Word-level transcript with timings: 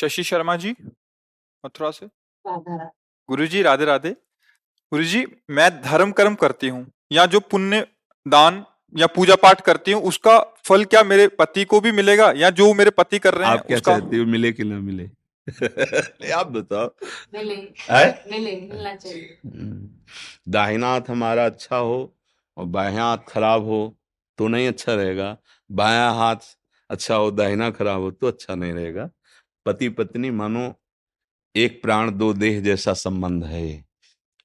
शशि 0.00 0.22
शर्मा 0.24 0.56
जी 0.56 0.74
मथुरा 1.64 1.90
से। 1.90 2.06
गुरु 3.28 3.46
जी 3.46 3.62
राधे 3.62 3.84
राधे। 3.84 4.10
गुरु 4.92 5.04
जी 5.04 5.24
मैं 5.50 5.70
धर्म 5.82 6.12
कर्म 6.20 6.34
करती 6.34 6.68
हूँ 6.68 6.86
या 7.12 7.26
जो 7.34 7.40
पुण्य 7.50 7.86
दान 8.26 8.64
या 8.94 9.06
पूजा 9.06 9.34
पाठ 9.42 9.60
करती 9.60 9.92
हूँ 9.92 10.02
उसका 10.02 10.38
फल 10.64 10.84
क्या 10.84 11.02
मेरे 11.04 11.26
पति 11.38 11.64
को 11.64 11.80
भी 11.80 11.92
मिलेगा 11.92 12.30
या 12.36 12.50
जो 12.60 12.72
मेरे 12.74 12.90
पति 12.90 13.18
कर 13.18 13.34
रहे 13.34 13.48
हैं 13.48 13.58
आप 13.58 13.66
क्या 13.66 13.76
उसका? 13.76 13.98
चाहते 13.98 14.16
हो 14.18 14.24
मिले 14.26 14.52
कि 14.52 14.64
ना 14.64 14.78
मिले? 14.80 15.08
आप 16.34 16.46
बताओ। 16.46 16.86
मिले। 17.34 17.54
है? 17.90 18.24
मिले 18.30 18.56
मिलना 18.60 18.94
चाहिए। 18.94 19.38
हम्म, 19.46 19.88
दाहिना 20.48 20.86
हाथ 20.86 21.10
हमारा 21.10 21.46
अच्छा 21.46 21.76
हो 21.76 21.98
और 22.56 22.64
बायां 22.76 23.08
हाथ 23.08 23.24
खराब 23.28 23.64
हो 23.64 23.80
तो 24.38 24.48
नहीं 24.48 24.68
अच्छा 24.68 24.94
रहेगा। 24.94 25.36
बाया 25.70 26.08
हाथ 26.10 26.56
अच्छा 26.90 27.14
हो 27.14 27.30
दाहिना 27.30 27.70
खराब 27.70 28.00
हो 28.00 28.10
तो 28.10 28.26
अच्छा 28.26 28.54
नहीं 28.54 28.72
रहेगा। 28.72 29.08
पति 29.66 29.88
पत्नी 29.88 30.30
मानो, 30.30 30.72
एक 31.54 31.80
प्राण, 31.82 32.10
दो 32.10 32.32
देह 32.34 32.60
जैसा 32.60 32.92
संबंध 32.94 33.44
है। 33.44 33.84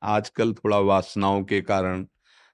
आजकल 0.01 0.53
थोड़ा 0.53 0.79
वासनाओं 0.79 1.43
के 1.43 1.61
कारण 1.63 2.05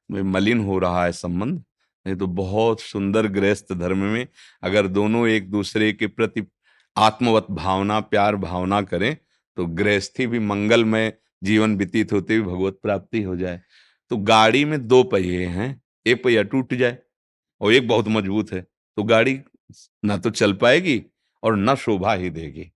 मलिन 0.09 0.59
हो 0.59 0.77
रहा 0.79 1.03
है 1.05 1.11
संबंध, 1.13 1.63
नहीं 2.05 2.15
तो 2.15 2.27
बहुत 2.27 2.81
सुंदर 2.81 3.27
गृहस्थ 3.29 3.73
धर्म 3.73 3.97
में 4.05 4.27
अगर 4.63 4.87
दोनों 4.89 5.27
एक 5.27 5.49
दूसरे 5.51 5.91
के 5.93 6.07
प्रति 6.07 6.45
आत्मवत 6.97 7.47
भावना, 7.51 7.99
प्यार 7.99 8.35
भावना 8.37 8.81
करें 8.83 9.15
तो 9.57 9.65
गृहस्थी 9.67 10.27
भी 10.27 10.39
मंगलमय, 10.41 11.13
जीवन 11.41 11.75
व्यतीत 11.77 12.13
होते 12.13 12.35
हुए 12.35 12.45
भगवत 12.47 12.79
प्राप्ति 12.83 13.21
हो 13.23 13.35
जाए। 13.35 13.61
तो 14.11 14.17
गाड़ी 14.19 14.63
में 14.65 14.87
दो 14.87 15.03
पहिए 15.05 15.45
हैं, 15.47 15.81
एक 16.05 16.23
पहिया 16.23 16.43
टूट 16.43 16.73
जाए 16.73 16.97
और 17.61 17.73
एक 17.73 17.87
बहुत 17.87 18.07
मज़बूत 18.09 18.51
है 18.53 18.65
तो 18.97 19.03
गाड़ी 19.05 19.39
ना 20.03 20.17
तो 20.17 20.29
चल 20.31 20.53
पाएगी 20.55 20.97
और 21.43 21.57
न 21.57 21.75
शोभा 21.75 22.13
ही 22.13 22.29
देगी। 22.29 22.71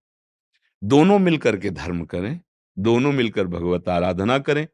दोनों 0.84 1.20
मिलकर 1.20 1.58
के 1.58 1.70
धर्म 1.70 2.06
करें, 2.06 2.40
दोनों 2.78 3.12
मिलकर 3.12 3.48
भगवत 3.48 3.90
आराधना 3.90 4.40
करें, 4.40 4.68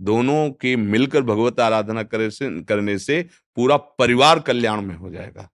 दोनों 0.00 0.50
की 0.50 0.76
मिलकर 0.76 1.22
भगवत 1.22 1.60
आराधना 1.60 2.02
करे 2.02 2.30
से, 2.30 2.62
करने 2.62 2.98
से 2.98 3.22
पूरा 3.56 3.76
परिवार 3.76 4.40
कल्याण 4.40 4.80
में 4.80 4.94
हो 4.96 5.10
जाएगा। 5.10 5.48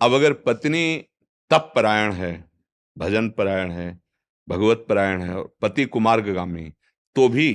अब 0.00 0.12
अगर 0.12 0.32
पत्नी 0.32 1.04
तप 1.50 1.72
परायण 1.76 2.12
है, 2.12 2.50
भजन 2.98 3.28
परायण 3.30 3.70
है, 3.70 4.00
भगवत 4.48 4.86
परायण 4.88 5.22
है 5.22 5.34
और 5.34 5.54
पति 5.62 5.84
कुमार्गामी 5.84 6.72
तो 7.16 7.28
भी 7.28 7.52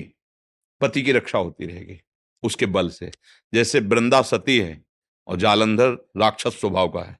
पति 0.81 1.01
की 1.01 1.11
रक्षा 1.11 1.37
होती 1.37 1.65
रहेगी 1.65 1.99
उसके 2.43 2.65
बल 2.65 2.89
से। 2.89 3.11
जैसे 3.53 3.79
वृंदा 3.79 4.21
सती 4.21 4.57
है 4.59 4.81
और 5.27 5.37
जालंधर 5.37 5.91
राक्षस 6.17 6.59
स्वभाव 6.59 6.87
का 6.87 6.99
है। 6.99 7.17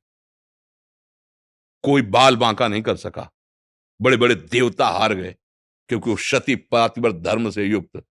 कोई 1.84 2.02
बाल 2.02 2.36
बांका 2.36 2.68
नहीं 2.68 2.82
कर 2.82 2.96
सका। 2.96 3.30
बड़े 4.00 4.18
बड़े 4.18 4.36
देवता 4.36 4.88
हार 4.90 5.14
गए, 5.14 5.36
क्योंकि 5.90 6.10
वो 6.10 6.16
सती 6.18 6.56
पातिव्रत 6.56 7.16
धर्म 7.16 7.50
से 7.50 7.66
युक्त। 7.66 8.04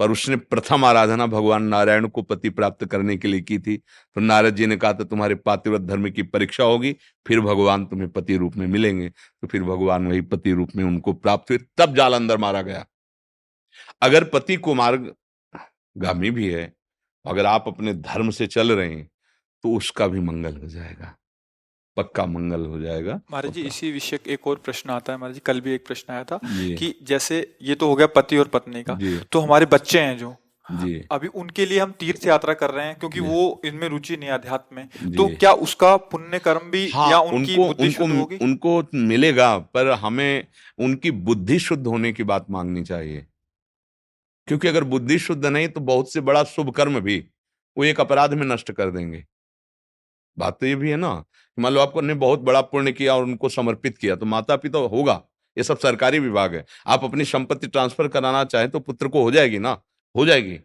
पर 0.00 0.10
उसने 0.10 0.36
प्रथम 0.36 0.84
आराधना 0.84 1.26
भगवान 1.26 1.62
नारायण 1.62 2.06
को 2.08 2.22
पति 2.22 2.50
प्राप्त 2.50 2.84
करने 2.84 3.16
के 3.16 3.28
लिए 3.28 3.40
की 3.40 3.58
थी। 3.58 3.76
तो 3.76 4.20
नारद 4.20 4.56
जी 4.56 4.66
ने 4.66 4.76
कहा 4.76 4.92
था 4.92 5.04
तुम्हारे 5.04 5.34
पातिव्रत 5.36 5.80
धर्म 5.80 6.10
की 6.10 6.22
परीक्षा 6.22 6.64
होगी, 6.64 6.92
फिर 7.26 7.40
भगवान 7.40 7.84
तुम्हें 7.86 8.08
पति 8.10 8.36
रूप 8.36 8.56
में 8.56 8.66
मिलेंगे। 8.66 9.08
तो 9.08 9.46
फिर 9.46 9.62
भगवान 9.62 10.06
वही 10.06 10.20
पति 10.22 10.52
रूप 10.52 10.70
में 10.76 10.84
उनको 10.84 11.12
प्राप्त 11.12 11.50
हुए, 11.50 11.58
तब 11.78 11.94
जाल 11.96 12.14
अंदर 12.14 12.38
मारा 12.38 12.62
गया। 12.62 12.84
अगर 14.02 14.24
पति 14.24 14.56
कुमार्ग 14.58 15.14
गामी 15.96 16.30
भी 16.30 16.48
है, 16.48 16.72
अगर 17.24 17.46
आप 17.46 17.64
अपने 17.68 17.94
धर्म 17.94 18.30
से 18.30 18.46
चल 18.46 18.72
रहे 18.72 18.90
हैं 18.90 19.08
तो 19.64 19.76
उसका 19.76 20.06
भी 20.06 20.20
मंगल 20.20 20.56
हो 20.56 20.68
जाएगा। 20.68 21.14
पक्का 21.96 22.26
मंगल 22.26 22.66
हो 22.66 22.80
जाएगा। 22.80 23.20
महाराज 23.30 23.52
जी 23.52 23.62
इसी 23.62 23.90
विषय 23.92 24.18
एक 24.26 24.46
और 24.46 24.56
प्रश्न 24.64 24.90
आता 24.90 25.12
है 25.12 25.18
महाराज 25.18 25.34
जी 25.34 25.40
कल 25.44 25.60
भी 25.60 25.72
एक 25.74 25.86
प्रश्न 25.86 26.12
आया 26.12 26.24
था 26.24 26.38
कि 26.44 26.94
जैसे 27.02 27.40
ये 27.62 27.74
तो 27.74 27.88
हो 27.88 27.94
गया 27.94 28.06
पति 28.06 28.36
और 28.36 28.48
पत्नी 28.48 28.82
का 28.82 28.98
तो 29.32 29.40
हमारे 29.40 29.66
बच्चे 29.66 30.00
हैं 30.00 30.16
जो 30.18 30.34
जी। 30.66 30.94
अभी 31.12 31.28
उनके 31.34 31.64
लिए 31.66 31.78
हम 31.80 31.92
तीर्थ 32.00 32.26
यात्रा 32.26 32.54
कर 32.54 32.70
रहे 32.70 32.86
हैं 32.86 32.98
क्योंकि 32.98 33.20
वो 33.20 33.60
इनमें 33.64 33.88
रुचि 33.88 34.16
नहीं 34.16 34.28
अध्यात्म 34.30 34.76
में। 34.76 35.14
तो 35.16 35.26
क्या 35.36 35.52
उसका 35.64 35.96
पुण्य 35.96 36.38
कर्म 36.38 36.70
भी 36.70 36.86
हाँ 36.90 37.10
या 37.10 37.18
उनकी 37.20 37.56
उनको 37.56 37.82
उनको 37.84 38.06
होगी? 38.08 38.36
उनको 38.36 38.82
मिलेगा 38.94 39.56
पर 39.58 39.90
हमें 39.92 40.46
उनकी 40.78 41.10
बुद्धि 41.10 41.58
शुद्ध 41.58 41.86
होने 41.86 42.12
की 42.12 42.24
बात 42.24 42.46
मांगनी 42.50 42.82
चाहिए। 42.84 43.26
क्योंकि 44.48 44.68
अगर 44.68 44.84
बुद्धि 44.84 45.18
शुद्ध 45.18 45.44
नहीं 45.46 45.68
तो 45.68 45.80
बहुत 45.82 46.12
से 46.12 46.20
बड़ा 46.20 46.44
शुभ 46.46 46.70
कर्म 46.70 47.00
भी 47.00 47.18
वो 47.76 47.84
एक 47.84 48.00
अपराध 48.00 48.34
में 48.34 48.46
नष्ट 48.46 48.72
कर 48.72 48.90
देंगे। 48.90 49.24
बात 50.36 50.58
तो 50.60 50.66
ये 50.66 50.74
भी 50.74 50.90
है 50.90 50.96
ना 50.96 51.12
मान 51.58 51.72
लो 51.72 51.80
आपको 51.80 52.00
ने 52.00 52.14
बहुत 52.14 52.40
बड़ा 52.40 52.60
पुण्य 52.60 52.92
किया 52.92 53.14
और 53.14 53.22
उनको 53.22 53.48
समर्पित 53.48 53.98
किया 53.98 54.16
तो 54.16 54.26
माता 54.26 54.56
पिता 54.56 54.78
होगा। 54.78 55.22
ये 55.56 55.64
सब 55.64 55.78
सरकारी 55.78 56.18
विभाग 56.18 56.54
है। 56.54 56.64
आप 56.86 57.04
अपनी 57.04 57.24
संपत्ति 57.24 57.66
ट्रांसफ़र 57.66 58.08
कराना 58.08 58.44
चाहें 58.44 58.68
तो 58.70 58.80
पुत्र 58.80 59.08
को 59.08 59.22
हो 59.22 59.30
जाएगी 59.30 59.58
ना? 59.58 59.80
हो 60.14 60.26
जाएगी। 60.26 60.58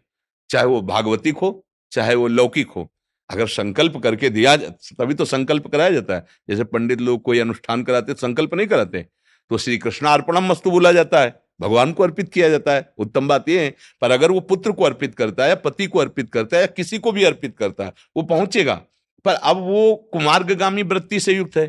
चाहे 0.50 0.64
वो 0.64 0.80
भागवतिक 0.82 1.36
हो 1.36 1.66
चाहे 1.92 2.14
वो 2.14 2.26
लौकिक 2.28 2.70
हो। 2.70 2.88
अगर 3.30 3.46
संकल्प 3.46 3.96
करके 3.96 4.28
दिया 4.30 4.56
तभी 4.56 5.14
तो 5.14 5.24
संकल्प 5.24 5.66
कराया 5.66 5.90
जाता 5.90 6.14
है। 6.14 6.26
जैसे 6.48 6.64
पंडित 6.64 7.00
लोग 7.00 7.22
कोई 7.22 7.38
अनुष्ठान 7.38 7.82
कराते, 7.82 8.14
संकल्प 8.14 8.54
नहीं 8.54 8.66
कराते। 8.66 9.06
तो 9.50 9.58
श्री 9.58 9.78
कृष्णार्पणम 9.78 10.46
मस्तु 10.46 10.70
बोला 10.70 10.92
जाता 10.92 11.20
है। 11.20 11.34
भगवान 11.60 11.92
को 11.92 12.02
अर्पित 12.02 12.32
किया 12.32 12.48
जाता 12.48 12.72
है। 12.72 12.92
उत्तम 12.98 13.28
बात 13.28 13.48
यह 13.48 13.60
है। 13.60 13.74
पर 14.00 14.10
अगर 14.10 14.30
वो 14.30 14.40
पुत्र 14.40 14.72
को 14.72 14.84
अर्पित 14.84 15.14
करता 15.14 15.42
है 15.42 15.48
या 15.48 15.54
पति 15.54 15.86
को 15.86 15.98
अर्पित 15.98 16.30
करता 16.30 16.56
है 16.56 16.60
या 16.62 16.66
किसी 16.66 16.98
को 16.98 17.12
भी 17.12 17.24
अर्पित 17.24 17.56
करता 17.58 17.84
है, 17.84 17.92
वो 18.16 18.22
पहुंचेगा। 18.22 18.80
पर 19.26 19.34
अब 19.34 19.56
वो 19.58 19.94
कुमार्गामी 20.12 20.82
वृत्ति 20.84 21.20
से 21.20 21.32
युक्त 21.32 21.56
है। 21.56 21.66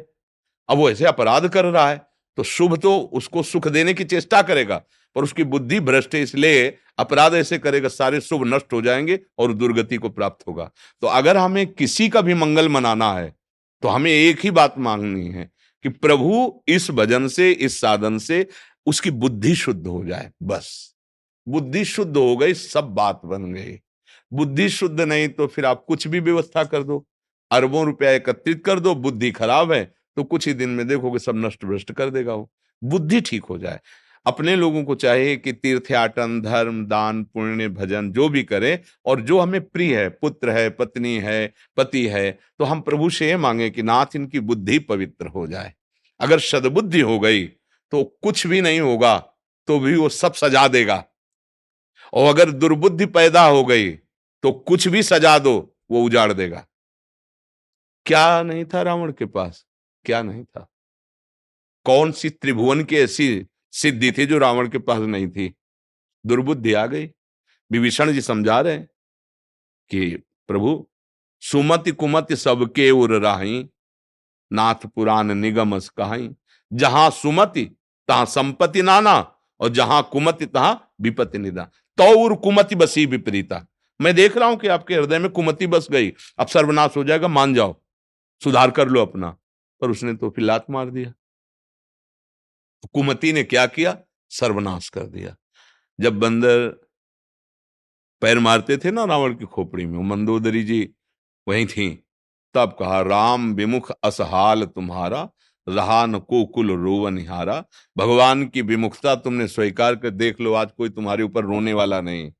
अब 0.70 0.78
वो 0.78 0.90
ऐसे 0.90 1.06
अपराध 1.08 1.48
कर 1.50 1.66
रहा 1.66 1.90
है 1.90 2.02
तो 2.38 2.44
शुभ 2.46 2.78
तो 2.78 2.98
उसको 3.14 3.44
सुख 3.46 3.68
देने 3.68 3.94
की 3.94 4.04
चेष्टा 4.06 4.42
करेगा, 4.42 4.76
पर 5.16 5.24
उसकी 5.24 5.44
बुद्धि 5.46 5.80
भ्रष्ट 5.82 6.16
है, 6.16 6.22
इसलिए 6.22 6.68
अपराध 7.00 7.34
ऐसे 7.34 7.58
करेगा, 7.60 7.90
सारे 7.90 8.20
शुभ 8.22 8.44
नष्ट 8.46 8.74
हो 8.74 8.82
जाएँगे 8.82 9.20
और 9.40 9.54
दुर्गति 9.54 9.98
को 9.98 10.10
प्राप्त 10.10 10.48
होगा। 10.48 10.70
तो 11.04 11.08
अगर 11.10 11.38
हमें 11.38 11.66
किसी 11.68 12.10
का 12.10 12.22
भी 12.22 12.34
मंगल 12.36 12.70
मनाना 12.70 13.12
है 13.14 13.34
तो 13.84 13.88
हमें 13.88 14.12
एक 14.12 14.40
ही 14.44 14.52
बात 14.52 14.78
मांगनी 14.80 15.28
है 15.30 15.50
कि 15.86 15.90
प्रभु 15.90 16.64
इस 16.68 16.90
भजन 16.92 17.28
से, 17.28 17.52
इस 17.52 17.80
साधन 17.82 18.18
से 18.20 18.48
उसकी 18.88 19.12
बुद्धि 19.14 19.56
शुद्ध 19.56 19.86
हो 19.88 20.04
जाए, 20.06 20.32
बस। 20.44 20.96
बुद्धि 21.48 21.84
शुद्ध 21.86 22.16
हो 22.18 22.38
गई, 22.38 22.54
सब 22.54 22.94
बात 22.94 23.22
बन 23.26 23.52
गई। 23.54 23.78
बुद्धि 24.32 24.70
शुद्ध 24.70 25.00
नहीं 25.02 25.28
तो 25.30 25.48
फिर 25.48 25.66
आप 25.66 25.84
कुछ 25.88 26.08
भी 26.08 26.20
व्यवस्था 26.20 26.64
कर 26.64 26.84
दो। 26.84 27.06
अरबों 27.52 27.86
रुपया 27.86 28.12
एकत्रित 28.12 28.64
कर 28.66 28.80
दो, 28.80 28.96
बुद्धि 28.96 29.32
खराब 29.32 29.72
है 29.72 29.84
तो 30.18 30.24
कुछ 30.24 30.48
ही 30.48 30.54
दिन 30.54 30.70
में 30.70 30.88
देखोगे 30.88 31.20
सब 31.20 31.36
नष्ट 31.38 31.66
भ्रष्ट 31.66 31.92
कर 31.92 32.10
देगा 32.10 32.34
वो। 32.34 32.50
बुद्धि 32.82 33.22
ठीक 33.22 33.44
हो 33.44 33.58
जाए। 33.58 33.80
अपने 34.26 34.56
लोगों 34.56 34.84
को 34.84 34.96
चाहिए 34.96 35.36
कि 35.38 35.52
तीर्थयाटन 35.54 36.42
धर्म, 36.42 36.86
दान, 36.86 37.24
पुण्य, 37.24 37.68
भजन 37.70 38.12
जो 38.12 38.28
भी 38.30 38.44
करें 38.44 38.80
और 39.06 39.22
जो 39.22 39.40
हमें 39.40 39.62
प्रिय 39.62 39.96
है, 39.98 40.10
पुत्र 40.10 40.50
है, 40.50 40.70
पत्नी 40.70 41.16
है, 41.18 41.54
पति 41.78 42.06
है 42.08 42.32
तो 42.32 42.66
हम 42.66 42.82
प्रभु 42.82 43.10
से 43.10 43.28
ये 43.28 43.38
मांगे 43.38 43.70
कि 43.70 43.84
नाथ 43.84 44.16
इनकी 44.16 44.40
बुद्धि 44.42 44.80
पवित्र 44.82 45.28
हो 45.28 45.48
जाए। 45.48 45.74
अगर 46.20 46.40
सदबुद्धि 46.42 47.00
हो 47.02 47.20
गई 47.20 47.46
तो 47.92 48.04
कुछ 48.24 48.46
भी 48.48 48.62
नहीं 48.62 48.80
होगा 48.80 49.18
तो 49.68 49.80
भी 49.80 49.96
वो 49.96 50.10
सब 50.12 50.34
सजा 50.36 50.68
देगा। 50.68 51.04
और 52.14 52.30
अगर 52.30 52.52
दुर्बुद्धि 52.54 53.06
पैदा 53.08 53.44
हो 53.44 53.64
गई 53.66 53.92
तो 54.44 54.52
कुछ 54.52 54.88
भी 54.88 55.04
सजा 55.04 55.38
दो, 55.40 55.76
वो 55.92 56.04
उजाड़ 56.04 56.32
देगा। 56.34 56.66
क्या 58.08 58.44
नहीं 58.44 58.66
था 58.66 58.82
रावण 58.82 59.12
के 59.12 59.26
पास? 59.26 59.66
क्या 60.06 60.22
नहीं 60.22 60.44
था? 60.44 60.72
कौन 61.84 62.12
सी 62.12 62.30
त्रिभुवन 62.30 62.84
की 62.84 62.96
ऐसी 62.96 63.48
सिद्धि 63.72 64.12
थी 64.12 64.26
जो 64.26 64.38
रावण 64.38 64.68
के 64.68 64.78
पास 64.78 65.00
नहीं 65.00 65.28
थी? 65.28 65.56
दुर्बुद्धि 66.26 66.74
आ 66.74 66.86
गई। 66.86 67.12
विभीषण 67.72 68.12
जी 68.12 68.22
समझा 68.22 68.62
रहे 68.62 68.80
कि, 69.90 70.24
प्रभु, 70.48 70.90
सुमति 71.42 71.92
कुमति 71.92 72.36
सबके 72.36 72.92
उर 72.92 73.22
राही, 73.22 73.70
नाथ 74.54 74.76
पुराण 74.76 75.34
निगम 75.34 75.80
कहाई 75.80 76.36
जहाँ 76.74 77.10
सुमति, 77.10 77.66
तहां 78.08 78.26
संपत्ति 78.26 78.82
नाना, 78.82 79.36
और 79.60 79.70
जहाँ 79.70 80.10
कुमति, 80.12 80.46
तहां 80.46 80.76
विपत्ति 81.02 81.38
निदा। 81.38 81.64
तौर 81.98 82.36
कुमति 82.36 82.76
बसी 82.76 83.06
विपरीता। 83.06 83.68
मैं 84.02 84.16
देख 84.16 84.38
रहा 84.38 84.50
हूँ 84.50 84.58
कि 84.58 84.68
आपके 84.68 84.96
हृदय 84.96 85.20
में 85.20 85.32
कुमति 85.32 85.68
बस 85.68 85.88
गई। 85.92 86.14
अब 86.40 86.48
सर्वनाश 86.48 86.98
हो 86.98 87.04
जाएगा, 87.04 87.28
मान 87.28 87.54
जाओ। 87.54 87.82
सुधार 88.44 88.72
कर 88.72 88.88
लो 88.88 89.02
अपना। 89.02 89.38
पर 89.82 89.92
उसने 89.92 90.14
तो 90.14 90.30
फिर 90.30 90.44
लात 90.44 90.66
मार 90.70 90.90
दिया। 90.90 91.14
कुमति 92.94 93.34
ने 93.34 93.44
क्या 93.44 93.66
किया? 93.66 93.98
सर्वनाश 94.30 94.90
कर 94.90 95.04
दिया। 95.04 95.36
जब 96.00 96.20
बंदर 96.20 96.68
पैर 98.22 98.40
मारते 98.40 98.78
थे 98.78 98.92
ना 98.92 99.06
रावण 99.06 99.36
की 99.36 99.46
खोपड़ी 99.46 99.86
में 99.86 100.00
मंदोदरी 100.00 100.64
जी 100.64 100.94
वहीं 101.48 101.66
थी, 101.66 102.08
तब 102.54 102.78
कहा, 102.80 103.02
राम 103.02 103.54
विमुख 103.54 103.92
असहाल 104.04 104.66
तुम्हारा, 104.66 105.30
रहा 105.70 106.06
न 106.06 106.20
को 106.20 106.46
कुल 106.46 106.72
रोव 106.72 107.08
निहारा। 107.08 107.66
भगवान 107.98 108.48
की 108.48 108.62
विमुखता 108.62 109.16
तुमने 109.16 109.48
स्वीकार 109.48 109.96
कर 109.96 110.10
देख 110.10 110.42
लो, 110.42 110.54
आज 110.54 110.72
कोई 110.72 110.90
तुम्हारे 110.90 111.24
ऊपर 111.24 111.44
रोने 111.44 111.74
वाला 111.74 112.02
नहीं। 112.02 112.34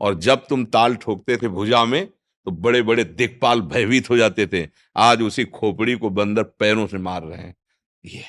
और 0.00 0.14
जब 0.14 0.46
तुम 0.48 0.64
ताल 0.64 0.96
ठोकते 0.96 1.36
थे 1.36 1.48
भुजा 1.48 1.84
में 1.84 2.08
तो 2.48 2.52
बड़े 2.54 2.80
बड़े 2.82 3.02
दिक्पाल 3.04 3.60
भयभीत 3.62 4.08
हो 4.10 4.16
जाते 4.16 4.46
थे। 4.46 4.62
आज 4.96 5.22
उसी 5.22 5.44
खोपड़ी 5.46 5.94
को 5.94 6.10
बंदर 6.10 6.42
पैरों 6.42 6.86
से 6.86 6.98
मार 6.98 7.22
रहे 7.22 7.38
हैं। 7.38 7.54
ये, 8.04 8.22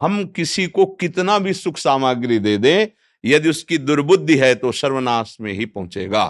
हम 0.00 0.24
किसी 0.36 0.66
को 0.66 0.86
कितना 1.00 1.38
भी 1.38 1.52
सुख 1.52 1.78
सामग्री 1.78 2.38
दे 2.38 2.56
दें, 2.58 2.86
यदि 3.24 3.48
उसकी 3.48 3.78
दुर्बुद्धि 3.78 4.36
है 4.36 4.54
तो 4.54 4.72
सर्वनाश 4.72 5.36
में 5.40 5.52
ही 5.52 5.66
पहुंचेगा। 5.66 6.24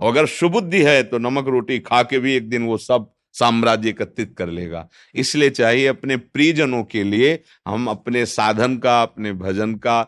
अगर 0.00 0.26
सुबुद्धि 0.28 0.82
है 0.82 1.02
तो 1.02 1.18
नमक 1.18 1.48
रोटी 1.48 1.78
खा 1.80 2.02
के 2.02 2.18
भी 2.18 2.34
एक 2.34 2.48
दिन 2.50 2.66
वो 2.66 2.78
सब 2.78 3.12
साम्राज्य 3.34 3.88
एकत्रित 3.88 4.34
कर 4.38 4.48
लेगा। 4.48 4.88
इसलिए 5.14 5.50
चाहिए 5.52 5.86
अपने 5.86 6.16
प्रियजनों 6.16 6.84
के 6.84 7.02
लिए 7.04 7.42
हम 7.66 7.88
अपने 7.90 8.26
साधन 8.26 8.76
का, 8.78 9.02
अपने 9.02 9.32
भजन 9.34 9.74
का 9.76 10.06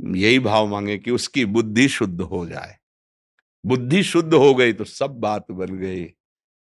यही 0.00 0.38
भाव 0.40 0.68
मांगे 0.68 0.98
कि 0.98 1.10
उसकी 1.10 1.44
बुद्धि 1.46 1.88
शुद्ध 1.90 2.20
हो 2.22 2.46
जाए। 2.46 2.76
बुद्धि 3.64 4.02
शुद्ध 4.02 4.32
हो 4.34 4.54
गई 4.54 4.72
तो 4.72 4.84
सब 4.84 5.18
बात 5.20 5.50
बन 5.52 5.78
गई। 5.78 6.04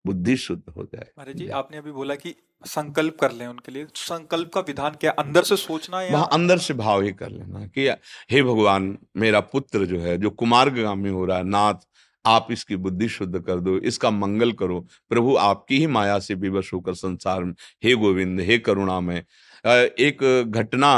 बुद्धि 0.04 0.36
शुद्ध 0.36 0.62
हो 0.76 0.84
जाए 0.84 1.06
अरे 1.18 1.34
जी 1.34 1.48
आपने 1.50 1.78
अभी 1.78 1.92
बोला 1.92 2.14
कि 2.14 2.34
संकल्प 2.64 3.16
कर 3.20 3.32
लें 3.32 3.46
उनके 3.46 3.72
लिए। 3.72 3.86
संकल्प 3.94 4.50
का 4.54 4.60
विधान 4.60 4.94
क्या? 5.00 5.10
अंदर 5.12 5.42
से 5.42 5.56
सोचना 5.56 6.00
है 6.00 6.10
वहाँ 6.12 6.28
अंदर 6.32 6.58
से 6.58 6.74
भाव 6.74 7.02
ही 7.02 7.12
कर 7.12 7.30
लेना 7.30 7.66
कि 7.68 7.88
हे 8.30 8.42
भगवान 8.42 8.96
मेरा 9.16 9.40
पुत्र 9.52 9.86
जो 9.86 10.00
है 10.00 10.16
जो 10.18 10.30
कुमार्गामी 10.32 11.10
हो 11.10 11.24
रहा 11.24 11.36
है 11.38 11.44
नाथ 11.44 11.86
आप 12.24 12.48
इसकी 12.52 12.76
बुद्धि 12.76 13.08
शुद्ध 13.08 13.40
कर 13.40 13.60
दो 13.60 13.76
इसका 13.80 14.10
मंगल 14.10 14.52
करो। 14.52 14.80
प्रभु 15.10 15.34
आपकी 15.36 15.78
ही 15.78 15.86
माया 15.86 16.18
से 16.18 16.34
विवश 16.34 16.72
होकर 16.72 16.94
संसार 16.94 17.44
में 17.44 17.54
हे 17.84 17.94
गोविंद 17.94 18.40
हे 18.40 18.58
करुणा 18.58 19.00
में 19.00 19.16
एक 19.16 20.22
घटना 20.48 20.92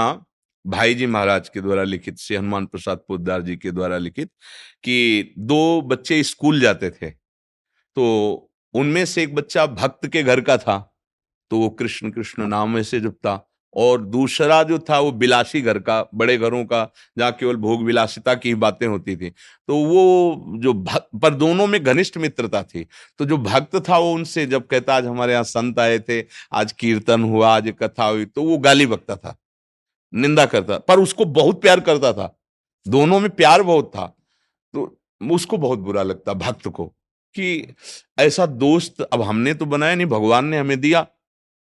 भाई 0.64 0.94
जी 0.94 1.06
महाराज 1.06 1.48
के 1.48 1.60
द्वारा 1.60 1.82
लिखित, 1.84 2.18
श्री 2.18 2.36
हनुमान 2.36 2.66
प्रसाद 2.66 2.98
पोदार 3.08 3.42
जी 3.42 3.56
के 3.56 3.70
द्वारा 3.70 3.98
लिखित 3.98 4.30
कि 4.84 5.34
दो 5.38 5.80
बच्चे 5.82 6.22
स्कूल 6.22 6.60
जाते 6.60 6.90
थे 6.92 7.10
तो 7.10 8.50
उनमें 8.74 9.04
से 9.04 9.22
एक 9.22 9.34
बच्चा 9.34 9.66
भक्त 9.66 10.06
के 10.06 10.22
घर 10.22 10.40
का 10.40 10.56
था 10.58 10.78
तो 11.50 11.58
वो 11.58 11.68
कृष्ण 11.70 12.10
कृष्ण 12.10 12.46
नाम 12.48 12.80
से 12.82 13.00
जपता 13.00 13.40
और 13.76 14.02
दूसरा 14.02 14.62
जो 14.62 14.78
था 14.80 14.98
वो 14.98 15.10
बिलासी 15.12 15.60
घर 15.60 15.78
का, 15.78 16.00
बड़े 16.14 16.36
घरों 16.38 16.64
का, 16.64 16.88
जहाँ 17.18 17.32
केवल 17.32 17.56
भोग 17.56 17.82
विलासिता 17.84 18.34
की 18.34 18.54
बातें 18.54 18.86
होती 18.86 19.16
थी। 19.16 19.30
तो 19.30 19.76
वो 19.76 20.58
जो 20.58 20.72
भक्त, 20.74 21.08
पर 21.22 21.34
दोनों 21.34 21.66
में 21.66 21.82
घनिष्ठ 21.82 22.18
मित्रता 22.18 22.62
थी। 22.64 22.86
तो 23.18 23.24
जो 23.24 23.36
भक्त 23.38 23.76
था 23.88 23.98
वो 23.98 24.12
उनसे 24.14 24.46
जब 24.46 24.66
कहता, 24.66 24.96
आज 24.96 25.06
हमारे 25.06 25.32
यहाँ 25.32 25.44
संत 25.44 25.78
आए 25.80 25.98
थे, 25.98 26.20
आज 26.52 26.72
कीर्तन 26.72 27.22
हुआ, 27.24 27.54
आज 27.56 27.72
कथा 27.82 28.04
हुई 28.04 28.24
तो 28.26 28.42
वो 28.42 28.58
गाली 28.58 28.86
बकता 28.86 29.16
था। 29.16 29.36
निंदा 30.14 30.46
करता, 30.46 30.78
पर 30.78 31.00
उसको 31.00 31.24
बहुत 31.24 31.60
प्यार 31.62 31.80
करता 31.80 32.12
था। 32.12 32.34
दोनों 32.86 33.20
में 33.20 33.30
प्यार 33.30 33.62
बहुत 33.62 33.90
था। 33.96 34.06
तो 34.74 35.00
उसको 35.30 35.58
बहुत 35.58 35.78
बुरा 35.78 36.02
लगता 36.02 36.32
भक्त 36.34 36.68
को 36.68 36.86
कि 37.34 37.74
ऐसा 38.18 38.46
दोस्त 38.46 39.00
अब 39.02 39.22
हमने 39.22 39.54
तो 39.54 39.66
बनाया 39.66 39.94
नहीं, 39.94 40.06
भगवान 40.06 40.44
ने 40.44 40.58
हमें 40.58 40.80
दिया। 40.80 41.06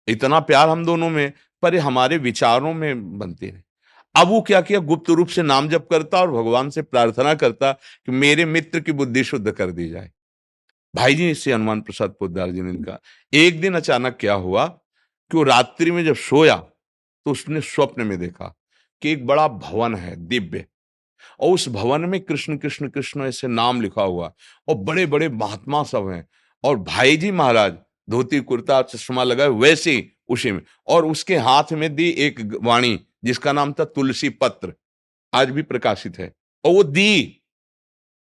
इतना 0.07 0.39
प्यार 0.39 0.69
हम 0.69 0.85
दोनों 0.85 1.09
में, 1.09 1.33
पर 1.61 1.75
हमारे 1.77 2.17
विचारों 2.17 2.73
में 2.73 3.19
बनते 3.19 3.47
रहे 3.47 3.61
अब 4.15 4.27
वो 4.27 4.41
क्या 4.41 4.61
किया? 4.61 4.79
गुप्त 4.79 5.09
रूप 5.09 5.27
से 5.27 5.41
नाम 5.41 5.69
जप 5.69 5.87
करता 5.91 6.19
और 6.19 6.31
भगवान 6.31 6.69
से 6.69 6.81
प्रार्थना 6.81 7.33
करता 7.33 7.71
कि 7.71 8.11
मेरे 8.11 8.45
मित्र 8.45 8.79
की 8.79 8.91
बुद्धि 8.91 9.23
शुद्ध 9.23 9.51
कर 9.51 9.71
दी 9.71 9.89
जाए। 9.89 10.11
भाई 10.95 11.15
जी 11.15 11.29
इससे 11.31 11.53
हनुमान 11.53 11.81
प्रसाद 11.81 12.15
पोदार 12.19 12.51
जी 12.51 12.61
ने 12.61 12.73
कहा, 12.83 12.99
एक 13.33 13.61
दिन 13.61 13.75
अचानक 13.75 14.17
क्या 14.19 14.33
हुआ 14.33 14.65
कि 14.67 15.37
वो 15.37 15.43
रात्रि 15.43 15.91
में 15.91 16.03
जब 16.05 16.15
सोया 16.15 16.55
तो 17.25 17.31
उसने 17.31 17.61
स्वप्न 17.61 18.01
में 18.01 18.19
देखा 18.19 18.59
कि 19.01 19.09
एक 19.09 19.27
बड़ा 19.27 19.47
भवन 19.47 19.95
है, 19.95 20.15
दिव्य। 20.15 20.65
और 21.39 21.53
उस 21.53 21.69
भवन 21.69 22.01
में 22.01 22.21
कृष्ण 22.21 22.57
कृष्ण 22.57 22.87
कृष्ण 22.87 23.23
ऐसे 23.23 23.47
नाम 23.47 23.81
लिखा 23.81 24.03
हुआ। 24.03 24.33
और 24.67 24.75
बड़े 24.75 25.05
बड़े 25.05 25.29
महात्मा 25.29 25.83
सब 25.83 26.09
हैं। 26.09 26.27
और 26.63 26.77
भाई 26.77 27.17
जी 27.17 27.31
महाराज, 27.31 27.73
धोती, 28.09 28.39
कुर्ता, 28.39 28.81
चश्मा 28.81 29.23
लगाए 29.23 29.47
वैसे 29.47 30.11
उसी 30.29 30.51
में। 30.51 30.61
और 30.87 31.05
उसके 31.05 31.37
हाथ 31.37 31.63
में 31.71 31.95
दी 31.95 32.09
एक 32.09 32.59
वाणी, 32.61 32.99
जिसका 33.23 33.51
नाम 33.51 33.73
था 33.73 33.85
तुलसी 33.85 34.29
पत्र। 34.29 34.73
आज 35.33 35.49
भी 35.49 35.61
प्रकाशित 35.61 36.19
है। 36.19 36.35
और 36.65 36.73
वो 36.73 36.83
दी, 36.83 37.41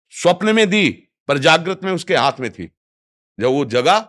स्वप्न 0.10 0.56
में 0.56 0.70
दी, 0.70 1.08
पर 1.28 1.38
जागृत 1.38 1.84
में 1.84 1.92
उसके 1.92 2.16
हाथ 2.16 2.34
में 2.40 2.52
थी। 2.52 2.72
जब 3.40 3.48
वो 3.48 3.66
जगा 3.66 4.00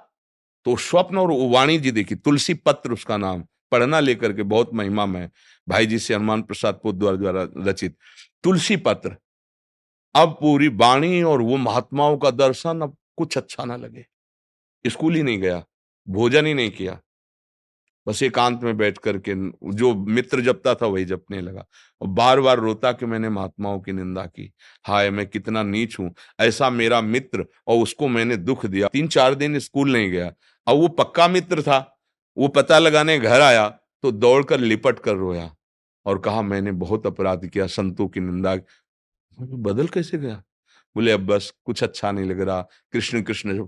तो 0.64 0.76
स्वप्न 0.76 1.18
और 1.18 1.28
वाणी 1.32 1.78
जी 1.78 1.90
देखी, 1.90 2.14
तुलसी 2.14 2.54
पत्र 2.54 2.92
उसका 2.92 3.16
नाम। 3.16 3.44
पढ़ना 3.74 4.00
लेकर 4.00 4.32
के 4.32 4.42
बहुत 4.44 4.74
महिमा 4.74 5.06
में 5.06 5.28
भाई 5.68 5.86
जी 5.86 5.98
से 5.98 6.14
हनुमान 6.14 6.42
प्रसाद 6.42 6.80
पोद्वार 6.82 7.16
द्वारा 7.16 7.48
रचित 7.58 7.96
तुलसी 8.44 8.76
पत्र। 8.78 9.16
अब 10.14 10.36
पूरी 10.40 10.68
वाणी 10.68 11.22
और 11.22 11.42
वो 11.42 11.56
महात्माओं 11.56 12.16
का 12.16 12.30
दर्शन 12.32 12.80
अब 12.80 12.96
कुछ 13.16 13.36
अच्छा 13.38 13.64
ना 13.64 13.76
लगे। 13.76 14.06
स्कूल 14.84 15.14
ही 15.14 15.22
नहीं 15.22 15.38
गया, 15.38 15.64
भोजन 16.08 16.46
ही 16.46 16.54
नहीं 16.54 16.70
किया। 16.70 16.98
बस 18.06 18.22
एकांत 18.22 18.62
में 18.62 18.76
बैठ 18.76 18.98
करके 18.98 19.34
जो 19.74 19.94
मित्र 19.94 20.40
जपता 20.40 20.74
था 20.74 20.86
वही 20.86 21.04
जपने 21.04 21.40
लगा। 21.40 21.64
और 22.00 22.08
बार 22.08 22.40
बार 22.40 22.58
रोता 22.58 22.92
कि 22.92 23.06
मैंने 23.06 23.28
महात्माओं 23.28 23.80
की 23.80 23.92
निंदा 23.92 24.24
की। 24.26 24.52
हाय, 24.84 25.10
मैं 25.10 25.26
कितना 25.26 25.62
नीच 25.62 25.98
हूँ। 25.98 26.14
ऐसा 26.40 26.70
मेरा 26.70 27.00
मित्र 27.00 27.46
और 27.66 27.82
उसको 27.82 28.08
मैंने 28.08 28.36
दुख 28.36 28.66
दिया। 28.66 28.88
तीन 28.88 29.08
चार 29.08 29.34
दिन 29.34 29.58
स्कूल 29.58 29.92
नहीं 29.92 30.10
गया। 30.10 30.32
और 30.66 30.76
वो 30.76 30.88
पक्का 30.88 31.28
मित्र 31.28 31.62
था। 31.62 31.93
वो 32.36 32.48
पता 32.50 32.78
लगाने 32.78 33.18
घर 33.18 33.40
आया 33.40 33.68
तो 34.04 34.10
दौड़कर 34.12 34.60
लिपट 34.60 34.98
कर 34.98 35.14
रोया 35.16 35.50
और 36.06 36.18
कहा, 36.18 36.42
मैंने 36.42 36.72
बहुत 36.74 37.06
अपराध 37.06 37.46
किया, 37.46 37.66
संतों 37.68 38.08
की 38.08 38.20
निंदा 38.20 38.56
बदल 39.38 39.86
कैसे 39.88 40.18
गया? 40.18 40.42
बोले, 40.96 41.12
अब 41.12 41.26
बस 41.26 41.52
कुछ 41.64 41.82
अच्छा 41.82 42.10
नहीं 42.12 42.26
लग 42.26 42.40
रहा, 42.40 42.60
कृष्ण 42.92 43.22
कृष्ण। 43.22 43.66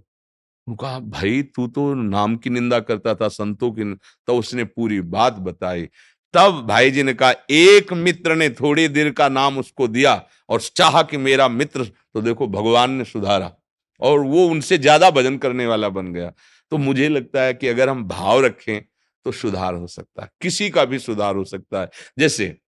कहा, 0.66 0.98
भाई 1.00 1.42
तू 1.44 1.66
तो 1.68 1.92
नाम 1.94 2.36
की 2.36 2.50
निंदा 2.50 2.78
करता 2.80 3.14
था, 3.14 3.28
संतों 3.30 3.70
की 3.72 3.94
तो 4.28 4.36
उसने 4.38 4.64
पूरी 4.66 5.00
बात 5.00 5.38
बताई। 5.40 5.88
तब 6.34 6.64
भाई 6.68 6.90
जी 6.90 7.02
ने 7.02 7.14
कहा, 7.14 7.32
एक 7.50 7.92
मित्र 7.94 8.34
ने 8.36 8.48
थोड़ी 8.52 8.86
देर 8.88 9.10
का 9.12 9.28
नाम 9.30 9.58
उसको 9.58 9.88
दिया 9.88 10.14
और 10.48 10.60
चाह 10.60 11.02
कि 11.02 11.16
मेरा 11.18 11.48
मित्र 11.50 11.84
तो 11.84 12.22
देखो, 12.22 12.46
भगवान 12.48 12.90
ने 12.90 13.04
सुधारा 13.04 13.52
और 14.00 14.20
वो 14.20 14.46
उनसे 14.48 14.78
ज़्यादा 14.78 15.10
भजन 15.10 15.36
करने 15.38 15.66
वाला 15.66 15.88
बन 15.90 16.12
गया। 16.12 16.32
तो 16.70 16.78
मुझे 16.78 17.08
लगता 17.08 17.42
है 17.42 17.54
कि 17.54 17.68
अगर 17.68 17.88
हम 17.88 18.04
भाव 18.04 18.44
रखें 18.44 18.82
तो 19.24 19.32
सुधार 19.32 19.74
हो 19.74 19.86
सकता 19.86 20.22
है। 20.22 20.30
किसी 20.40 20.70
का 20.70 20.84
भी 20.84 20.98
सुधार 20.98 21.36
हो 21.36 21.44
सकता 21.44 21.80
है। 21.80 21.90
जैसे, 22.18 22.58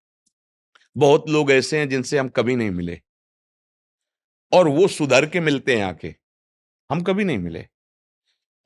बहुत 0.96 1.30
लोग 1.30 1.52
ऐसे 1.52 1.78
हैं 1.78 1.88
जिनसे 1.88 2.18
हम 2.18 2.28
कभी 2.28 2.56
नहीं 2.56 2.70
मिले। 2.70 3.00
और 4.52 4.68
वो 4.68 4.88
सुधर 4.88 5.26
के 5.26 5.40
मिलते 5.40 5.76
हैं 5.76 5.84
आके। 5.84 6.14
हम 6.90 7.02
कभी 7.02 7.24
नहीं 7.24 7.38
मिले। 7.38 7.68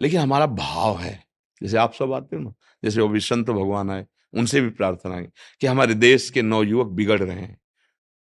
लेकिन 0.03 0.21
हमारा 0.21 0.47
भाव 0.47 0.99
है। 0.99 1.25
जैसे 1.63 1.77
आप 1.77 1.95
सब 1.95 2.13
आते 2.13 2.37
हो 2.37 2.43
ना, 2.43 2.53
जैसे 2.85 3.01
वो 3.01 3.21
संत 3.21 3.51
भगवान 3.51 3.91
आए, 3.91 4.07
उनसे 4.35 4.61
भी 4.61 4.71
प्रार्थना 4.71 5.17
है 5.17 5.31
कि 5.61 5.67
हमारे 5.67 5.95
देश 5.95 6.31
के 6.31 6.43
नवयुवक 6.43 6.87
बिगड़ 6.87 7.23
रहे 7.23 7.41
हैं। 7.41 7.61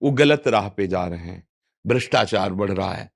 वो 0.01 0.12
गलत 0.12 0.48
राह 0.48 0.70
पे 0.70 0.88
जा 0.88 1.08
रहे 1.08 1.20
हैं। 1.20 1.48
भ्रष्टाचार 1.88 2.53
बढ़ 2.53 2.72
रहा 2.72 2.94
है। 2.94 3.12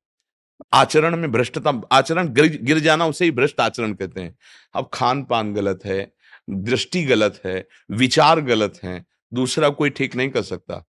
आचरण 0.74 1.16
में 1.16 1.32
भ्रष्टता 1.32 1.82
आचरण 1.92 2.34
गिर, 2.34 2.46
गिर 2.58 2.80
जाना 2.80 3.06
उसे 3.06 3.26
ही 3.26 3.32
भ्रष्ट 3.32 3.60
आचरण 3.62 3.94
कहते 3.94 4.22
हैं। 4.22 4.36
अब 4.76 4.90
खान 4.94 5.24
पान 5.24 5.54
गलत 5.54 5.86
है 5.86 6.12
दृष्टि 6.50 7.04
गलत 7.04 7.42
है 7.46 7.68
विचार 7.92 8.42
गलत 8.42 8.80
है 8.84 9.04
दूसरा 9.32 9.70
कोई 9.72 9.90
ठीक 9.90 10.16
नहीं 10.16 10.30
कर 10.30 10.42
सकता। 10.44 10.84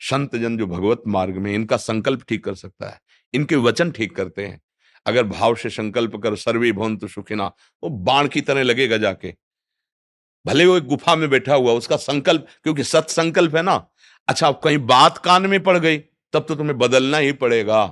संत 0.00 0.36
जन 0.36 0.56
जो 0.58 0.66
भगवत 0.66 1.02
मार्ग 1.06 1.36
में 1.36 1.52
इनका 1.54 1.76
संकल्प 1.76 2.22
ठीक 2.28 2.44
कर 2.44 2.54
सकता 2.54 2.88
है 2.88 3.00
इनके 3.34 3.56
वचन 3.58 3.90
ठीक 3.90 4.14
करते 4.16 4.46
हैं। 4.46 4.60
अगर 5.06 5.24
भाव 5.24 5.54
से 5.54 5.70
संकल्प 5.70 6.16
कर 6.16 6.36
सर्वे 6.36 6.72
भवंतु 6.72 7.08
सुखिना 7.08 7.46
वो 7.82 7.90
बाण 8.04 8.28
की 8.28 8.40
तरह 8.40 8.62
लगेगा 8.62 8.96
जाके। 8.96 9.34
भले 10.44 10.66
वो 10.66 10.76
एक 10.76 10.86
गुफा 10.86 11.14
में 11.16 11.28
बैठा 11.30 11.54
हुआ 11.54 11.72
उसका 11.72 11.96
संकल्प 11.98 12.46
क्योंकि 12.62 12.84
सत्संकल्प 12.84 13.56
है 13.56 13.62
ना 13.62 13.74
अच्छा 14.28 14.50
कहीं 14.54 14.78
बात 14.86 15.18
कान 15.18 15.46
में 15.46 15.62
पड़ 15.62 15.76
गई 15.78 15.98
तब 15.98 16.44
तो 16.48 16.54
तुम्हें 16.54 16.76
बदलना 16.78 17.18
ही 17.18 17.32
पड़ेगा। 17.34 17.84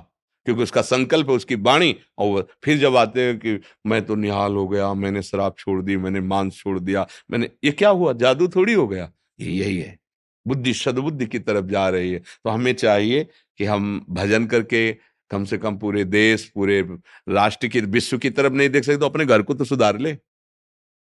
क्योंकि 0.49 0.63
उसका 0.63 0.81
संकल्प 0.81 1.29
है, 1.29 1.35
उसकी 1.35 1.55
बाणी 1.55 1.95
और 2.17 2.47
फिर 2.63 2.77
जब 2.77 2.95
आते 2.95 3.21
हैं 3.21 3.37
कि 3.37 3.61
मैं 3.85 4.05
तो 4.05 4.15
निहाल 4.15 4.53
हो 4.53 4.67
गया, 4.67 4.93
मैंने 4.93 5.21
शराब 5.21 5.55
छोड़ 5.57 5.81
दी, 5.81 5.97
मैंने 5.97 6.19
मांस 6.19 6.53
छोड़ 6.53 6.79
दिया, 6.79 7.07
मैंने, 7.31 7.49
ये 7.63 7.71
क्या 7.71 7.89
हुआ? 7.89 8.13
जादू 8.13 8.47
थोड़ी 8.47 8.73
हो 8.73 8.87
गया। 8.87 9.11
ये 9.39 9.51
यही 9.51 9.79
है। 9.79 9.99
बुद्धि 10.47 10.73
सदबुद्धि 10.73 11.25
की 11.25 11.39
तरफ़ 11.39 11.65
जा 11.65 11.89
रही 11.89 12.11
है। 12.11 12.19
तो 12.19 12.49
हमें 12.49 12.73
चाहिए 12.73 13.27
कि 13.57 13.65
हम 13.65 14.05
भजन 14.09 14.45
करके 14.45 14.93
कम 15.29 15.45
से 15.45 15.57
कम 15.57 15.77
पूरे 15.77 16.03
देश, 16.03 16.51
पूरे 16.55 16.81
राष्ट्र 17.29 17.67
की, 17.67 17.81
विश्व 17.81 18.17
की 18.17 18.29
तरफ़ 18.29 18.53
नहीं 18.53 18.69
देख 18.69 18.83
सकते 18.83 18.97
तो 18.97 19.05
अपने 19.05 19.25
घर 19.25 19.41
को 19.41 19.53
तो 19.53 19.65
सुधार 19.65 19.99
ले। 19.99 20.17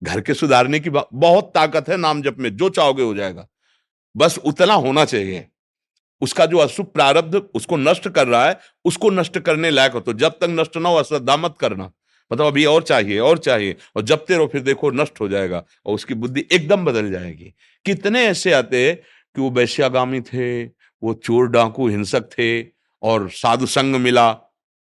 घर 0.02 0.20
के 0.20 0.34
सुधारने 0.34 0.80
की 0.80 0.90
बहुत 1.12 1.52
ताकत 1.54 1.88
है, 1.88 1.96
नाम 1.96 2.22
जप 2.22 2.36
में। 2.38 2.56
जो 2.56 2.68
चाहोगे 2.68 3.02
हो 3.02 3.14
जाएगा। 3.14 3.48
बस 4.16 4.38
उतना 4.38 4.74
होना 4.74 5.04
चाहिए। 5.04 5.48
उसका 6.24 6.46
जो 6.46 6.58
अशुभ 6.58 6.86
प्रारब्ध 6.86 7.34
उसको 7.54 7.76
नष्ट 7.76 8.08
कर 8.08 8.26
रहा 8.28 8.46
है, 8.48 8.58
उसको 8.84 9.10
नष्ट 9.10 9.38
करने 9.38 9.70
लायक 9.70 9.92
हो 9.92 10.00
तो 10.00 10.12
जब 10.12 10.38
तक 10.40 10.46
नष्ट 10.50 10.76
ना 10.76 10.88
हो 10.88 10.96
अश्रद्धा 10.96 11.36
मत 11.36 11.54
करना। 11.60 11.90
मतलब 12.30 12.46
अभी 12.46 12.64
और 12.64 12.82
चाहिए 12.82 13.18
और 13.18 13.38
चाहिए, 13.38 13.76
और 13.96 14.02
जब 14.02 14.24
तेरो 14.24 14.46
फिर 14.46 14.60
देखो, 14.60 14.90
नष्ट 14.90 15.20
हो 15.20 15.28
जाएगा, 15.28 15.62
और 15.86 15.94
उसकी 15.94 16.14
बुद्धि 16.14 16.44
एकदम 16.52 16.84
बदल 16.84 17.10
जाएगी। 17.10 17.52
कितने 17.84 18.24
ऐसे 18.26 18.52
आते 18.52 18.92
कि 18.94 19.40
वो 19.40 19.50
वैश्यागामी 19.50 20.20
थे, 20.20 20.64
वो 20.64 21.14
चोर 21.14 21.48
डाकू 21.48 21.88
हिंसक 21.88 22.30
थे, 22.32 22.62
और 23.02 23.28
साधु 23.30 23.66
संग 23.66 23.96
मिला 23.96 24.32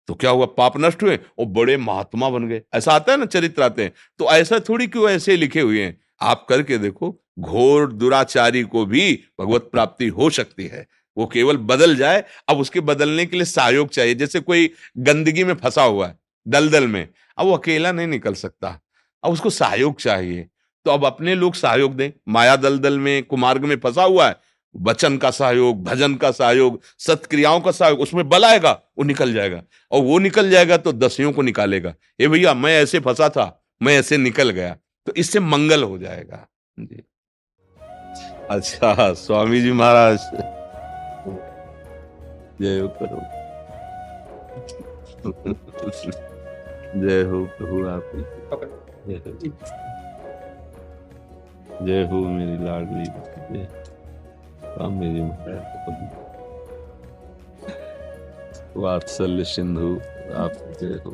तो 0.07 0.13
क्या 0.13 0.29
हुआ, 0.29 0.45
पाप 0.45 0.73
नष्ट 0.77 1.03
हुए, 1.03 1.19
और 1.39 1.45
बड़े 1.45 1.77
महात्मा 1.77 2.29
बन 2.29 2.47
गए। 2.47 2.61
ऐसा 2.73 2.91
आता 2.91 3.11
है 3.11 3.17
ना, 3.19 3.25
चरित्र 3.25 3.63
आते 3.63 3.83
हैं। 3.83 3.91
तो 4.19 4.25
ऐसा 4.25 4.59
थोड़ी 4.59 4.87
क्यों 4.87 5.09
ऐसे 5.09 5.37
लिखे 5.37 5.61
हुए 5.61 5.81
हैं? 5.83 5.97
आप 6.21 6.45
करके 6.49 6.77
देखो, 6.77 7.15
घोर 7.39 7.91
दुराचारी 7.91 8.61
को 8.63 8.85
भी 8.85 9.19
भगवत 9.39 9.69
प्राप्ति 9.71 10.07
हो 10.07 10.29
सकती 10.29 10.67
है। 10.67 10.85
वो 11.17 11.25
केवल 11.25 11.57
बदल 11.57 11.95
जाए, 11.95 12.23
अब 12.49 12.57
उसके 12.57 12.79
बदलने 12.79 13.25
के 13.25 13.37
लिए 13.37 13.45
सहयोग 13.45 13.89
चाहिए। 13.89 14.15
जैसे 14.15 14.39
कोई 14.39 14.73
गंदगी 14.97 15.43
में 15.43 15.53
फंसा 15.53 15.83
हुआ 15.83 16.07
है, 16.07 16.19
दलदल 16.47 16.87
में, 16.87 17.09
अब 17.37 17.45
वो 17.45 17.53
अकेला 17.57 17.91
नहीं 17.91 18.07
निकल 18.07 18.33
सकता। 18.33 18.81
अब 19.23 19.31
उसको 19.31 19.49
सहयोग 19.49 19.99
चाहिए। 19.99 20.47
तो 20.85 20.91
अब 20.91 21.05
अपने 21.05 21.35
लोग 21.35 21.55
सहयोग 21.55 21.95
दें। 21.95 22.11
माया 22.29 22.55
दलदल 22.55 22.99
में, 22.99 23.23
कुमार्ग 23.23 23.65
में 23.65 23.75
फंसा 23.75 24.03
हुआ 24.03 24.27
है, 24.27 24.35
वचन 24.81 25.17
का 25.17 25.31
सहयोग, 25.31 25.83
भजन 25.83 26.15
का 26.15 26.31
सहयोग, 26.31 26.81
सत्क्रियाओं 26.99 27.61
का 27.61 27.71
सहयोग, 27.71 27.99
उसमें 27.99 28.29
बल 28.29 28.45
आएगा, 28.45 28.71
वो 28.71 29.03
निकल 29.03 29.33
जाएगा। 29.33 29.63
और 29.91 30.01
वो 30.01 30.19
निकल 30.19 30.49
जाएगा 30.49 30.77
तो 30.77 30.93
दसियों 30.93 31.31
को 31.31 31.41
निकालेगा। 31.41 31.95
ये 32.21 32.27
भैया, 32.27 32.53
मैं 32.53 32.83
ऐसे 32.83 32.99
फंसा 32.99 33.29
था, 33.29 33.65
मैं 33.81 33.99
ऐसे 33.99 34.17
निकल 34.17 34.49
गया। 34.49 34.77
तो 35.05 35.13
इससे 35.17 35.39
मंगल 35.39 35.83
हो 35.83 35.97
जाएगा। 35.97 36.49
जी। 36.79 37.03
अच्छा 38.49 39.13
स्वामी 39.13 39.61
जी 39.61 39.71
महाराज। 39.71 40.19
जय 42.61 42.79
हो 42.79 42.87
करो 42.87 43.19
जय 47.01 47.21
हो 47.23 47.45
प्रभु 47.57 47.77
आप। 47.87 48.11
जय 51.85 52.03
हो। 52.03 52.19
मेरी 52.25 52.57
लाडली 52.65 53.07
मेरी 54.99 55.21
वात्सल्य 58.79 59.43
सिंधु 59.43 59.89
आप 60.43 60.53
जय 60.81 60.95
हो। 61.05 61.13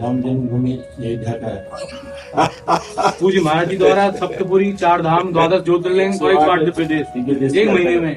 राम 0.00 0.20
जन्मभूमि 0.22 0.72
अयोध्या 0.72 1.32
का 1.40 1.48
है। 1.48 1.60
पूज्य 3.20 3.40
महाराज 3.40 3.68
जी 3.70 3.76
द्वारा 3.76 4.10
सप्तपुरी 4.12 4.72
चार 4.74 5.02
धाम 5.02 5.32
द्वादश 5.32 5.64
ज्योतिर्लिंग 5.64 6.18
को 6.20 6.30
एक 6.30 6.38
मध्य 6.50 6.70
प्रदेश 6.70 7.56
एक 7.56 7.68
महीने 7.68 7.98
में। 8.00 8.16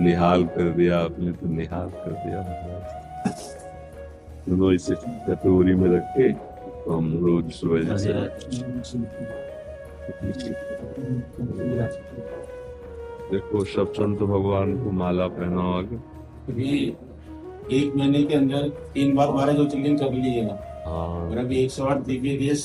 निहाल 0.00 0.44
कर 0.54 0.70
दिया 0.76 0.98
आपने 0.98 1.32
तो 1.32 1.46
निहाल 1.48 1.88
कर 1.96 2.12
दिया। 2.24 2.38
दोनों 4.48 4.72
इसे 4.74 4.94
कटोरी 5.26 5.74
में 5.74 5.88
रख 5.90 6.06
के 6.16 6.32
तो 6.32 6.88
हम 6.92 7.06
रोज 7.24 7.44
सुबह 7.52 7.78
देखो 13.34 13.64
सब 13.74 13.92
संत 13.92 14.18
भगवान 14.32 14.76
को 14.84 14.90
माला 15.00 15.26
पहनाओगे 15.38 15.96
एक 17.76 17.94
महीने 17.96 18.22
के 18.22 18.34
अंदर 18.34 18.68
तीन 18.94 19.14
बार 19.16 19.30
बारह 19.32 19.52
ज्योतिर्लिंग 19.52 19.98
कर 19.98 20.12
लीजिएगा 20.12 20.54
हाँ। 20.86 21.28
और 21.28 21.38
अभी 21.38 21.58
एक 21.64 21.70
सौ 21.70 21.84
आठ 21.84 21.98
दिव्य 22.06 22.36
देश 22.38 22.64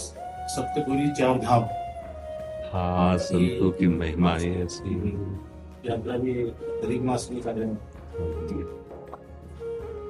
सप्तपुरी 0.55 1.07
चार 1.19 1.37
धाम 1.39 1.63
हाँ 2.73 3.17
संतों 3.17 3.69
की 3.77 3.87
महिमा 3.87 4.31
है 4.31 4.49
ऐसी। 4.63 4.95
यात्रा 5.85 6.17
भी 6.17 6.33
अधिक 6.41 7.01
मास 7.01 7.27
में 7.31 7.41
कर 7.41 7.55
रहे 7.55 7.67
हैं। 7.67 7.77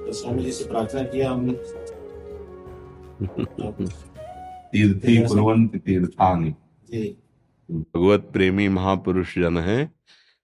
तो 0.04 0.12
स्वामी 0.12 0.42
जी 0.44 0.52
से 0.52 0.64
प्रार्थना 0.70 1.02
किया 1.12 1.30
हमने। 1.30 1.52
तीर्थी 4.72 5.16
कुरवंत 5.26 5.76
तीर्थांग 5.86 6.44
भगवत 7.70 8.28
प्रेमी 8.32 8.68
महापुरुष 8.68 9.38
जन 9.38 9.58
है। 9.58 9.80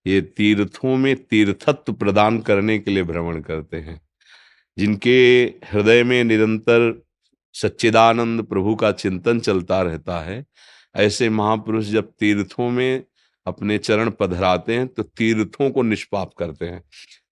ये 0.06 0.20
तीर्थों 0.20 0.96
में 0.96 1.14
तीर्थत्व 1.16 1.92
प्रदान 1.92 2.38
करने 2.40 2.78
के 2.78 2.90
लिए 2.90 3.02
भ्रमण 3.02 3.40
करते 3.40 3.76
हैं। 3.76 4.00
जिनके 4.76 5.18
हृदय 5.64 6.02
में 6.04 6.22
निरंतर 6.25 7.02
सच्चिदानंद 7.54 8.42
प्रभु 8.42 8.75
का 8.75 8.92
चिंतन 8.92 9.40
चलता 9.40 9.80
रहता 9.82 10.18
है, 10.20 10.44
ऐसे 10.94 11.28
महापुरुष 11.28 11.86
जब 11.86 12.12
तीर्थों 12.20 12.70
में 12.70 13.04
अपने 13.46 13.78
चरण 13.78 14.10
पधराते 14.10 14.75
हैं 14.75 14.86
तो 14.88 15.02
तीर्थों 15.02 15.70
को 15.70 15.82
निष्पाप 15.82 16.32
करते 16.34 16.66
हैं। 16.66 16.82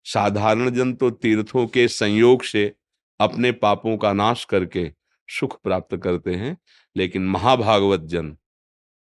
साधारण 0.05 0.71
जन 0.71 0.93
तो 0.95 1.11
तीर्थों 1.11 1.67
के 1.67 1.87
संयोग 1.89 2.43
से 2.43 2.73
अपने 3.21 3.53
पापों 3.53 3.97
का 3.97 4.13
नाश 4.13 4.45
करके 4.45 4.91
सुख 5.29 5.61
प्राप्त 5.63 5.97
करते 5.97 6.35
हैं, 6.35 6.57
लेकिन 6.97 7.27
महाभागवत 7.27 8.01
जन 8.01 8.37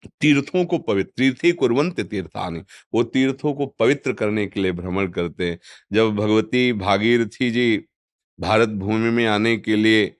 तीर्थों 0.08 0.66
को 0.66 0.78
पवित्र, 0.78 1.12
तीर्थी 1.18 1.52
कुरवंत 1.52 2.02
तीर्थानी। 2.02 2.62
वो 2.94 3.04
तीर्थों 3.04 3.54
को 3.54 3.66
पवित्र 3.66 4.14
करने 4.14 4.48
के 4.48 4.62
लिए 4.62 4.72
भ्रमण 4.72 5.08
करते 5.08 5.50
हैं। 5.50 5.60
जब 5.94 6.16
भगवती 6.16 6.74
भागीरथी 6.74 7.52
जी 7.52 7.86
भारत 8.40 8.70
भूमि 8.70 9.10
में 9.10 9.26
आने 9.26 9.58
के 9.58 9.76
लिए 9.76 10.16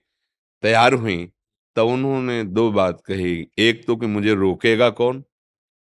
तैयार 0.62 0.92
हुई, 0.92 1.32
तब 1.76 1.86
उन्होंने 1.86 2.44
दो 2.44 2.72
बात 2.72 3.02
कही। 3.06 3.48
एक 3.58 3.86
तो 3.86 3.96
कि 3.96 4.06
मुझे 4.06 4.34
रोकेगा 4.34 4.90
कौन? 4.90 5.20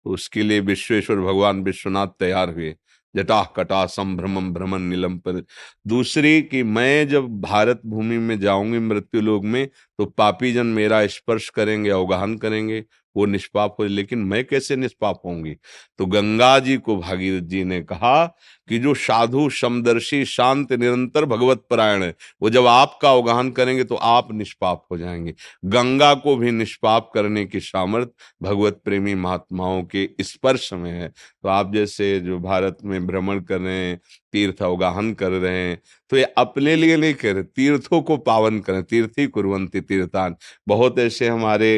तो 0.03 0.09
उसके 0.09 0.43
लिए 0.43 0.59
विश्वेश्वर 0.59 1.17
भगवान 1.17 1.63
विश्वनाथ 1.63 2.07
तैयार 2.07 2.49
हुए। 2.49 2.75
जटाह 3.15 3.43
कटा 3.43 3.85
संभ्रमम 3.85 4.53
भ्रमण 4.53 4.79
नीलम 4.79 5.17
पर। 5.17 5.43
दूसरी 5.87 6.41
कि 6.41 6.63
मैं 6.63 7.07
जब 7.07 7.41
भारत 7.41 7.81
भूमि 7.85 8.17
में 8.17 8.39
जाऊँगी 8.39 8.79
मृत्यु 8.79 9.21
लोग 9.21 9.45
में 9.45 9.67
तो 9.67 10.05
पापी 10.05 10.53
जन 10.53 10.67
मेरा 10.67 11.07
स्पर्श 11.07 11.49
करेंगे, 11.49 11.89
अवगाहन 11.89 12.37
करेंगे। 12.37 12.85
वो 13.17 13.25
निष्पाप 13.25 13.75
हो, 13.79 13.85
लेकिन 13.85 14.19
मैं 14.21 14.43
कैसे 14.45 14.75
निष्पाप 14.75 15.21
होंगी 15.25 15.55
तो 15.99 16.05
गंगा 16.07 16.57
जी 16.59 16.77
को 16.77 16.97
भागीरथ 16.97 17.43
जी 17.43 17.63
ने 17.63 17.81
कहा 17.83 18.25
कि 18.69 18.77
जो 18.79 18.93
साधु, 18.95 19.49
समदर्शी, 19.51 20.23
शांत, 20.27 20.71
निरंतर 20.73 21.25
भगवत 21.25 21.63
परायण 21.69 22.03
है, 22.03 22.13
वो 22.41 22.49
जब 22.49 22.65
आपका 22.67 23.11
अवगाहन 23.11 23.51
करेंगे 23.51 23.83
तो 23.83 23.95
आप 23.95 24.31
निष्पाप 24.33 24.83
हो 24.91 24.97
जाएँगे। 24.97 25.33
गंगा 25.65 26.13
को 26.15 26.35
भी 26.35 26.51
निष्पाप 26.51 27.09
करने 27.13 27.45
की 27.45 27.59
सामर्थ 27.61 28.09
भगवत 28.41 28.81
प्रेमी 28.85 29.15
महात्माओं 29.15 29.83
के 29.85 30.09
स्पर्श 30.21 30.71
में 30.73 30.91
है। 30.91 31.07
तो 31.09 31.49
आप 31.49 31.73
जैसे 31.73 32.19
जो 32.19 32.39
भारत 32.39 32.77
में 32.85 33.05
भ्रमण 33.07 33.39
कर 33.41 33.59
रहे 33.59 33.73
हैं, 33.75 33.99
तीर्थ 34.33 34.61
अवगाहन 34.63 35.13
कर 35.13 35.31
रहे 35.31 35.57
हैं 35.59 35.79
तो 36.11 36.17
ये 36.17 36.23
अपने 36.37 36.75
लिए 36.75 36.97
नहीं 36.97 37.13
कर 37.15 37.41
तीर्थों 37.45 38.01
को 38.01 38.17
पावन 38.19 38.59
करें, 38.59 38.83
तीर्थी 38.83 39.27
कुरवंती 39.27 39.81
तीर्थान। 39.81 40.35
बहुत 40.67 40.99
ऐसे 40.99 41.27
हमारे 41.27 41.71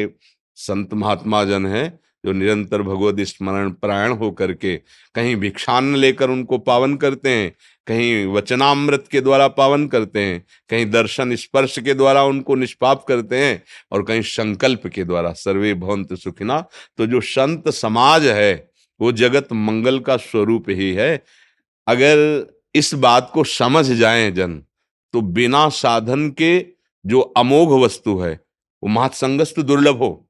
संत 0.60 0.94
महात्मा 0.94 1.44
जन 1.44 1.66
हैं, 1.66 1.98
जो 2.24 2.32
निरंतर 2.32 2.82
भगवत 2.82 3.20
स्मरण 3.20 3.70
प्रायण 3.72 4.12
होकर 4.12 4.52
के 4.52 4.76
कहीं 5.14 5.36
भिक्षान्न 5.36 5.96
लेकर 5.96 6.30
उनको 6.30 6.58
पावन 6.58 6.96
करते 6.96 7.28
हैं, 7.28 7.52
कहीं 7.86 8.26
वचनामृत 8.26 9.04
के 9.12 9.20
द्वारा 9.20 9.48
पावन 9.48 9.86
करते 9.88 10.20
हैं, 10.20 10.44
कहीं 10.70 10.90
दर्शन 10.90 11.34
स्पर्श 11.36 11.78
के 11.78 11.94
द्वारा 11.94 12.24
उनको 12.24 12.54
निष्पाप 12.54 13.04
करते 13.08 13.38
हैं 13.38 13.62
और 13.92 14.02
कहीं 14.02 14.22
संकल्प 14.22 14.86
के 14.86 15.04
द्वारा, 15.04 15.32
सर्वे 15.32 15.74
भवंत 15.74 16.14
सुखिना। 16.14 16.60
तो 16.98 17.06
जो 17.06 17.20
संत 17.20 17.68
समाज 17.68 18.26
है, 18.26 18.70
वो 19.00 19.12
जगत 19.12 19.52
मंगल 19.52 20.00
का 20.00 20.16
स्वरूप 20.16 20.68
ही 20.68 20.92
है। 20.94 21.22
अगर 21.86 22.46
इस 22.74 22.94
बात 22.94 23.30
को 23.34 23.44
समझ 23.44 23.84
जाए 23.86 24.30
जन 24.30 24.62
तो 25.14 25.20
बिना 25.20 25.68
साधन 25.68 26.28
के 26.30 26.58
जो 27.04 27.20
अमोघ 27.20 27.68
वस्तु 27.84 28.18
है, 28.18 28.32
वो 28.82 28.88
महत्संगस 28.88 29.54
तो 29.56 29.62
दुर्लभ 29.62 29.96
हो। 29.96 30.29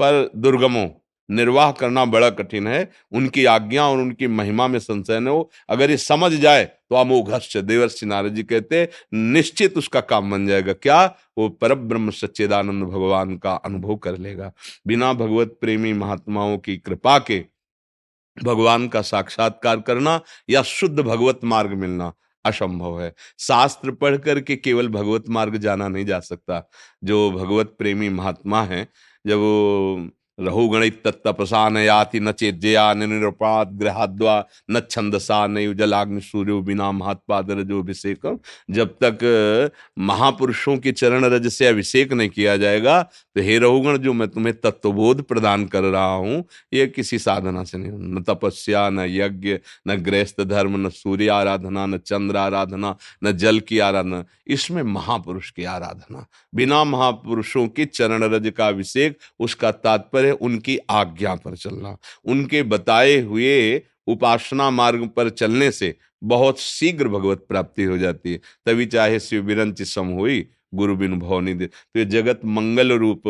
पर 0.00 0.30
दुर्गमो, 0.36 0.86
निर्वाह 1.28 1.72
करना 1.72 2.04
बड़ा 2.04 2.28
कठिन 2.30 2.66
है। 2.66 2.90
उनकी 3.12 3.44
आज्ञा 3.44 3.86
और 3.86 3.98
उनकी 3.98 4.26
महिमा 4.28 4.66
में 4.68 4.78
संशय 4.78 5.18
हो। 5.20 5.50
अगर 5.68 5.90
ये 5.90 5.96
समझ 5.96 6.32
जाए 6.32 6.64
तो 6.64 6.96
अमोघश्च 6.96 7.56
देवर्षि 7.58 8.06
नारद 8.06 8.34
जी 8.34 8.42
कहते 8.42 8.88
निश्चित 9.14 9.76
उसका 9.78 10.00
काम 10.02 10.30
बन 10.30 10.46
जाएगा। 10.46 10.72
क्या? 10.72 11.04
वो 11.38 11.48
पर 11.50 11.74
ब्रह्म 11.74 12.10
सच्चेदानंद 12.10 12.84
भगवान 12.84 13.36
का 13.36 13.52
अनुभव 13.54 13.96
कर 13.96 14.16
लेगा। 14.18 14.52
बिना 14.86 15.12
भगवत 15.12 15.56
प्रेमी 15.60 15.92
महात्माओं 15.92 16.56
की 16.58 16.76
कृपा 16.76 17.18
के 17.20 17.44
भगवान 18.36 18.88
का 18.88 19.02
साक्षात्कार 19.02 19.80
करना 19.80 20.20
या 20.50 20.62
शुद्ध 20.62 20.98
भगवत 21.00 21.40
मार्ग 21.44 21.72
मिलना 21.74 22.12
असंभव 22.44 23.00
है। 23.00 23.12
शास्त्र 23.38 23.90
पढ़ 23.92 24.16
करके 24.16 24.56
केवल 24.56 24.88
भगवत 24.88 25.28
मार्ग 25.28 25.56
जाना 25.56 25.88
नहीं 25.88 26.04
जा 26.06 26.20
सकता। 26.20 26.68
जो 27.04 27.30
भगवत 27.30 27.74
प्रेमी 27.78 28.08
महात्मा 28.08 28.62
है 28.62 28.86
जब 29.24 29.38
वो 29.38 30.10
रहुगणित 30.40 31.00
तत्तपसा 31.04 31.68
न 31.68 31.76
याति 31.78 32.20
न 32.20 32.32
चेज्जया 32.32 32.92
निरुपात 32.94 33.72
ग्रहाद्वा 33.74 34.44
न 34.70 34.80
छंदसा 34.90 35.46
न 35.46 35.72
जलाग्नि 35.74 36.20
सूर्यो 36.20 36.60
बिना 36.62 36.90
महात्पाद 36.92 37.50
रजोभिषेक 37.50 38.26
जब 38.70 38.94
तक 39.02 39.70
महापुरुषों 39.98 40.76
के 40.78 40.92
चरण 40.92 41.24
रज 41.24 41.46
से 41.48 41.66
अभिषेक 41.66 42.12
नहीं 42.12 42.28
किया 42.28 42.56
जाएगा 42.56 43.02
तो 43.02 43.40
हे 43.40 43.58
रहुगण 43.58 43.96
जो 43.98 44.12
मैं 44.12 44.28
तुम्हें 44.28 44.54
तत्वबोध 44.60 45.22
प्रदान 45.22 45.64
कर 45.66 45.82
रहा 45.82 46.14
हूँ, 46.14 46.44
ये 46.72 46.86
किसी 46.86 47.18
साधना 47.18 47.64
से 47.64 47.78
नहीं, 47.78 47.90
न 47.90 48.22
तपस्या, 48.22 48.88
न 48.90 49.06
यज्ञ, 49.08 49.58
न 49.88 49.96
गृहस्थ 49.96 50.40
धर्म, 50.40 50.76
न 50.86 50.90
सूर्य 50.90 51.28
आराधना, 51.28 51.86
न 51.86 51.98
चंद्र 51.98 52.36
आराधना, 52.36 52.96
न 53.24 53.32
जल 53.32 53.60
की 53.60 53.78
आराधना, 53.78 54.24
इसमें 54.46 54.82
महापुरुष 54.82 55.50
की 55.50 55.64
आराधना। 55.64 56.26
बिना 56.54 56.82
महापुरुषों 56.84 57.66
के 57.68 57.84
चरण 57.84 58.22
रज 58.24 58.52
का 58.56 58.68
अभिषेक, 58.68 59.18
उसका 59.40 59.70
तात्पर्य 59.72 60.27
है 60.28 60.34
उनकी 60.34 60.78
आज्ञा 60.90 61.34
पर 61.34 61.56
चलना। 61.56 61.96
उनके 62.24 62.62
बताए 62.62 63.20
हुए 63.20 63.82
उपासना 64.06 64.70
मार्ग 64.70 65.08
पर 65.08 65.30
चलने 65.30 65.70
से 65.70 65.94
बहुत 66.24 66.60
शीघ्र 66.60 67.08
भगवत 67.08 67.44
प्राप्ति 67.48 67.84
हो 67.84 67.98
जाती 67.98 68.32
है। 68.32 68.40
तभी 68.66 68.86
चाहे 68.86 69.20
शिव 69.20 69.42
विरंच 69.42 69.82
सम 69.82 70.06
हुई, 70.08 70.46
गुरु 70.74 70.96
बिन 70.96 71.18
भवनी 71.18 71.54
दे। 71.54 71.66
तो 71.66 71.98
ये 71.98 72.04
जगत 72.04 72.40
मंगल 72.44 72.92
रूप 72.92 73.22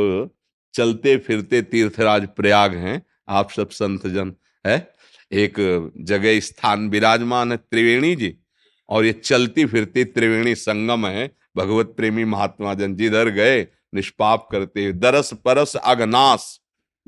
चलते 0.75 1.17
फिरते 1.17 1.63
तीर्थराज 1.63 2.29
प्रयाग 2.37 2.75
हैं। 2.75 3.03
आप 3.29 3.51
सब 3.51 3.71
संत 3.71 4.07
जन, 4.07 4.35
है? 4.65 4.77
एक 5.33 5.55
जगह 6.01 6.41
स्थान 6.41 6.89
विराजमान 6.89 7.53
है 7.53 7.57
त्रिवेणी 7.59 8.15
जी, 8.17 8.35
और 8.89 9.05
ये 9.05 9.13
चलती 9.13 9.65
फिरती 9.67 10.05
त्रिवेणी 10.05 10.55
संगम 10.55 11.07
है। 11.07 11.31
भगवत 11.57 11.95
प्रेमी 11.97 12.25
महात्मा 12.25 12.75
जन, 12.75 12.95
जिधर 12.97 13.29
गए, 13.29 13.67
निष्पाप 13.95 14.49
करते 14.53 14.93
दरस 14.93 15.33
परस 15.45 15.75
अगनाश 15.77 16.59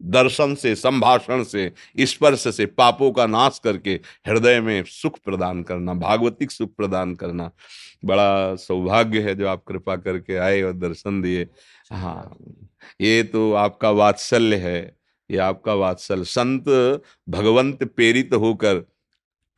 दर्शन 0.00 0.54
से, 0.54 0.74
संभाषण 0.74 1.42
से, 1.44 1.72
स्पर्श 2.00 2.46
से, 2.48 2.66
पापों 2.66 3.10
का 3.12 3.26
नाश 3.26 3.60
करके 3.64 4.00
हृदय 4.26 4.60
में 4.60 4.82
सुख 4.84 5.18
प्रदान 5.24 5.62
करना, 5.62 5.94
भागवतिक 5.94 6.50
सुख 6.50 6.74
प्रदान 6.76 7.14
करना। 7.14 7.50
बड़ा 8.04 8.54
सौभाग्य 8.56 9.20
है 9.20 9.34
जो 9.34 9.48
आप 9.48 9.64
कृपा 9.68 9.96
करके 9.96 10.36
आए 10.36 10.62
और 10.62 10.72
दर्शन 10.72 11.20
दिए। 11.22 11.46
हाँ 11.92 12.36
ये 13.00 13.22
तो 13.22 13.52
आपका 13.52 13.90
वात्सल्य 13.90 14.56
है, 14.56 14.96
ये 15.30 15.38
आपका 15.38 15.74
वात्सल्य। 15.74 16.24
संत 16.24 16.68
भगवंत 17.28 17.84
प्रेरित 17.84 18.34
होकर 18.34 18.84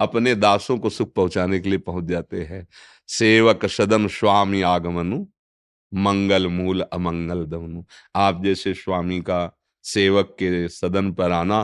अपने 0.01 0.35
दासों 0.35 0.79
को 0.79 0.91
सुख 0.91 1.13
पहुँचाने 1.13 1.61
के 1.61 1.69
लिए 1.69 1.79
पहुँच 1.79 2.05
जाते 2.05 2.43
हैं। 2.43 2.67
सेवक 3.09 3.67
सदम 3.67 4.07
स्वामी 4.09 4.63
आगमनु, 4.63 5.25
मंगल 5.93 6.47
मूल 6.47 6.81
अमंगल 6.83 7.45
दमनु। 7.47 7.83
आप 8.17 8.43
जैसे 8.45 8.75
स्वामी 8.75 9.21
का 9.21 9.45
सेवक 9.85 10.37
के 10.39 10.69
सदन 10.69 11.13
पर 11.13 11.33
आना 11.33 11.61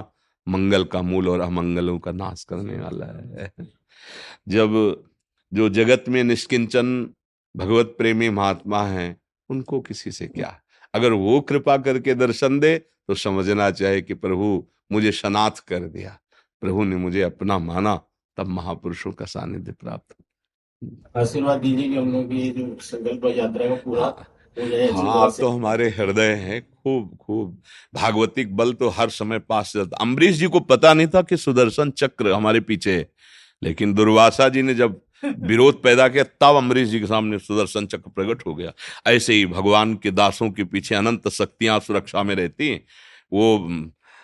मंगल 0.46 0.84
का 0.84 1.02
मूल 1.02 1.28
और 1.28 1.40
अमंगलों 1.40 1.98
का 1.98 2.12
नाश 2.12 2.44
करने 2.44 2.78
वाला 2.80 3.06
है। 3.06 3.52
जब 4.48 5.04
जो 5.52 5.68
जगत 5.68 6.04
में 6.08 6.22
निष्किंचन 6.24 7.14
भगवत 7.54 7.94
प्रेमी 7.98 8.28
महात्मा 8.30 8.82
हैं 8.84 9.16
उनको 9.50 9.80
किसी 9.80 10.10
से 10.10 10.26
क्या? 10.26 10.60
अगर 10.94 11.12
वो 11.12 11.40
कृपा 11.40 11.76
करके 11.76 12.14
दर्शन 12.14 12.58
दे 12.60 12.76
तो 12.78 13.14
समझना 13.14 13.70
चाहे 13.70 14.00
कि 14.02 14.14
प्रभु 14.14 14.66
मुझे 14.92 15.12
शनाथ 15.12 15.60
कर 15.68 15.80
दिया। 15.80 16.18
प्रभु 16.62 16.84
ने 16.84 16.96
मुझे 16.96 17.22
अपना 17.22 17.58
माना 17.58 17.94
तब 18.36 18.46
महापुरुषों 18.46 19.12
का 19.12 19.24
सानिध्य 19.24 19.72
प्राप्त। 19.72 20.16
आशीर्वाद 21.16 21.60
दीजिए 21.60 21.88
कि 21.88 21.96
हम 21.96 22.12
लोग 22.12 22.28
की 22.30 22.50
जो 22.50 22.76
संकल्प 22.80 23.24
यात्रा 23.36 23.68
का 23.68 23.74
पूरा 23.74 24.08
हाँ। 24.58 25.26
आप 25.26 25.36
तो 25.40 25.48
हमारे 25.48 25.88
हृदय 25.88 26.32
हैं 26.34 26.60
खूब 26.62 27.18
खूब। 27.22 27.62
भागवतिक 27.94 28.56
बल 28.56 28.72
तो 28.72 28.88
हर 28.88 29.08
समय 29.08 29.38
पास 29.38 29.72
चलता 29.72 29.96
अम्बरीश 30.00 30.36
जी 30.36 30.46
को 30.46 30.60
पता 30.60 30.94
नहीं 30.94 31.06
था 31.06 31.22
कि 31.22 31.36
सुदर्शन 31.36 31.90
चक्र 31.90 32.32
हमारे 32.32 32.60
पीछे 32.60 32.92
है। 32.92 33.08
लेकिन 33.62 33.94
दुर्वासा 33.94 34.48
जी 34.48 34.62
ने 34.62 34.74
जब 34.74 35.00
विरोध 35.24 35.82
पैदा 35.82 36.08
किया 36.08 36.24
तब 36.24 36.56
अम्बरीश 36.56 36.88
जी 36.88 37.00
के 37.00 37.06
सामने 37.06 37.38
सुदर्शन 37.38 37.86
चक्र 37.86 38.10
प्रकट 38.10 38.46
हो 38.46 38.54
गया। 38.54 38.72
ऐसे 39.06 39.34
ही 39.34 39.46
भगवान 39.46 39.94
के 39.94 40.10
दासों 40.10 40.50
के 40.50 40.64
पीछे 40.64 40.94
अनंत 40.94 41.28
शक्तियाँ 41.28 41.80
सुरक्षा 41.80 42.22
में 42.22 42.34
रहती 42.34 42.68
हैं। 42.68 42.84
वो 43.32 43.68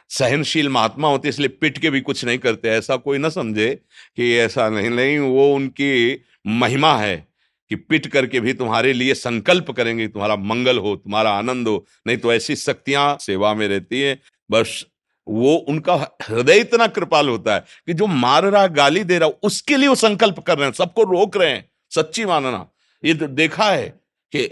सहनशील 0.08 0.68
महात्मा 0.68 1.08
होते 1.08 1.28
इसलिए 1.28 1.48
पिट 1.48 1.78
के 1.78 1.90
भी 1.90 2.00
कुछ 2.00 2.24
नहीं 2.24 2.38
करते। 2.38 2.68
ऐसा 2.68 2.96
कोई 2.96 3.18
ना 3.18 3.28
समझे 3.28 3.68
कि 4.16 4.36
ऐसा 4.36 4.68
नहीं 4.68 4.90
नहीं 4.90 5.18
वो 5.18 5.54
उनकी 5.54 6.22
महिमा 6.46 6.96
है। 6.96 7.33
कि 7.70 7.76
पिट 7.76 8.06
करके 8.06 8.40
भी 8.40 8.52
तुम्हारे 8.54 8.92
लिए 8.92 9.14
संकल्प 9.14 9.70
करेंगे 9.70 10.08
तुम्हारा 10.08 10.36
मंगल 10.36 10.78
हो, 10.78 10.94
तुम्हारा 10.96 11.30
आनंद 11.32 11.68
हो। 11.68 11.84
नहीं 12.06 12.16
तो 12.16 12.32
ऐसी 12.32 12.56
शक्तियाँ 12.56 13.16
सेवा 13.20 13.54
में 13.54 13.66
रहती 13.68 14.00
है। 14.00 14.18
बस 14.50 14.84
वो 15.26 15.54
उनका 15.68 15.94
हृदय 16.22 16.58
इतना 16.58 16.86
कृपाल 16.88 17.28
होता 17.28 17.54
है 17.54 17.64
कि 17.86 17.94
जो 17.94 18.06
मार 18.06 18.44
रहा, 18.44 18.66
गाली 18.68 19.04
दे 19.04 19.18
रहा, 19.18 19.28
उसके 19.42 19.76
लिए 19.76 19.88
वो 19.88 19.94
संकल्प 19.96 20.40
कर 20.40 20.58
रहे 20.58 20.66
हैं, 20.66 20.72
सबको 20.74 21.02
रोक 21.04 21.36
रहे 21.36 21.50
हैं। 21.50 21.68
सच्ची 21.92 22.24
मानना। 22.24 22.66
ये 23.02 23.14
तो 23.14 23.26
देखा 23.28 23.70
है 23.70 23.88
कि 24.32 24.44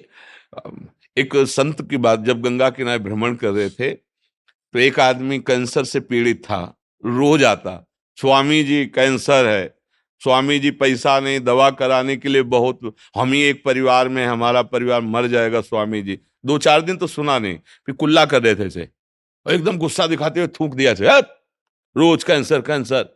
एक 1.16 1.37
संत 1.37 1.83
की 1.90 1.96
बात, 1.96 2.20
जब 2.20 2.40
गंगा 2.42 2.70
किनारे 2.70 2.98
भ्रमण 2.98 3.35
कर 3.35 3.51
रहे 3.51 3.70
थे 3.70 3.90
तो 3.90 4.79
एक 4.79 4.98
आदमी 5.01 5.38
कैंसर 5.40 5.85
से 5.85 6.01
पीड़ित 6.01 6.42
था 6.44 6.61
रोज 7.05 7.44
आता 7.44 7.72
स्वामी 8.18 8.62
जी 8.64 8.85
कैंसर 8.87 9.46
है। 9.46 9.75
स्वामी 10.22 10.58
जी, 10.58 10.70
पैसा 10.70 11.18
नहीं, 11.20 11.40
दवा 11.40 11.70
कराने 11.70 12.16
के 12.16 12.28
लिए 12.28 12.42
बहुत, 12.42 12.80
हम 13.16 13.32
ही 13.32 13.42
एक 13.42 13.64
परिवार 13.64 14.08
में 14.08 14.24
हमारा 14.26 14.62
परिवार 14.62 15.00
मर 15.00 15.26
जाएगा 15.26 15.61
स्वामी 15.61 16.02
जी। 16.02 16.18
दो 16.46 16.58
चार 16.58 16.82
दिन 16.82 16.96
तो 16.96 17.06
सुना 17.06 17.38
नहीं, 17.38 17.58
फिर 17.87 17.94
कुल्ला 17.94 18.24
कर 18.24 18.42
रहे 18.42 18.54
थे 18.54 18.70
से 18.70 18.88
एकदम 19.46 19.78
गुस्सा 19.78 20.06
दिखाते 20.06 20.40
हुए 20.40 20.48
थूक 20.50 20.74
दिया 20.74 20.94
थे 20.94 21.20
रोज 21.96 22.24
कैंसर 22.24 22.61
कैंसर। 22.61 23.08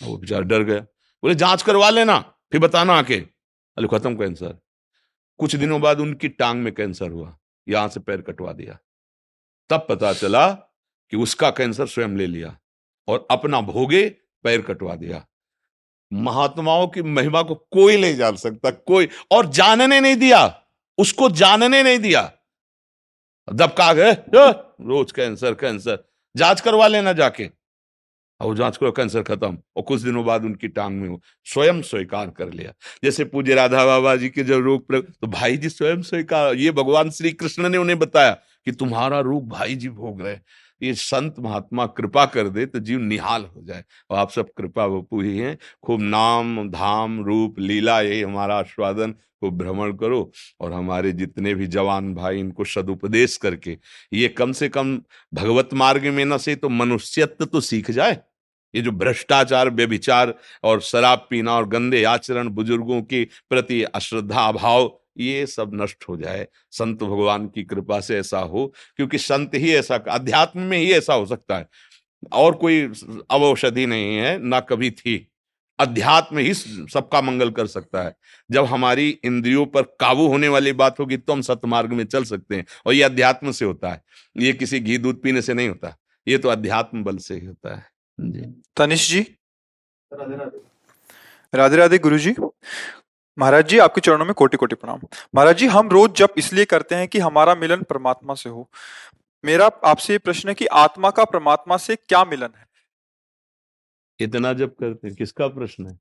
वो 0.00 0.16
बेचारा 0.16 0.42
डर 0.42 0.62
गया। 0.62 0.80
बोले, 1.22 1.34
जाँच 1.34 1.62
करवा 1.62 1.90
लेना, 1.90 2.18
फिर 2.52 2.60
बताना 2.60 2.94
आके। 2.94 3.16
अरे 3.76 3.88
खत्म 3.88 4.14
कैंसर। 4.16 4.58
कुछ 5.40 5.56
दिनों 5.56 5.80
बाद 5.80 6.00
उनकी 6.00 6.28
टांग 6.28 6.62
में 6.62 6.72
कैंसर 6.74 7.10
हुआ, 7.10 7.36
यहाँ 7.66 7.88
से 7.88 8.00
पैर 8.00 8.20
कटवा 8.20 8.52
दिया। 8.52 8.78
तब 9.70 9.86
पता 9.88 10.12
चला 10.12 10.48
कि 11.12 11.16
उसका 11.16 11.50
कैंसर 11.50 11.86
स्वयं 11.86 12.16
ले 12.16 12.26
लिया 12.26 12.56
और 13.08 13.26
अपना 13.30 13.60
भोगे 13.60 14.08
पैर 14.44 14.62
कटवा 14.62 14.94
दिया। 14.94 15.24
महात्माओं 16.12 16.86
की 16.88 17.02
महिमा 17.02 17.42
को 17.42 17.54
कोई 17.54 17.96
नहीं 17.96 18.16
जान 18.16 18.36
सकता, 18.36 18.70
कोई, 18.70 19.08
और 19.30 19.46
जानने 19.48 20.00
नहीं 20.00 20.16
दिया, 20.16 20.62
उसको 20.98 21.28
जानने 21.30 21.82
नहीं 21.82 21.98
दिया। 21.98 22.30
दबका 23.48 23.92
गए 23.92 24.12
रोज 24.34 25.12
कैंसर 25.12 25.54
कैंसर, 25.54 26.04
जाँच 26.34 26.60
करवा 26.60 26.86
लेना 26.86 27.12
जाके। 27.12 27.48
और 28.40 28.56
जाँच 28.56 28.76
करो, 28.76 28.90
कैंसर 28.92 29.22
खत्म। 29.22 29.58
और 29.76 29.82
कुछ 29.82 30.00
दिनों 30.00 30.24
बाद 30.24 30.44
उनकी 30.44 30.68
टांग 30.68 31.00
में 31.00 31.08
हो 31.08 31.20
स्वयं 31.46 31.80
स्वीकार 31.82 32.30
कर 32.30 32.52
लिया। 32.52 32.72
जैसे 33.04 33.24
पूज्य 33.24 33.54
राधा 33.54 33.84
बाबा 33.86 34.14
जी 34.16 34.28
के 34.28 34.44
जब 34.44 34.62
रोग 34.64 34.94
तो 34.94 35.26
भाई 35.26 35.56
जी 35.56 35.68
स्वयं 35.68 36.02
स्वीकार, 36.02 36.54
ये 36.54 36.70
भगवान 36.70 37.10
श्री 37.10 37.32
कृष्ण 37.32 37.68
ने 37.68 37.78
उन्हें 37.78 37.98
बताया 37.98 38.32
कि 38.66 38.72
तुम्हारा 38.72 39.20
रोग 39.20 39.48
भाई 39.48 39.74
जी 39.74 39.88
भोग 39.90 40.20
रहे 40.22 40.36
ये 40.82 40.94
संत 40.94 41.34
महात्मा 41.38 41.86
कृपा 41.86 42.26
कर 42.26 42.48
दे 42.48 42.66
तो 42.66 42.78
जीव 42.78 43.00
निहाल 43.00 43.44
हो 43.44 43.62
जाए। 43.62 43.84
और 44.10 44.18
आप 44.18 44.30
सब 44.30 44.48
कृपा 44.56 44.86
बपू 44.88 45.20
ही 45.20 45.38
हैं। 45.38 45.58
खूब 45.82 46.00
नाम, 46.00 46.68
धाम, 46.70 47.24
रूप, 47.24 47.58
लीला, 47.58 48.00
यही 48.00 48.22
हमारा 48.22 48.58
आस्वादन। 48.58 49.14
को 49.40 49.50
भ्रमण 49.50 49.92
करो 49.92 50.32
और 50.60 50.72
हमारे 50.72 51.12
जितने 51.12 51.54
भी 51.54 51.66
जवान 51.66 52.14
भाई, 52.14 52.38
इनको 52.38 52.64
सदुपदेश 52.64 53.36
करके। 53.36 53.78
ये 54.12 54.28
कम 54.28 54.52
से 54.52 54.68
कम 54.68 55.00
भगवत 55.34 55.68
मार्ग 55.74 56.06
में 56.06 56.24
न 56.24 56.38
से 56.38 56.54
तो 56.56 56.68
मनुष्यत्व 56.68 57.44
तो 57.44 57.60
सीख 57.60 57.90
जाए। 57.90 58.18
ये 58.74 58.82
जो 58.82 58.92
भ्रष्टाचार, 58.92 59.70
व्यभिचार 59.70 60.34
और 60.64 60.80
शराब 60.80 61.26
पीना 61.30 61.54
और 61.54 61.68
गंदे 61.68 62.04
आचरण 62.04 62.48
बुज़ुर्गों 62.48 63.02
के 63.02 63.24
प्रति 63.50 63.82
अश्रद्धा, 63.82 64.40
अभाव 64.40 64.99
ये 65.18 65.46
सब 65.46 65.70
नष्ट 65.74 66.04
हो 66.08 66.16
जाए। 66.16 66.46
संत 66.70 67.02
भगवान 67.02 67.46
की 67.48 67.64
कृपा 67.64 68.00
से 68.00 68.18
ऐसा 68.18 68.38
हो 68.38 68.66
क्योंकि 68.96 69.18
संत 69.18 69.54
ही 69.54 69.74
ऐसा 69.74 69.96
अध्यात्म 70.10 70.60
में 70.60 70.78
ही 70.78 70.92
ऐसा 70.92 71.14
हो 71.14 71.26
सकता 71.26 71.58
है। 71.58 71.68
और 72.32 72.54
कोई 72.54 72.82
अवौषधि 73.30 73.86
नहीं 73.86 74.16
है 74.16 74.38
ना 74.38 74.60
कभी 74.60 74.90
थी। 74.90 75.26
अध्यात्म 75.78 76.38
ही 76.38 76.54
सबका 76.54 77.20
मंगल 77.20 77.50
कर 77.50 77.66
सकता 77.66 78.02
है। 78.02 78.14
जब 78.50 78.64
हमारी 78.64 79.08
इंद्रियों 79.24 79.66
पर 79.66 79.82
काबू 79.82 80.26
होने 80.26 80.48
वाली 80.48 80.72
बात 80.72 81.00
होगी 81.00 81.16
तो 81.16 81.32
हम 81.32 81.40
सतमार्ग 81.40 81.92
में 81.92 82.04
चल 82.04 82.24
सकते 82.24 82.56
हैं 82.56 82.64
और 82.86 82.94
ये 82.94 83.02
अध्यात्म 83.02 83.50
से 83.50 83.64
होता 83.64 83.90
है। 83.90 84.02
ये 84.38 84.52
किसी 84.52 84.80
घी 84.80 84.98
दूध 84.98 85.22
पीने 85.22 85.42
से 85.42 85.54
नहीं 85.54 85.68
होता। 85.68 85.96
ये 86.28 86.38
तो 86.38 86.48
अध्यात्म 86.48 87.04
बल 87.04 87.16
से 87.16 87.34
ही 87.34 87.46
होता 87.46 87.76
है। 87.76 87.86
जी। 88.20 88.62
तनिष 88.76 89.08
जी? 89.10 89.20
राधे 90.12 90.36
राधे। 90.36 90.60
राधे 91.54 91.76
राधे 91.76 91.98
गुरु 91.98 92.18
जी 92.18 92.34
महाराज 93.38 93.68
जी 93.68 93.78
आपके 93.78 94.00
चरणों 94.00 94.24
में 94.24 94.34
कोटि 94.34 94.56
कोटि 94.56 94.74
प्रणाम। 94.74 95.00
महाराज 95.34 95.56
जी 95.56 95.66
हम 95.66 95.88
रोज 95.88 96.10
जब 96.10 96.34
इसलिए 96.38 96.64
करते 96.64 96.94
हैं 96.94 97.08
कि 97.08 97.18
हमारा 97.18 97.54
मिलन 97.54 97.82
परमात्मा 97.82 98.34
से 98.34 98.50
हो। 98.50 98.68
मेरा 99.44 99.66
आपसे 99.84 100.12
ये 100.12 100.18
प्रश्न 100.18 100.48
है 100.48 100.54
कि 100.54 100.66
आत्मा 100.66 101.10
का 101.10 101.24
परमात्मा 101.24 101.76
से 101.76 101.96
क्या 101.96 102.24
मिलन 102.24 102.48
है? 102.56 102.66
कितना 104.18 104.52
जब 104.52 104.74
करते 104.74 105.08
हैं? 105.08 105.16
किसका 105.16 105.48
प्रश्न 105.48 105.86
है? 105.86 105.98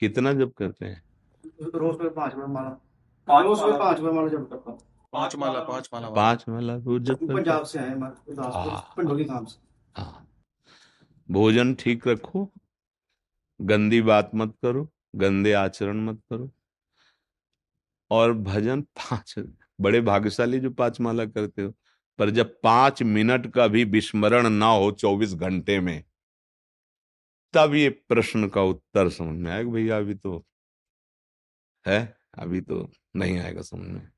कितना 0.00 0.32
जब 0.32 0.52
करते 0.52 0.86
हैं? 0.86 1.02
रोज 1.74 2.00
में 2.00 2.14
पाँच 2.14 2.34
बार 2.34 2.46
माला। 2.46 2.68
पाँच 3.28 3.46
रोज 3.46 3.60
में 3.60 3.78
पाँच 3.78 4.00
बार 4.00 4.12
माला 4.12 4.28
जब 4.28 4.48
करता 4.50 4.70
हूँ। 4.70 4.78
पाँच 5.12 5.36
माला 5.36 5.60
पाँच 5.60 5.88
माला। 5.94 6.10
पाँच 6.10 6.44
माला 6.48 6.74
रोज 6.76 7.02
जब 7.02 7.28
पंजाब 7.28 7.64
से 7.64 7.78
आए 7.78 7.90
हमारे 7.90 8.34
हाँ। 8.34 8.94
पंडोली 8.96 9.24
धाम 9.24 9.44
से। 9.44 9.58
हाँ। 10.00 10.26
भोजन 11.28 11.74
ठीक 11.74 12.08
रखो। 12.08 12.48
गंदी 13.60 14.00
बात 14.02 14.30
मत 14.34 14.54
करो। 14.62 14.88
गंदे 15.14 15.52
आचरण 15.52 16.04
मत 16.04 16.20
करो। 16.30 16.50
और 18.10 18.32
भजन 18.32 18.82
पाँच 18.82 19.34
बड़े 19.80 20.00
भाग्यशाली 20.00 20.60
जो 20.60 20.70
पाँच 20.70 21.00
माला 21.00 21.24
करते 21.24 21.62
हो, 21.62 21.72
पर 22.18 22.30
जब 22.30 22.60
पाँच 22.62 23.02
मिनट 23.02 23.52
का 23.52 23.66
भी 23.66 23.84
विस्मरण 23.84 24.48
ना 24.50 24.66
हो 24.66 24.90
चौबीस 24.92 25.34
घंटे 25.34 25.78
में, 25.80 26.04
तब 27.54 27.74
ये 27.74 27.88
प्रश्न 28.08 28.48
का 28.48 28.62
उत्तर 28.62 29.08
समझ 29.08 29.38
में 29.38 29.50
आएगा, 29.52 29.70
भैया, 29.70 29.98
अभी 29.98 30.14
तो 30.14 30.44
है, 31.86 32.16
अभी 32.34 32.60
तो 32.60 32.90
नहीं 33.16 33.38
आएगा 33.38 33.62
समझ 33.62 33.88
में। 33.88 34.08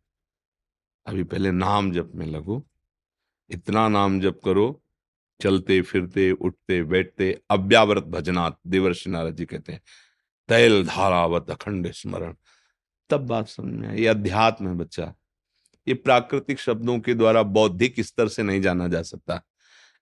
अभी 1.06 1.24
पहले 1.24 1.50
नाम 1.50 1.92
जप 1.92 2.12
में 2.14 2.26
लगो, 2.26 2.62
इतना 3.50 3.88
नाम 3.88 4.20
जप 4.20 4.40
करो, 4.44 4.82
चलते, 5.40 5.80
फिरते, 5.82 6.30
उठते, 6.32 6.82
बैठते, 6.82 7.32
अव्यावृत 7.50 8.04
भजनात्, 8.04 8.58
देवर्षि 8.66 9.10
नारद 9.10 9.36
जी 9.36 9.44
कहते 9.44 9.72
हैं 9.72 9.80
तैल 10.48 10.86
धारावत 10.86 11.50
अखंड 11.50 11.92
स्मरण। 11.92 12.34
तब 13.10 13.26
बात 13.26 13.48
समझ 13.48 13.74
में 13.74 13.96
ये 13.96 14.06
अध्यात्म 14.06 14.68
है 14.68 14.74
बच्चा। 14.74 15.14
ये 15.88 15.94
प्राकृतिक 15.94 16.58
शब्दों 16.58 17.00
के 17.00 17.14
द्वारा 17.14 17.42
बौद्धिक 17.42 18.00
स्तर 18.00 18.28
से 18.28 18.42
नहीं 18.42 18.60
जाना 18.60 18.88
जा 18.88 19.02
सकता। 19.02 19.42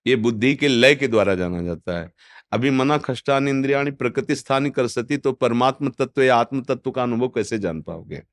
ये 0.07 0.15
बुद्धि 0.15 0.55
के 0.55 0.67
लय 0.67 0.95
के 0.95 1.07
द्वारा 1.07 1.35
जाना 1.35 1.61
जाता 1.61 1.99
है। 1.99 2.11
अभी 2.51 2.69
मना 2.69 2.97
खष्टान 2.97 3.47
इंद्रिया 3.47 3.83
प्रकृति 3.83 4.35
स्थानी 4.35 4.69
कर 4.69 4.87
सती 4.87 5.17
तो 5.17 5.31
परमात्म 5.31 5.89
तत्व 5.89 6.21
या 6.21 6.35
आत्म 6.35 6.61
तत्व 6.61 6.91
का 6.91 7.03
अनुभव 7.03 7.27
कैसे 7.27 7.59
जान 7.59 7.81
पाओगे? 7.81 8.23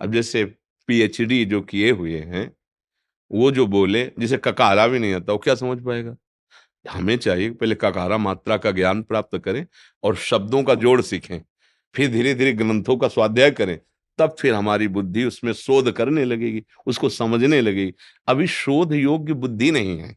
अब 0.00 0.12
जैसे 0.12 0.44
पीएचडी 0.86 1.44
जो 1.44 1.60
किए 1.60 1.90
हुए 1.90 2.18
हैं, 2.18 2.52
वो 3.32 3.50
जो 3.50 3.66
बोले, 3.66 4.12
जिसे 4.18 4.36
ककारा 4.36 4.86
भी 4.86 4.98
नहीं 4.98 5.14
आता, 5.14 5.32
वो 5.32 5.38
क्या 5.38 5.54
समझ 5.54 5.84
पाएगा? 5.84 6.16
हमें 6.84 7.16
चाहिए 7.16 7.50
पहले 7.50 7.74
ककारा 7.74 8.18
मात्रा 8.18 8.56
का 8.56 8.70
ज्ञान 8.70 9.02
प्राप्त 9.02 9.38
करें 9.38 9.66
और 10.02 10.16
शब्दों 10.16 10.62
का 10.62 10.74
जोड़ 10.74 11.00
सीखें, 11.02 11.40
फिर 11.94 12.10
धीरे 12.10 12.34
धीरे 12.34 12.52
ग्रंथों 12.52 12.96
का 12.96 13.08
स्वाध्याय 13.08 13.50
करें, 13.50 13.78
तब 14.18 14.34
फिर 14.40 14.54
हमारी 14.54 14.88
बुद्धि 14.88 15.24
उसमें 15.24 15.52
शोध 15.52 15.90
करने 15.92 16.24
लगेगी, 16.24 16.62
उसको 16.86 17.08
समझने 17.08 17.60
लगेगी। 17.60 17.92
अभी 18.28 18.46
शोध 18.46 18.92
योग्य 18.92 19.34
बुद्धि 19.34 19.70
नहीं 19.70 19.98
है। 19.98 20.16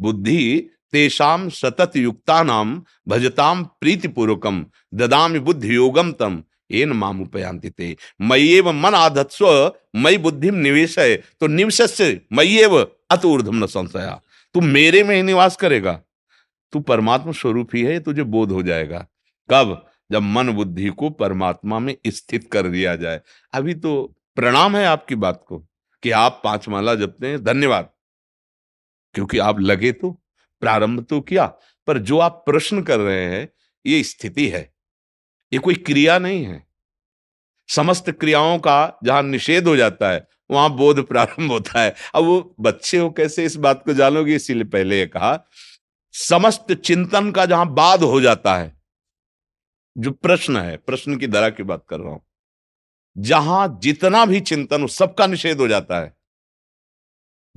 बुद्धि 0.00 0.70
तेषाम 0.92 1.48
सतत 1.48 1.96
युक्ता 1.96 2.42
नाम 2.42 2.82
भजताम 3.08 3.64
प्रीतिपूर्वकम 3.80 4.64
ददाम 4.94 5.38
बुद्धि 5.38 5.74
योगम 5.74 6.12
तम। 6.12 6.42
एन 6.72 6.92
माम 6.92 7.20
उपयांति 7.22 7.70
ते। 7.70 7.96
मय्येव 8.20 8.70
मन 8.72 8.94
आधत्स्व 8.94 9.72
मई 9.96 10.18
बुद्धिम 10.18 10.54
निवेश 10.56 10.98
है 10.98 11.16
तो 11.40 11.46
निवशस्य 11.46 12.20
मय्येव 12.32 12.78
अत 13.10 13.24
ऊर्धम 13.24 13.64
न 13.64 13.66
संशया। 13.66 14.20
तू 14.54 14.60
मेरे 14.60 15.04
में 15.04 15.16
ही 15.16 15.22
निवास 15.22 15.56
करेगा। 15.56 16.02
तू 16.72 16.80
परमात्मा 16.80 17.32
स्वरूप 17.32 17.70
ही 17.74 17.82
है 17.82 18.00
तुझे 18.00 18.22
बोध 18.22 18.52
हो 18.52 18.62
जाएगा। 18.62 19.06
कब? 19.50 19.90
जब 20.12 20.22
मन 20.22 20.50
बुद्धि 20.50 20.88
को 20.88 21.10
परमात्मा 21.10 21.78
में 21.78 21.96
स्थित 22.06 22.52
कर 22.52 22.68
दिया 22.68 22.96
जाए। 22.96 23.20
अभी 23.52 23.74
तो 23.74 24.16
प्रणाम 24.34 24.76
है 24.76 24.86
आपकी 24.86 25.14
बात 25.14 25.44
को, 25.48 25.58
कि 26.02 26.10
आप 26.10 26.40
पाँच 26.44 26.68
माला 26.68 26.94
जपते 26.94 27.26
हैं, 27.26 27.44
धन्यवाद। 27.44 27.90
क्योंकि 29.14 29.38
आप 29.38 29.60
लगे 29.60 29.92
तो 29.92 30.22
प्रारंभ 30.60 31.04
तो 31.04 31.20
किया, 31.20 31.46
पर 31.86 31.98
जो 31.98 32.18
आप 32.18 32.42
प्रश्न 32.46 32.82
कर 32.82 32.98
रहे 32.98 33.24
हैं, 33.24 33.48
ये 33.86 34.02
स्थिति 34.02 34.48
है। 34.48 34.74
ये 35.52 35.58
कोई 35.58 35.74
क्रिया 35.74 36.18
नहीं 36.18 36.44
है। 36.44 36.66
समस्त 37.68 38.10
क्रियाओं 38.10 38.58
का 38.58 38.98
जहाँ 39.04 39.22
निषेध 39.22 39.68
हो 39.68 39.76
जाता 39.76 40.10
है 40.10 40.28
वहाँ 40.50 40.70
बोध 40.76 41.06
प्रारंभ 41.06 41.50
होता 41.52 41.80
है। 41.80 41.94
अब 42.14 42.24
वो 42.24 42.54
बच्चे 42.60 42.98
हो 42.98 43.10
कैसे 43.10 43.44
इस 43.44 43.56
बात 43.56 43.82
को 43.84 43.94
जानोगे? 43.94 44.34
इसीलिए 44.36 44.64
पहले 44.64 44.98
ये 44.98 45.06
कहा, 45.06 45.38
समस्त 46.14 46.72
चिंतन 46.74 47.30
का 47.32 47.46
जहाँ 47.46 47.72
बाद 47.74 48.02
हो 48.02 48.20
जाता 48.20 48.56
है, 48.56 48.72
जो 49.96 50.10
प्रश्न 50.10 50.56
है, 50.56 50.76
प्रश्न 50.76 51.16
की 51.16 51.26
धरा 51.26 51.48
की 51.50 51.62
बात 51.62 51.84
कर 51.88 52.00
रहा 52.00 52.12
हूँ, 52.12 52.20
जहाँ 53.16 53.78
जितना 53.82 54.24
भी 54.26 54.40
चिंतन 54.40 54.82
हो, 54.82 54.88
सबका 54.88 55.26
निषेध 55.26 55.60
हो 55.60 55.68
जाता 55.68 56.00
है। 56.00 56.14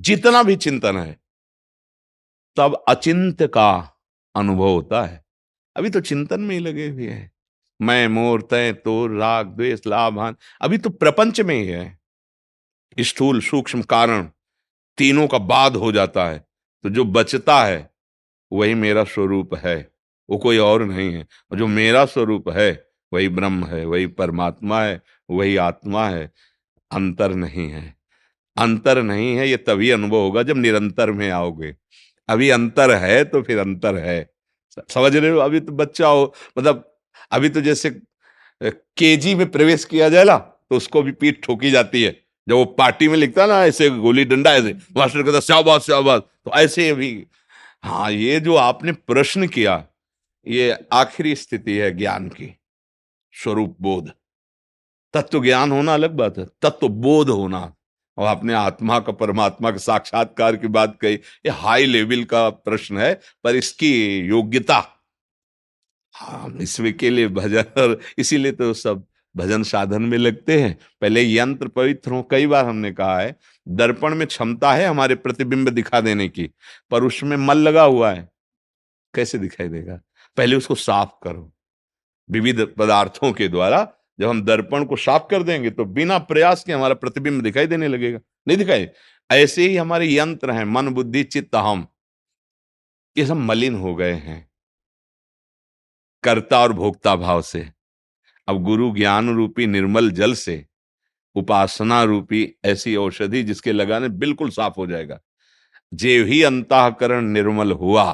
जितना 0.00 0.42
भी 0.42 0.56
चिंतन 0.56 0.96
है, 0.96 1.18
तब 2.56 2.84
अचिंत्य 2.88 3.46
का 3.48 3.70
अनुभव 4.34 4.68
होता 4.68 5.02
है। 5.02 5.24
अभी 5.76 5.90
तो 5.90 6.00
चिंतन 6.00 6.40
में 6.40 6.54
ही 6.54 6.60
लगे 6.60 6.88
हुए 6.88 7.08
हैं। 7.08 7.30
मैं 7.80 8.06
मोर 8.08 8.42
तय 8.42 8.72
तो 8.74 9.06
राग, 9.08 9.46
द्वेष 9.46 9.80
लाभान 9.86 10.36
अभी 10.60 10.78
तो 10.78 10.90
प्रपंच 10.90 11.40
में 11.40 11.54
ही 11.54 11.66
है। 11.66 11.97
स्थूल 13.00 13.40
सूक्ष्म 13.40 13.82
कारण 13.82 14.28
तीनों 14.98 15.26
का 15.28 15.38
बाद 15.38 15.76
हो 15.76 15.92
जाता 15.92 16.26
है 16.28 16.38
तो 16.84 16.90
जो 16.90 17.04
बचता 17.04 17.64
है, 17.64 17.90
वही 18.52 18.74
मेरा 18.74 19.04
स्वरूप 19.04 19.54
है। 19.54 19.76
वो 20.28 20.36
कोई 20.38 20.58
और 20.58 20.84
नहीं 20.84 21.12
है। 21.14 21.26
जो 21.56 21.66
मेरा 21.66 22.04
स्वरूप 22.04 22.48
है, 22.48 22.70
वही 23.12 23.28
ब्रह्म 23.28 23.66
है, 23.66 23.84
वही 23.84 24.06
परमात्मा 24.06 24.82
है, 24.82 25.00
वही 25.30 25.56
आत्मा 25.56 26.08
है। 26.08 26.30
अंतर 26.90 27.34
नहीं 27.34 27.68
है। 27.70 27.94
अंतर 28.56 29.02
नहीं 29.02 29.34
है, 29.36 29.48
ये 29.48 29.56
तभी 29.56 29.90
अनुभव 29.90 30.16
होगा 30.16 30.42
जब 30.42 30.56
निरंतर 30.56 31.12
में 31.12 31.28
आओगे। 31.30 31.74
अभी 32.28 32.50
अंतर 32.50 32.94
है 32.94 33.24
तो 33.24 33.42
फिर 33.42 33.58
अंतर 33.58 33.96
है। 33.96 34.30
समझ 34.88 35.14
रहे 35.16 35.30
हो? 35.30 35.38
अभी 35.38 35.60
तो 35.60 35.72
बच्चा 35.72 36.08
हो 36.08 36.32
मतलब 36.58 36.84
अभी 37.32 37.48
तो 37.48 37.60
जैसे 37.60 37.90
केजी 38.62 39.34
में 39.34 39.50
प्रवेश 39.50 39.84
किया 39.84 40.08
जाए 40.08 40.24
ना 40.24 40.36
तो 40.36 40.76
उसको 40.76 41.02
भी 41.02 41.12
पीठ 41.12 41.42
ठोकी 41.44 41.70
जाती 41.70 42.02
है। 42.02 42.10
जब 42.48 42.54
वो 42.54 42.64
पार्टी 42.64 43.08
में 43.08 43.16
लिखता 43.16 43.46
ना, 43.46 43.64
ऐसे 43.64 43.90
गोली 43.90 44.24
डंडा, 44.24 44.52
ऐसे, 44.52 44.74
मास्टर 44.96 45.22
कहता, 45.22 45.40
शाबाश 45.40 45.82
शाबाश। 45.82 46.20
तो 46.44 46.50
ऐसे 46.50 46.88
अभी 46.88 47.26
हाँ 47.82 48.10
ये 48.10 48.40
जो 48.40 48.54
आपने 48.54 48.92
प्रश्न 48.92 49.46
किया, 49.46 49.86
ये 50.46 50.76
आखिरी 50.92 51.34
स्थिति 51.34 51.72
है 51.72 51.90
ज्ञान 51.90 52.28
की। 52.28 52.58
स्वरूप 53.32 53.76
बोध। 53.80 54.12
तत्व 55.14 55.42
ज्ञान 55.42 55.72
होना 55.72 55.94
अलग 55.94 56.10
बात 56.10 56.38
है। 56.38 56.46
तत्व 56.62 56.88
बोध 56.88 57.28
होना। 57.28 57.74
और 58.16 58.26
आपने 58.26 58.54
आत्मा 58.54 59.00
का, 59.00 59.12
परमात्मा 59.12 59.70
के 59.70 59.78
साक्षात्कार 59.78 60.56
की 60.56 60.66
बात 60.66 60.98
कही, 61.00 61.14
ये 61.14 61.48
हाई 61.48 61.86
लेवल 61.86 62.24
का 62.24 62.50
प्रश्न 62.50 62.98
है, 62.98 63.20
पर 63.44 63.56
इसकी 63.56 64.18
योग्यता 64.18 64.94
हाँ 66.12 66.58
इसमें 66.60 66.96
के 66.96 67.10
लिए 67.10 67.28
भजन 67.28 67.96
इसीलिए 68.18 68.52
तो 68.52 68.74
सब 68.74 69.06
भजन 69.36 69.62
साधन 69.62 70.02
में 70.02 70.18
लगते 70.18 70.62
हैं। 70.62 70.78
पहले 71.00 71.36
यंत्र 71.36 71.68
पवित्र 71.68 72.10
हो, 72.10 72.22
कई 72.22 72.46
बार 72.46 72.64
हमने 72.64 72.92
कहा 72.92 73.20
है, 73.20 73.36
दर्पण 73.68 74.14
में 74.14 74.26
क्षमता 74.26 74.72
है 74.72 74.86
हमारे 74.86 75.14
प्रतिबिंब 75.14 75.68
दिखा 75.68 76.00
देने 76.00 76.28
की, 76.28 76.50
पर 76.90 77.04
उसमें 77.04 77.36
मल 77.36 77.58
लगा 77.58 77.82
हुआ 77.82 78.12
है। 78.12 78.28
कैसे 79.14 79.38
दिखाई 79.38 79.68
देगा? 79.68 80.00
पहले 80.36 80.56
उसको 80.56 80.74
साफ़ 80.74 81.10
करो। 81.22 81.52
विविध 82.30 82.74
पदार्थों 82.78 83.32
के 83.32 83.48
द्वारा 83.48 83.92
जब 84.20 84.28
हम 84.28 84.42
दर्पण 84.42 84.84
को 84.84 84.96
साफ़ 84.96 85.22
कर 85.30 85.42
देंगे 85.42 85.70
तो 85.70 85.84
बिना 85.84 86.18
प्रयास 86.18 86.64
के 86.64 86.72
हमारा 86.72 86.94
प्रतिबिंब 86.94 87.42
दिखाई 87.42 87.66
देने 87.66 87.88
लगेगा। 87.88 88.20
नहीं 88.48 88.58
दिखाई? 88.58 88.88
ऐसे 89.30 89.68
ही 89.68 89.76
हमारे 89.76 90.14
यंत्र 90.14 90.50
हैं, 90.50 90.64
मन, 90.64 90.88
बुद्धि, 90.88 91.24
चित्त, 91.24 91.54
हम। 91.54 91.88
ये 93.16 93.26
सब 93.26 93.36
मलिन 93.36 93.74
हो 93.74 93.94
गए 93.94 94.12
हैं। 94.12 94.50
कर्ता 96.22 96.60
और 96.60 96.72
भोक्ता 96.72 97.16
भाव 97.16 97.42
से। 97.42 97.77
अब 98.48 98.62
गुरु 98.62 98.90
ज्ञान 98.94 99.34
रूपी 99.36 99.66
निर्मल 99.66 100.10
जल 100.10 100.34
से 100.34 100.64
उपासना 101.36 102.02
रूपी 102.02 102.46
ऐसी 102.64 102.96
औषधि 102.96 103.42
जिसके 103.42 103.72
लगाने 103.72 104.08
बिल्कुल 104.08 104.50
साफ़ 104.50 104.74
हो 104.78 104.86
जाएगा। 104.86 105.18
जेव 105.94 106.26
ही 106.26 106.42
अंतकरण 106.42 107.24
निर्मल 107.24 107.72
हुआ, 107.72 108.12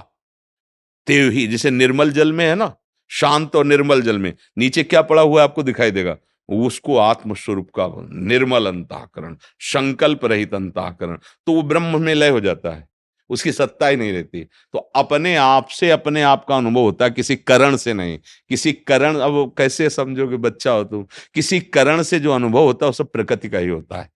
तेव 1.07 1.31
ही, 1.31 1.47
जिसे 1.47 1.70
निर्मल 1.70 2.11
जल 2.11 2.33
में 2.33 2.44
है 2.47 2.55
ना, 2.55 2.75
शांत 3.11 3.57
और 3.57 3.64
निर्मल 3.64 4.03
जल 4.03 4.18
में, 4.18 4.33
नीचे 4.59 4.83
क्या 4.83 5.03
पड़ा 5.03 5.23
हुआ 5.23 5.40
है 5.40 5.49
आपको 5.49 5.62
दिखाई 5.62 5.90
देगा? 5.90 6.16
उसको 6.49 6.97
आत्मस्वरूप 6.99 7.70
का 7.70 7.87
निर्मल 8.12 8.66
अंताकरण, 8.66 9.37
संकल्प 9.61 10.25
रहित 10.25 10.55
अंताकरण 10.55 11.16
तो 11.16 11.53
वो 11.53 11.62
ब्रह्म 11.62 12.01
में 12.03 12.14
लय 12.14 12.29
हो 12.29 12.40
जाता 12.40 12.75
है। 12.75 12.88
उसकी 13.29 13.53
सत्ता 13.53 13.87
ही 13.87 13.97
नहीं 13.97 14.13
रहती। 14.13 14.45
तो 14.45 14.79
अपने 14.79 15.37
आप 15.37 15.67
से 15.69 15.91
अपने 15.91 16.23
आप 16.23 16.45
का 16.49 16.57
अनुभव 16.57 16.81
होता 16.81 17.05
है, 17.05 17.11
किसी 17.11 17.37
करण 17.37 17.77
से 17.77 17.93
नहीं। 17.93 18.19
किसी 18.49 18.73
करण, 18.73 19.17
अब 19.17 19.55
कैसे 19.59 19.91
समझोगे 19.91 20.37
बच्चा 20.37 20.71
हो 20.71 20.85
तुम? 20.85 21.07
किसी 21.35 21.61
करण 21.61 22.03
से 22.03 22.21
जो 22.21 22.33
अनुभव 22.33 22.63
होता 22.63 22.87
है, 22.87 22.89
वो 22.89 22.93
सब 22.93 23.13
प्रकृति 23.13 23.49
का 23.49 23.59
ही 23.59 23.69
होता 23.69 24.01
है। 24.01 24.13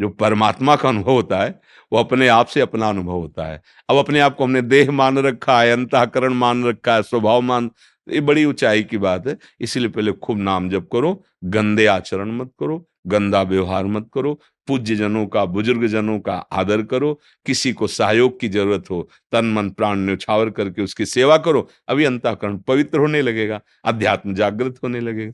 जो 0.00 0.08
परमात्मा 0.08 0.76
का 0.76 0.88
अनुभव 0.88 1.12
होता 1.12 1.38
है, 1.38 1.60
वो 1.92 1.98
अपने 1.98 2.28
आप 2.28 2.46
से 2.46 2.60
अपना 2.60 2.88
अनुभव 2.88 3.12
होता 3.12 3.46
है। 3.46 3.62
अब 3.90 3.96
अपने 3.96 4.20
आप 4.20 4.36
को 4.36 4.44
हमने 4.44 4.62
देह 4.62 4.90
मान 4.90 5.18
रखा 5.18 5.62
है, 5.62 5.72
अंतकरण 5.72 6.32
मान 6.32 6.64
रखा 6.64 6.94
है, 6.94 7.02
स्वभाव 7.02 7.40
मान, 7.40 7.70
ये 8.08 8.20
बड़ी 8.20 8.44
ऊंचाई 8.44 8.82
की 8.82 8.98
बात 8.98 9.26
है। 9.26 9.38
इसीलिए 9.60 9.88
पहले 9.88 10.12
खूब 10.12 10.38
नाम 10.38 10.70
जप 10.70 10.88
करो, 10.92 11.24
गंदे 11.44 11.86
आचरण 11.86 12.32
मत 12.32 12.50
करो, 12.60 12.88
गंदा 13.06 13.42
व्यवहार 13.42 13.84
मत 13.84 14.10
करो 14.14 14.40
पूज्य 14.68 14.96
जनों 14.96 15.26
का 15.26 15.44
बुज़ुर्ग 15.46 15.86
जनों 15.86 16.18
का 16.20 16.34
आदर 16.52 16.82
करो 16.84 17.12
किसी 17.46 17.72
को 17.72 17.86
सहयोग 17.88 18.38
की 18.40 18.48
ज़रूरत 18.48 18.90
हो 18.90 19.02
तन 19.32 19.52
मन 19.54 19.70
प्राण 19.70 19.98
न्यौछावर 19.98 20.50
करके 20.50 20.82
उसकी 20.82 21.06
सेवा 21.06 21.36
करो 21.38 21.68
अभी 21.88 22.04
अंताकरण 22.04 22.58
पवित्र 22.68 22.98
होने 22.98 23.22
लगेगा 23.22 23.60
अध्यात्म 23.84 24.34
जागृत 24.34 24.78
होने 24.82 25.00
लगेगा। 25.00 25.32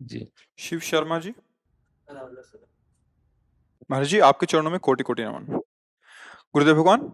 जी। 0.00 0.26
शिव 0.58 0.80
शर्मा 0.80 1.18
जी। 1.18 1.32
महाराज 3.90 4.08
जी 4.08 4.18
आपके 4.20 4.46
चरणों 4.46 4.70
में 4.70 4.78
कोटि 4.80 5.02
कोटि 5.02 5.22
नमन। 5.22 5.60
गुरुदेव 6.54 6.74
भगवान 6.74 7.10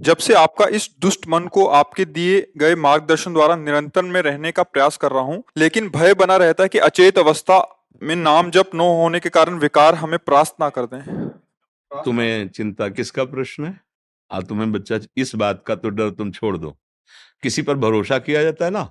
जब 0.00 0.16
से 0.16 0.34
आपका 0.34 0.66
इस 0.68 0.88
दुष्ट 1.00 1.26
मन 1.28 1.46
को 1.48 1.66
आपके 1.66 2.04
दिए 2.04 2.40
गए 2.56 2.74
मार्गदर्शन 2.76 3.32
द्वारा 3.32 3.56
निरंतर 3.56 4.02
में 4.04 4.20
रहने 4.22 4.52
का 4.52 4.62
प्रयास 4.62 4.96
कर 4.96 5.12
रहा 5.12 5.22
हूँ 5.22 5.42
लेकिन 5.58 5.88
भय 5.88 6.14
बना 6.14 6.36
रहता 6.36 6.62
है 6.62 6.68
कि 6.68 6.78
अचेत 6.80 7.18
अवस्था 7.18 7.58
में 8.02 8.16
नाम 8.16 8.50
जप 8.50 8.70
न 8.74 8.80
होने 8.80 9.20
के 9.20 9.28
कारण 9.28 9.58
विकार 9.58 9.94
हमें 9.94 10.18
प्रास्त 10.18 10.56
ना 10.60 10.68
कर 10.68 10.86
दें। 10.86 11.28
तुम्हें 12.04 12.48
चिंता 12.48 12.88
किसका 12.88 13.24
प्रश्न 13.24 13.64
है? 13.64 13.80
आ 14.32 14.40
तुम्हें 14.40 14.72
बच्चा, 14.72 15.00
इस 15.16 15.34
बात 15.34 15.64
का 15.66 15.74
तो 15.74 15.88
डर 15.88 16.10
तुम 16.10 16.30
छोड़ 16.30 16.56
दो। 16.56 16.78
किसी 17.42 17.62
पर 17.62 17.74
भरोसा 17.74 18.18
किया 18.18 18.42
जाता 18.42 18.64
है 18.64 18.70
ना? 18.70 18.84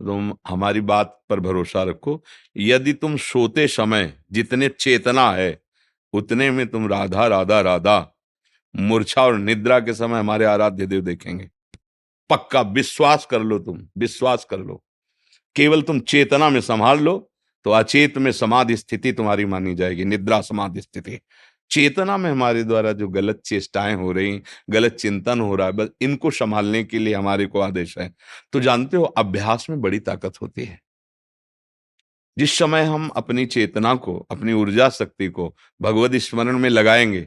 तुम 0.00 0.36
हमारी 0.46 0.80
बात 0.80 1.22
पर 1.28 1.40
भरोसा 1.40 1.82
रखो। 1.82 2.24
यदि 2.56 2.92
तुम 2.92 3.16
सोते 3.16 3.68
समय 3.68 4.14
जितने 4.32 4.68
चेतना 4.68 5.32
है, 5.32 5.62
उतने 6.12 6.50
में 6.50 6.66
तुम 6.66 6.88
राधा 6.88 7.26
राधा 7.26 7.60
राधा, 7.60 8.16
मूर्छा 8.76 9.22
और 9.22 9.38
निद्रा 9.38 9.80
के 9.80 9.94
समय 9.94 10.18
हमारे 10.18 10.44
आराध्य 10.44 10.86
देव 10.86 11.00
देखेंगे। 11.00 11.50
पक्का 12.30 12.60
विश्वास 12.60 13.26
कर 13.26 13.40
लो 13.40 13.58
तुम, 13.58 13.88
विश्वास 13.98 14.44
कर 14.44 14.58
लो। 14.58 14.84
केवल 15.56 15.82
तुम 15.82 16.00
चेतना 16.00 16.48
में 16.48 16.60
संभाल 16.60 16.98
लो 16.98 17.29
तो 17.64 17.70
अचेत 17.70 18.18
में 18.18 18.30
समाधि 18.32 18.76
स्थिति 18.76 19.12
तुम्हारी 19.12 19.44
मानी 19.44 19.74
जाएगी, 19.74 20.04
निद्रा 20.04 20.40
समाधि 20.40 20.80
स्थिति। 20.80 21.20
चेतना 21.70 22.16
में 22.16 22.30
हमारे 22.30 22.62
द्वारा 22.64 22.92
जो 22.92 23.08
गलत 23.08 23.40
चेष्टाएँ 23.44 23.94
हो 23.94 24.12
रही, 24.12 24.40
गलत 24.70 24.92
चिंतन 24.92 25.40
हो 25.40 25.54
रहा 25.56 25.66
है, 25.66 25.72
बस 25.72 25.88
इनको 26.02 26.30
संभालने 26.30 26.82
के 26.84 26.98
लिए 26.98 27.14
हमारे 27.14 27.46
को 27.46 27.60
आदेश 27.60 27.96
है। 27.98 28.12
तो 28.52 28.60
जानते 28.60 28.96
हो, 28.96 29.04
अभ्यास 29.04 29.66
में 29.70 29.80
बड़ी 29.80 30.00
ताकत 30.00 30.40
होती 30.42 30.64
है। 30.64 30.78
जिस 32.36 32.58
समय 32.58 32.84
हम 32.84 33.08
अपनी 33.08 33.46
चेतना 33.46 33.94
को, 33.94 34.18
अपनी 34.30 34.52
ऊर्जा 34.52 34.88
शक्ति 34.88 35.28
को 35.28 35.54
भगवत 35.80 36.14
स्मरण 36.16 36.58
में 36.58 36.68
लगाएँगे 36.70 37.20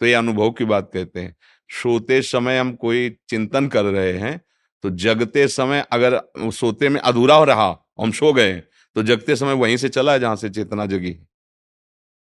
तो 0.00 0.06
ये 0.06 0.14
अनुभव 0.14 0.50
की 0.50 0.64
बात 0.64 0.90
कहते 0.94 1.20
हैं। 1.20 1.34
सोते 1.70 2.20
समय 2.22 2.58
हम 2.58 2.72
कोई 2.74 3.08
चिंतन 3.28 3.66
कर 3.68 3.84
रहे 3.84 4.12
हैं 4.12 4.40
तो 4.84 4.90
जगते 4.90 5.46
समय 5.48 5.86
अगर 5.92 6.20
सोते 6.52 6.88
में 6.88 7.00
अधूरा 7.00 7.34
हो 7.34 7.44
रहा, 7.44 7.68
हम 8.00 8.10
सो 8.12 8.32
गए 8.32 8.62
तो 8.96 9.02
जगते 9.02 9.36
समय 9.36 9.52
वहीं 9.54 9.76
से 9.76 9.88
चला 9.88 10.12
है 10.12 10.20
जहाँ 10.20 10.36
से 10.36 10.50
चेतना 10.50 10.86
जगी 10.86 11.16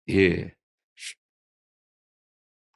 ये 0.08 0.52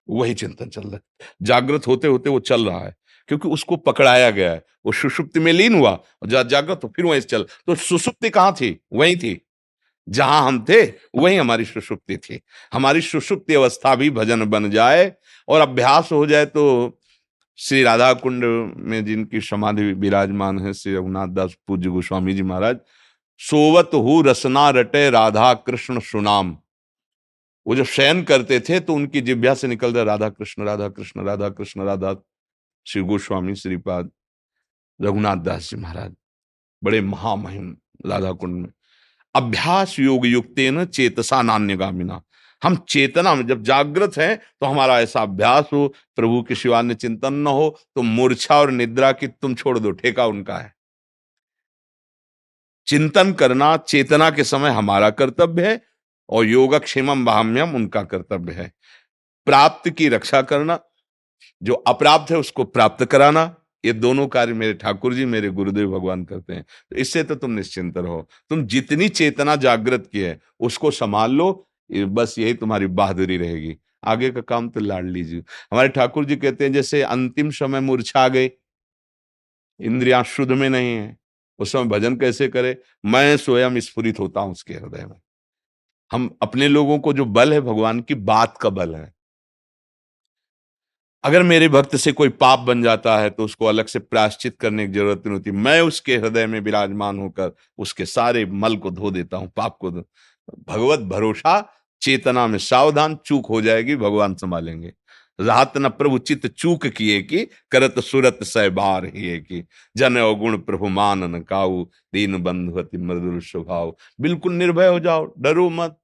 वही 0.07 0.33
चिंतन 0.33 0.69
चल 0.69 0.81
रहा 0.81 0.95
है। 0.95 1.27
जागृत 1.41 1.87
होते 1.87 2.07
होते 2.07 2.29
वो 2.29 2.39
चल 2.41 2.65
रहा 2.65 2.79
है, 2.79 2.95
क्योंकि 3.29 3.47
उसको 3.49 3.77
पकड़ाया 3.77 4.29
गया 4.31 4.51
है। 4.51 4.63
वो 4.85 4.91
सुषुप्ति 4.91 5.39
में 5.39 5.51
लीन 5.53 5.75
हुआ 5.75 5.97
जागृत 6.25 6.79
तो 6.81 6.87
फिर 6.87 7.05
वहीं 7.05 7.21
से 7.21 7.27
चल। 7.27 7.43
तो 7.43 7.75
सुषुप्ति 7.77 8.29
कहाँ 8.29 8.53
थी? 8.53 8.79
वहीं 8.93 9.15
थी। 9.15 9.39
जहाँ 10.07 10.45
हम 10.47 10.63
थे, 10.65 10.81
वहीं 11.15 11.39
हमारी 11.39 11.65
सुषुप्ति 11.65 12.17
थी। 12.19 12.39
हमारी 12.73 13.01
सुषुप्ति 13.01 13.53
अवस्था 13.53 13.95
भी 13.95 14.09
भजन 14.11 14.45
बन 14.45 14.69
जाए, 14.71 15.11
और 15.47 15.61
अभ्यास 15.61 16.11
हो 16.11 16.25
जाए 16.27 16.45
तो 16.47 16.99
श्री 17.59 17.81
राधा 17.83 18.11
कुंड 18.15 18.43
में 18.77 19.03
जिनकी 19.05 19.41
समाधि 19.41 19.83
विराजमान 19.93 20.59
है, 20.59 20.73
श्री 20.73 20.95
रघुनाथ 20.95 21.27
दास 21.29 21.55
पूज्य 21.67 21.89
गोस्वामी 21.89 22.33
जी 22.33 22.41
महाराज 22.43 22.79
सोवत 23.41 23.91
हु 23.95 24.21
रसना 24.21 24.69
रटे, 24.71 25.09
राधा 25.09 25.53
कृष्ण 25.55 25.99
सुनाम। 26.01 26.57
वो 27.65 27.75
जब 27.75 27.85
शयन 27.85 28.23
करते 28.23 28.59
थे 28.59 28.79
तो 28.79 28.93
उनकी 28.93 29.21
जिभ्या 29.21 29.53
से 29.53 29.67
निकल 29.67 29.93
रहा, 29.93 30.03
राधा 30.03 30.29
कृष्ण 30.29 30.63
राधा 30.63 30.87
कृष्ण 30.89 31.23
राधा 31.23 31.49
कृष्ण, 31.49 31.83
राधा 31.83 32.15
श्री 32.85 33.01
गोस्वामी, 33.03 33.55
श्रीपाद 33.55 34.11
रघुनाथ 34.99 35.37
दास 35.37 35.69
जी 35.69 35.77
महाराज, 35.77 36.13
बड़े 36.81 37.01
महामहिम 37.03 37.75
राधा 38.05 38.31
कुंड 38.33 38.55
में। 38.55 38.69
अभ्यास 39.35 39.97
योग 39.99 40.25
युक्त 40.25 40.59
न 40.59 40.85
चेतसा 40.87 41.41
नान्य 41.41 41.75
गामिना 41.75 42.21
हम 42.61 42.75
चेतना 42.89 43.33
में 43.35 43.45
जब 43.47 43.63
जागृत 43.63 44.17
हैं 44.17 44.37
तो 44.37 44.65
हमारा 44.65 44.99
ऐसा 44.99 45.21
अभ्यास 45.21 45.69
हो, 45.73 45.87
प्रभु 46.15 46.41
के 46.43 46.55
शिवान्य 46.55 46.95
चिंतन 46.95 47.33
न 47.33 47.47
हो 47.47 47.77
तो 47.95 48.01
मूर्छा 48.01 48.59
और 48.59 48.71
निद्रा 48.71 49.11
की 49.11 49.27
तुम 49.27 49.55
छोड़ 49.55 49.77
दो, 49.79 49.91
ठेका 49.91 50.25
उनका 50.25 50.57
है। 50.57 50.73
चिंतन 52.87 53.33
करना 53.33 53.75
चेतना 53.77 54.29
के 54.29 54.43
समय 54.43 54.69
हमारा 54.69 55.09
कर्तव्य 55.09 55.69
है 55.69 55.81
और 56.29 56.45
योगक्षेमम 56.45 57.25
बाहम्यम 57.25 57.75
उनका 57.75 58.03
कर्तव्य 58.03 58.53
है। 58.53 58.71
प्राप्त 59.47 59.89
की 59.89 60.09
रक्षा 60.09 60.41
करना, 60.41 60.79
जो 61.63 61.73
अप्राप्त 61.73 62.31
है 62.31 62.37
उसको 62.37 62.63
प्राप्त 62.63 63.05
कराना, 63.05 63.55
ये 63.85 63.93
दोनों 63.93 64.27
कार्य 64.27 64.53
मेरे 64.53 64.73
ठाकुर 64.73 65.13
जी, 65.13 65.25
मेरे 65.25 65.49
गुरुदेव 65.49 65.91
भगवान 65.91 66.23
करते 66.25 66.53
हैं। 66.53 66.65
तो 66.91 66.95
इससे 66.95 67.23
तो 67.23 67.35
तुम 67.35 67.51
निश्चिंत 67.51 67.97
रहो। 67.97 68.27
तुम 68.49 68.65
जितनी 68.65 69.09
चेतना 69.09 69.55
जागृत 69.55 70.09
की 70.11 70.19
है, 70.19 70.39
उसको 70.59 70.91
संभाल 70.91 71.31
लो 71.31 71.67
बस 71.91 72.35
यही 72.39 72.53
तुम्हारी 72.53 72.87
बहादुरी 72.87 73.37
रहेगी। 73.37 73.77
आगे 74.03 74.29
का 74.29 74.41
काम 74.41 74.69
तो 74.69 74.79
लाड़ 74.79 75.05
लीजिए। 75.05 75.39
हमारे 75.71 75.89
ठाकुर 75.89 76.25
जी 76.25 76.35
कहते 76.35 76.63
हैं, 76.65 76.73
जैसे 76.73 77.01
अंतिम 77.01 77.49
समय 77.49 77.79
मूर्छा 77.79 78.27
गए 78.27 78.51
इंद्रिया 79.79 80.23
शुद्ध 80.23 80.51
में 80.51 80.69
नहीं 80.69 80.95
है। 80.95 81.17
उस 81.59 81.71
समय 81.71 81.85
भजन 81.89 82.15
कैसे 82.15 82.47
करे? 82.47 82.77
मैं 83.05 83.35
स्वयं 83.37 83.79
स्फुरित 83.81 84.19
होता 84.19 84.41
हूँ 84.41 84.51
उसके 84.51 84.73
हृदय 84.73 85.05
में। 85.05 85.19
हम 86.11 86.29
अपने 86.41 86.67
लोगों 86.67 86.97
को 86.99 87.13
जो 87.13 87.25
बल 87.27 87.53
है 87.53 87.61
भगवान 87.61 87.99
की, 88.01 88.15
बात 88.15 88.57
का 88.57 88.69
बल 88.71 88.95
है। 88.95 89.13
अगर 91.23 91.43
मेरे 91.43 91.67
भक्त 91.69 91.95
से 91.95 92.11
कोई 92.11 92.29
पाप 92.31 92.59
बन 92.59 92.81
जाता 92.83 93.17
है 93.17 93.29
तो 93.29 93.45
उसको 93.45 93.65
अलग 93.65 93.85
से 93.85 93.99
प्राश्चित 93.99 94.57
करने 94.59 94.85
की 94.87 94.93
ज़रूरत 94.93 95.23
नहीं 95.25 95.35
होती। 95.35 95.51
मैं 95.51 95.79
उसके 95.81 96.15
हृदय 96.17 96.45
में 96.47 96.59
विराजमान 96.59 97.19
होकर 97.19 97.51
उसके 97.77 98.05
सारे 98.05 98.45
मल 98.45 98.75
को 98.77 98.91
धो 98.91 99.11
देता 99.11 99.37
हूँ, 99.37 99.47
पाप 99.47 99.77
को 99.81 99.91
भगवत 99.91 100.99
भरोसा, 101.09 101.61
चेतना 102.01 102.45
में 102.47 102.57
सावधान, 102.59 103.15
चूक 103.25 103.45
हो 103.45 103.61
जाएगी, 103.61 103.95
भगवान 103.95 104.35
संभालेंगे। 104.35 104.93
रात 105.39 105.77
न 105.77 105.89
प्रभु 105.89 106.17
चित 106.17 106.47
चूक 106.47 106.87
किए 106.87 107.21
की, 107.21 107.47
करत 107.71 107.99
सुरत 107.99 108.39
सहबार 108.43 109.05
ही 109.05 109.39
की। 109.39 109.65
जन 109.97 110.15
अवगुण 110.15 110.57
प्रभु 110.57 110.87
मान 110.87 111.23
न 111.23 111.41
काऊ, 111.41 111.83
दीन 111.85 112.43
बंधुवती 112.43 112.97
मृदुल 112.97 113.39
स्वभाव। 113.39 113.95
बिल्कुल 114.21 114.53
निर्भय 114.53 114.87
हो 114.87 114.99
जाओ, 114.99 115.33
डरो 115.39 115.69
मत। 115.69 115.97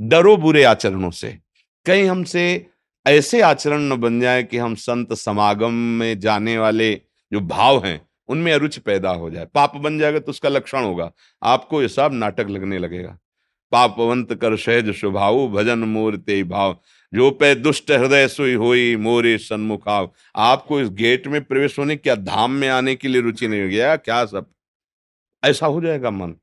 डरो 0.00 0.36
बुरे 0.36 0.64
आचरणों 0.64 1.10
से। 1.10 1.38
कहीं 1.86 2.04
हमसे 2.04 2.66
ऐसे 3.06 3.40
आचरण 3.40 3.80
न 3.80 3.96
बन 3.96 4.20
जाए 4.20 4.42
कि 4.42 4.58
हम 4.58 4.74
संत 4.74 5.12
समागम 5.12 5.72
में 5.72 6.20
जाने 6.20 6.58
वाले 6.58 6.94
जो 7.32 7.40
भाव 7.40 7.84
हैं, 7.84 8.08
उनमें 8.28 8.52
अरुचि 8.52 8.80
पैदा 8.80 9.10
हो 9.10 9.30
जाए। 9.30 9.44
पाप 9.44 9.76
बन 9.76 9.98
जाएगा 9.98 10.18
तो 10.18 10.30
उसका 10.30 10.48
लक्षण 10.48 10.84
होगा। 10.84 11.12
आपको 11.42 11.82
ये 11.82 11.88
सब 11.88 12.10
नाटक 12.12 12.46
लगने 12.50 12.78
लगेगा। 12.78 13.18
पापवंत 13.72 14.34
कर 14.34 14.56
सहज 14.56 14.90
स्वभाव, 14.90 15.48
भजन 15.48 15.78
मोर 15.78 16.16
भाव। 16.44 16.80
जो 17.14 17.30
पे 17.30 17.54
दुष्ट 17.54 17.90
हृदय 17.90 18.28
सुई 18.28 18.54
हुई, 18.54 18.96
मोरे 18.96 19.36
सन्मुखाव 19.38 20.12
आपको 20.36 20.80
इस 20.80 20.88
गेट 20.90 21.26
में 21.26 21.42
प्रवेश 21.44 21.78
होने 21.78 21.96
क्या 21.96 22.14
धाम 22.14 22.50
में 22.50 22.68
आने 22.68 22.94
के 22.94 23.08
लिए 23.08 23.20
रुचि 23.20 23.48
नहीं 23.48 23.62
हो 23.62 23.68
गया 23.68 23.96
क्या 23.96 24.24
सब? 24.24 24.50
ऐसा 25.44 25.66
हो 25.66 25.80
जाएगा 25.80 26.10
मन। 26.10 26.34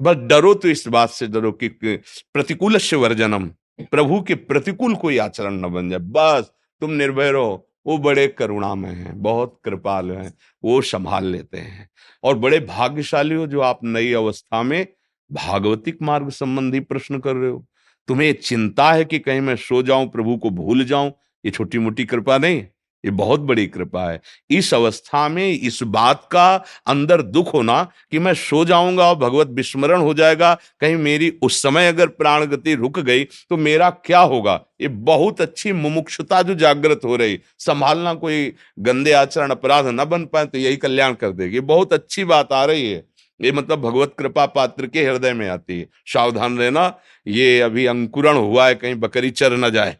बस 0.00 0.16
डरो 0.16 0.54
तो 0.54 0.68
इस 0.68 0.88
बात 0.88 1.10
से 1.10 1.26
डरो 1.26 1.52
कि 1.52 1.68
प्रतिकूल 1.68 2.76
से 2.76 2.96
वर्जनम। 2.96 3.46
प्रभु 3.82 4.20
के 4.22 4.34
प्रतिकूल 4.34 4.94
कोई 4.94 5.18
आचरण 5.18 5.54
न 5.54 5.68
बन 5.68 5.90
जाए। 5.90 5.98
बस 6.02 6.50
तुम 6.80 6.90
निर्भय 6.90 7.30
रहो। 7.30 7.70
वो 7.86 7.96
बड़े 7.98 8.26
करुणामय 8.28 8.88
हैं, 8.88 9.22
बहुत 9.22 9.60
कृपाल 9.64 10.10
हैं, 10.10 10.34
वो 10.64 10.80
संभाल 10.80 11.24
लेते 11.26 11.58
हैं। 11.58 11.88
और 12.22 12.38
बड़े 12.38 12.60
भाग्यशाली 12.60 13.34
हो 13.34 13.46
जो 13.46 13.60
आप 13.60 13.80
नई 13.84 14.12
अवस्था 14.12 14.62
में 14.62 14.86
भागवतिक 15.32 15.98
मार्ग 16.02 16.28
संबंधी 16.30 16.80
प्रश्न 16.80 17.18
कर 17.18 17.34
रहे 17.36 17.50
हो। 17.50 17.66
तुम्हें 18.08 18.32
चिंता 18.34 18.92
है 18.92 19.04
कि 19.04 19.18
कहीं 19.18 19.40
मैं 19.40 19.56
सो 19.56 19.82
जाऊँ, 19.82 20.06
प्रभु 20.06 20.36
को 20.36 20.50
भूल 20.52 20.84
जाऊँ? 20.84 21.12
ये 21.44 21.50
छोटी 21.50 21.78
मोटी 21.78 22.04
कृपा 22.04 22.38
नहीं, 22.38 22.62
ये 23.04 23.10
बहुत 23.10 23.40
बड़ी 23.40 23.66
कृपा 23.66 24.02
है। 24.02 24.20
इस 24.50 24.72
अवस्था 24.74 25.28
में, 25.28 25.48
इस 25.48 25.82
बात 25.84 26.28
का 26.32 26.54
अंदर 26.86 27.22
दुख 27.22 27.52
होना 27.54 27.82
कि 28.12 28.18
मैं 28.18 28.32
सो 28.34 28.64
जाऊँगा 28.64 29.04
और 29.04 29.16
भगवत 29.16 29.48
विस्मरण 29.48 30.00
हो 30.00 30.14
जाएगा, 30.14 30.52
कहीं 30.80 30.96
मेरी 30.96 31.28
उस 31.42 31.62
समय 31.62 31.88
अगर 31.88 32.06
प्राण 32.08 32.44
गति 32.46 32.74
रुक 32.74 32.98
गई 33.00 33.24
तो 33.24 33.56
मेरा 33.56 33.90
क्या 33.90 34.20
होगा? 34.20 34.60
ये 34.80 34.88
बहुत 34.88 35.40
अच्छी 35.40 35.72
मुमुक्षुता 35.72 36.42
जो 36.42 36.54
जागृत 36.54 37.00
हो 37.04 37.16
रही, 37.16 37.38
संभालना 37.58 38.14
कोई 38.14 38.52
गंदे 38.78 39.12
आचरण 39.14 39.50
अपराध 39.50 39.86
न 39.90 40.04
बन 40.04 40.24
पाए 40.24 40.46
तो 40.46 40.58
यही 40.58 40.76
कल्याण 40.76 41.14
कर 41.14 41.32
देगी। 41.32 41.60
बहुत 41.62 41.92
अच्छी 41.92 42.24
बात 42.24 42.52
आ 42.52 42.64
रही 42.64 42.90
है। 42.90 43.04
ये 43.40 43.52
मतलब 43.52 43.80
भगवत 43.80 44.14
कृपा 44.18 44.46
पात्र 44.46 44.86
के 44.86 45.04
हृदय 45.04 45.32
में 45.32 45.48
आती 45.48 45.78
है। 45.80 45.86
सावधान 46.06 46.58
रहना, 46.58 46.92
ये 47.26 47.60
अभी 47.60 47.86
अंकुरण 47.86 48.36
हुआ 48.36 48.66
है, 48.68 48.74
कहीं 48.74 48.94
बकरी 48.94 49.30
चर 49.30 49.56
न 49.56 49.70
जाए। 49.70 49.96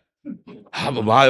हाँ 0.74 0.90
वहाँ 0.90 1.26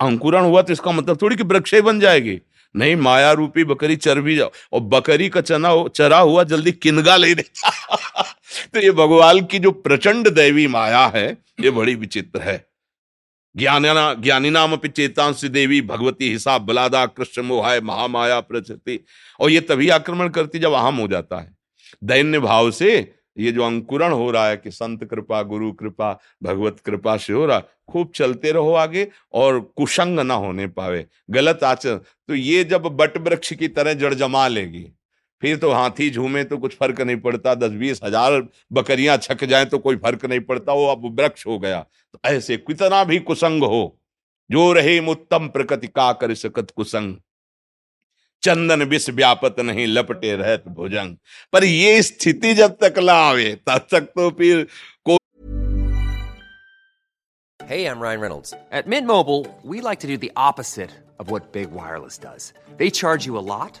अंकुरण 0.00 0.44
हुआ 0.44 0.62
तो 0.62 0.72
इसका 0.72 0.92
मतलब 0.92 1.18
थोड़ी 1.22 1.36
कि 1.36 1.42
वृक्ष 1.42 1.74
बन 1.74 2.00
जाएगी। 2.00 2.40
नहीं, 2.74 2.96
माया 2.96 3.32
रूपी 3.32 3.64
बकरी 3.64 3.96
चर 3.96 4.20
भी 4.20 4.36
जाओ। 4.36 4.50
और 4.72 4.80
बकरी 4.80 5.28
का 5.28 5.40
चना 5.40 5.72
चरा 5.88 6.18
हुआ 6.18 6.44
जल्दी 6.44 6.72
किनगा 6.72 7.16
ले 7.16 7.34
देता 7.34 8.22
तो 8.74 8.80
ये 8.80 8.90
भगवान 8.90 9.40
की 9.44 9.58
जो 9.58 9.70
प्रचंड 9.70 10.28
दैवी 10.28 10.66
माया 10.66 11.06
है, 11.06 11.28
ये 11.60 11.70
बड़ी 11.70 11.94
विचित्र 11.94 12.40
है। 12.40 12.67
ज्ञाना 13.56 14.14
ज्ञानी 14.14 14.50
नाम 14.50 14.72
अपनी 14.72 14.90
चेतांश 14.90 15.44
देवी, 15.44 15.82
भगवती 15.82 16.30
हिसाब 16.32 16.62
बलादा, 16.62 17.06
कृष्ण 17.06 17.42
मोहाय, 17.42 17.80
महामाया 17.80 18.40
प्रचति 18.40 19.04
और 19.40 19.50
ये 19.50 19.60
तभी 19.60 19.88
आक्रमण 19.88 20.28
करती 20.28 20.58
जब 20.58 20.72
अहम 20.72 20.96
हो 20.96 21.08
जाता 21.08 21.40
है। 21.40 21.56
दैन्य 22.04 22.38
भाव 22.38 22.70
से 22.70 23.14
ये 23.38 23.52
जो 23.52 23.62
अंकुरण 23.62 24.12
हो 24.12 24.30
रहा 24.30 24.48
है 24.48 24.56
कि 24.56 24.70
संत 24.70 25.04
कृपा, 25.04 25.42
गुरु 25.42 25.72
कृपा, 25.72 26.20
भगवत 26.42 26.80
कृपा 26.80 27.16
से 27.16 27.32
हो 27.32 27.46
रहा, 27.46 27.62
खूब 27.88 28.12
चलते 28.14 28.52
रहो 28.52 28.72
आगे 28.72 29.08
और 29.32 29.60
कुशंग 29.76 30.20
ना 30.20 30.34
होने 30.34 30.66
पावे। 30.66 31.06
गलत 31.30 31.64
आचरण। 31.64 31.96
तो 31.96 32.34
ये 32.34 32.64
जब 32.64 32.82
बट 32.82 33.16
वृक्ष 33.18 33.52
की 33.52 33.68
तरह 33.68 33.92
जड़ 33.92 34.14
जमा 34.14 34.48
लेगी 34.48 34.86
फिर 35.42 35.56
तो 35.58 35.70
हाथी 35.72 36.10
झूमे 36.10 36.42
तो 36.44 36.58
कुछ 36.58 36.74
फ़र्क 36.76 37.00
नहीं 37.00 37.16
पड़ता 37.20 37.54
दस 37.54 37.72
बीस 37.80 38.00
हज़ार 38.04 38.40
बकरियाँ 38.72 39.16
छक 39.16 39.44
जाए 39.44 39.64
तो 39.74 39.78
कोई 39.78 39.96
फ़र्क 39.96 40.24
नहीं 40.24 40.40
पड़ता 40.50 40.72
वो 40.72 40.86
अब 40.86 41.06
वृक्ष 41.20 41.46
हो 41.46 41.58
गया 41.58 41.80
तो 42.12 42.20
ऐसे 42.30 42.56
कितना 42.56 43.02
भी 43.04 43.18
कुसंग 43.30 43.64
हो 43.74 43.82
जो 44.50 44.72
रहे 44.72 44.98
उत्तम 45.10 45.48
प्रकृति 45.54 45.86
का 45.86 46.12
कर 46.20 46.34
सकत 46.34 46.70
कुसंग 46.76 47.16
चंदन 48.42 48.82
विष 48.88 49.08
व्यापत 49.10 49.60
नहीं 49.60 49.86
लपटे 49.86 50.34
रहत 50.36 50.64
भुजंग 50.76 51.16
पर 51.52 51.64
ये 51.64 52.02
स्थिति 52.02 52.54
जब 52.54 52.76
तक 52.82 52.98
ला 52.98 53.16
आवे 53.28 53.54
तब 53.68 53.86
तक 53.92 54.12
तो 54.16 54.30
फिर 54.38 54.66
को 55.06 55.16
Hey, 57.60 57.84
I'm 57.86 58.00
Ryan 58.00 58.20
Reynolds. 58.20 58.54
At 58.72 58.86
Mint 58.86 59.06
Mobile, 59.06 59.42
we 59.62 59.80
like 59.82 60.00
to 60.00 60.06
do 60.06 60.16
the 60.16 60.30
opposite 60.36 60.92
of 61.18 61.30
what 61.30 61.52
Big 61.52 61.70
Wireless 61.70 62.16
does. 62.16 62.54
They 62.78 62.88
charge 62.90 63.26
you 63.26 63.36
a 63.36 63.44
lot, 63.48 63.80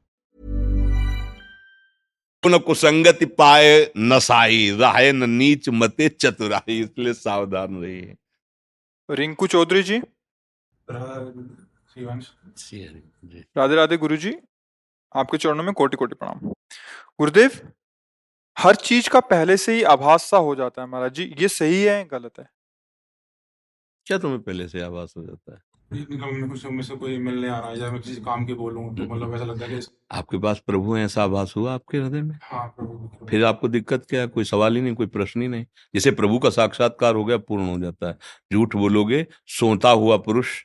कुसंगति 2.43 3.25
पाए 3.25 3.91
नसाई 3.97 4.77
राय 4.77 5.11
न 5.11 5.29
नीच 5.29 5.69
मते 5.69 6.09
चतुराई 6.09 6.79
इसलिए 6.81 7.13
सावधान 7.13 7.81
रहिए। 7.81 8.15
रिंकू 9.09 9.47
चौधरी 9.47 9.83
जी। 9.83 9.97
राधे 13.57 13.75
राधे 13.75 13.97
गुरु 13.97 14.17
जी 14.17 14.33
आपके 15.15 15.37
चरणों 15.37 15.63
में 15.63 15.73
कोटि 15.73 15.97
कोटि 15.97 16.15
प्रणाम। 16.15 16.39
गुरुदेव 17.19 17.51
हर 18.57 18.75
चीज़ 18.75 19.09
का 19.09 19.19
पहले 19.19 19.57
से 19.57 19.75
ही 19.75 19.83
आभास 19.83 20.23
सा 20.23 20.37
हो 20.37 20.55
जाता 20.55 20.81
है 20.81 20.87
महाराज 20.87 21.13
जी 21.13 21.35
ये 21.39 21.47
सही 21.47 21.83
है 21.83 22.03
गलत 22.05 22.39
है? 22.39 22.49
क्या 24.05 24.17
तुम्हें 24.17 24.41
पहले 24.41 24.67
से 24.67 24.81
आभास 24.81 25.13
हो 25.17 25.23
जाता 25.23 25.53
है? 25.53 25.61
कोई 25.91 27.17
मिलने 27.17 27.47
आ 27.49 27.57
रहा 27.59 27.69
है 27.69 27.79
या 27.79 27.91
मैं 27.91 28.01
किसी 28.01 28.21
काम 28.21 28.45
के 28.45 28.53
बोलूँ 28.53 28.83
तो 28.97 29.03
मतलब 29.03 29.33
ऐसा 29.35 29.45
लगता 29.45 29.65
है 29.65 29.79
कि 29.79 29.87
आपके 30.11 30.37
पास 30.37 30.61
प्रभु 30.65 30.93
है 30.93 31.03
ऐसा 31.05 31.23
आभास 31.23 31.53
हुआ 31.57 31.73
आपके 31.73 31.97
हृदय 31.97 32.21
में? 32.21 32.37
हाँ 32.43 32.67
प्रभु 32.67 33.25
फिर 33.27 33.43
आपको 33.45 33.67
दिक्कत 33.67 34.05
क्या? 34.09 34.25
कोई 34.25 34.43
सवाल 34.43 34.75
ही 34.75 34.81
नहीं 34.81 34.95
कोई 34.95 35.07
प्रश्न 35.07 35.41
ही 35.41 35.47
नहीं। 35.47 35.65
जैसे 35.93 36.11
प्रभु 36.11 36.39
का 36.39 36.49
साक्षात्कार 36.49 37.15
हो 37.15 37.25
गया 37.25 37.37
पूर्ण 37.37 37.67
हो 37.69 37.79
जाता 37.79 38.07
है। 38.07 38.17
झूठ 38.53 38.75
बोलोगे 38.75 39.25
सोता 39.49 39.89
हुआ 39.89 40.17
पुरुष 40.17 40.61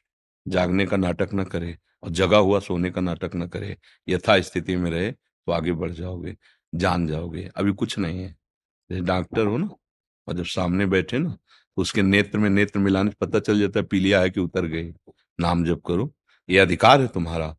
जागने 0.46 0.86
का 0.86 0.96
नाटक 0.96 1.34
न 1.34 1.44
करे 1.44 1.76
और 2.02 2.10
जगा 2.10 2.38
हुआ 2.38 2.60
सोने 2.60 2.90
का 2.90 3.00
नाटक 3.00 3.30
न 3.36 3.46
करे। 3.46 3.76
यथा 4.08 4.40
स्थिति 4.40 4.76
में 4.76 4.90
रहे 4.90 5.10
तो 5.10 5.52
आगे 5.52 5.72
बढ़ 5.72 5.90
जाओगे 5.90 6.36
जान 6.72 7.06
जाओगे। 7.06 7.50
अभी 7.56 7.72
कुछ 7.72 7.98
नहीं 7.98 8.22
है। 8.22 8.36
जैसे 8.90 9.02
डॉक्टर 9.04 9.46
हो 9.46 9.56
ना 9.58 9.68
और 10.28 10.34
जब 10.34 10.44
सामने 10.44 10.86
बैठे 10.86 11.18
ना 11.18 11.30
तो 11.76 11.82
उसके 11.82 12.02
नेत्र 12.02 12.38
में 12.38 12.48
नेत्र 12.50 12.78
मिलाने 12.78 13.10
पता 13.20 13.38
चल 13.38 13.60
जाता 13.60 13.80
है 13.80 13.86
पीलिया 13.86 14.20
है 14.20 14.30
कि 14.30 14.40
उतर 14.40 14.66
गई। 14.66 14.92
नाम 15.40 15.64
जप 15.64 15.82
करो। 15.86 16.14
ये 16.50 16.58
अधिकार 16.58 17.00
है 17.00 17.08
तुम्हारा। 17.08 17.56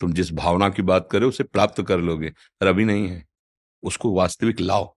तुम 0.00 0.12
जिस 0.12 0.32
भावना 0.32 0.68
की 0.68 0.82
बात 0.82 1.08
करे 1.12 1.26
उसे 1.26 1.44
प्राप्त 1.44 1.82
कर 1.82 1.98
लोगे, 1.98 2.30
पर 2.30 2.66
अभी 2.66 2.84
नहीं 2.84 3.08
है। 3.08 3.26
उसको 3.82 4.16
वास्तविक 4.16 4.60
लाओ। 4.60 4.96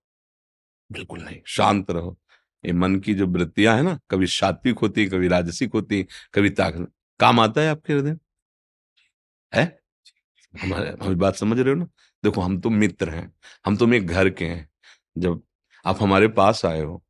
बिल्कुल 0.91 1.21
नहीं, 1.21 1.41
शांत 1.45 1.91
रहो। 1.91 2.19
ये 2.65 2.73
मन 2.73 2.99
की 2.99 3.13
जो 3.13 3.27
वृत्तियाँ 3.27 3.75
है 3.75 3.83
ना, 3.83 3.99
कभी 4.09 4.27
सात्विक 4.27 4.79
होती, 4.79 5.05
कभी 5.05 5.27
राजसिक 5.27 5.73
होती, 5.73 6.07
कभी 6.33 6.49
ताक, 6.49 6.91
काम 7.19 7.39
आता 7.39 7.61
है 7.61 7.69
आपके 7.69 7.93
हृदय? 7.93 8.17
है? 9.55 9.79
हमारे, 10.61 10.89
हमारी 10.89 11.15
बात 11.15 11.35
समझ 11.35 11.59
रहे 11.59 11.73
हो 11.73 11.79
ना? 11.79 11.85
देखो, 12.23 12.41
हम 12.41 12.61
तो 12.61 12.69
मित्र 12.69 13.09
हैं। 13.09 13.33
हम 13.65 13.77
तुम 13.77 13.93
एक 13.93 14.07
घर 14.07 14.29
के 14.29 14.45
हैं। 14.45 14.69
जब 15.17 15.43
आप 15.85 15.97
हमारे 16.01 16.27
पास 16.27 16.65
आए 16.65 16.81
हो 16.81 17.03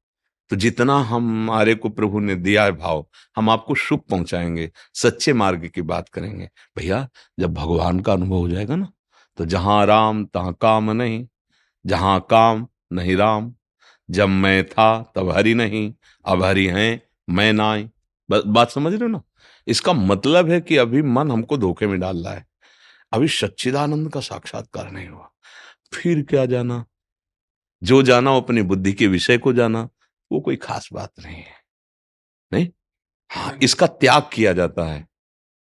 तो 0.50 0.56
जितना 0.56 1.00
हमारे 1.00 1.76
को 1.76 1.90
प्रभु 1.90 2.20
ने 2.20 2.36
दिया 2.36 2.64
है 2.64 2.72
भाव, 2.72 3.08
हम 3.36 3.50
आपको 3.50 3.76
सुख 3.76 4.08
पहुंचाएँगे, 4.08 4.72
सच्चे 4.94 5.34
मार्ग 5.34 5.68
की 5.68 5.82
बात 5.82 6.10
करेंगे। 6.10 6.50
भैया, 6.78 7.10
जब 7.40 7.54
भगवान 7.54 8.00
का 8.00 8.14
अनुभव 8.14 8.36
हो 8.36 8.50
जाएगा 8.50 8.76
ना 8.76 8.88
तो 9.38 9.46
जहाँ 9.46 9.86
राम 9.86 10.26
तहां 10.26 10.54
काम 10.54 10.92
नहीं, 10.92 11.28
जहाँ 11.86 12.28
काम 12.30 12.68
नहीं 12.94 13.16
राम। 13.16 13.54
जब 14.12 14.30
मैं 14.30 14.70
था, 14.70 15.14
तब 15.16 15.30
हरि 15.30 15.54
नहीं, 15.54 15.94
अब 16.26 16.44
हरि 16.44 16.66
हैं, 16.68 17.02
मैं 17.30 17.54
नाई। 17.54 17.90
बात 18.48 18.72
समझ 18.72 18.94
रहे 18.94 19.02
हो 19.02 19.08
ना? 19.08 19.22
इसका 19.68 19.94
मतलब 19.94 20.50
है 20.50 20.62
कि 20.62 20.78
अभी 20.78 21.02
मन 21.02 21.32
हमको 21.32 21.58
धोखे 21.58 21.88
में 21.88 22.00
डाल 22.00 22.18
रहा 22.18 22.34
है। 22.34 22.48
अभी 23.14 23.28
सच्चिदानंद 23.28 24.14
का 24.14 24.20
साक्षात्कार 24.20 24.92
नहीं 24.92 25.10
हुआ। 25.10 25.30
फिर 25.94 26.22
क्या 26.22 26.46
जाना? 26.46 26.86
जो 27.84 28.04
जाना 28.04 28.36
अपनी 28.36 28.62
बुद्धि 28.62 28.94
के 28.94 29.08
विषय 29.08 29.38
को 29.38 29.54
जाना। 29.54 29.90
वो 30.32 30.40
कोई 30.40 30.56
खास 30.56 30.90
बात 30.94 31.14
नहीं 31.20 31.36
है। 31.36 31.54
नहीं? 32.54 32.70
हाँ 33.32 33.58
इसका 33.64 33.88
त्याग 33.88 34.30
किया 34.34 34.54
जाता 34.54 34.86
है। 34.86 35.08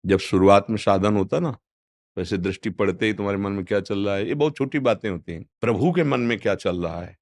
जब 0.05 0.19
शुरुआत 0.19 0.65
में 0.69 0.77
साधन 0.77 1.17
होता 1.17 1.39
ना 1.39 1.57
वैसे 2.17 2.37
दृष्टि 2.37 2.69
पड़ते 2.69 3.05
ही 3.05 3.13
तुम्हारे 3.13 3.37
मन 3.37 3.51
में 3.51 3.65
क्या 3.65 3.79
चल 3.79 4.05
रहा 4.05 4.15
है? 4.15 4.27
ये 4.27 4.33
बहुत 4.33 4.57
छोटी 4.57 4.79
बातें 4.79 5.09
होती 5.09 5.31
हैं। 5.31 5.45
प्रभु 5.61 5.91
के 5.91 6.03
मन 6.03 6.19
में 6.19 6.39
क्या 6.39 6.55
चल 6.55 6.83
रहा 6.83 7.01
है? 7.01 7.17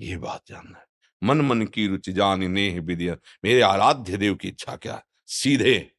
ये 0.00 0.16
बात 0.16 0.42
जानना 0.48 0.78
है। 0.78 0.84
मन 1.22 1.40
मन 1.40 1.62
की 1.62 1.86
रुचि 1.86 2.12
जान 2.12 2.44
नेह 2.44 2.80
विद्या 2.80 3.16
मेरे 3.44 3.60
आराध्य 3.60 4.16
देव 4.16 4.34
की 4.34 4.48
इच्छा 4.48 4.76
क्या? 4.76 5.02
सीधे 5.26 5.90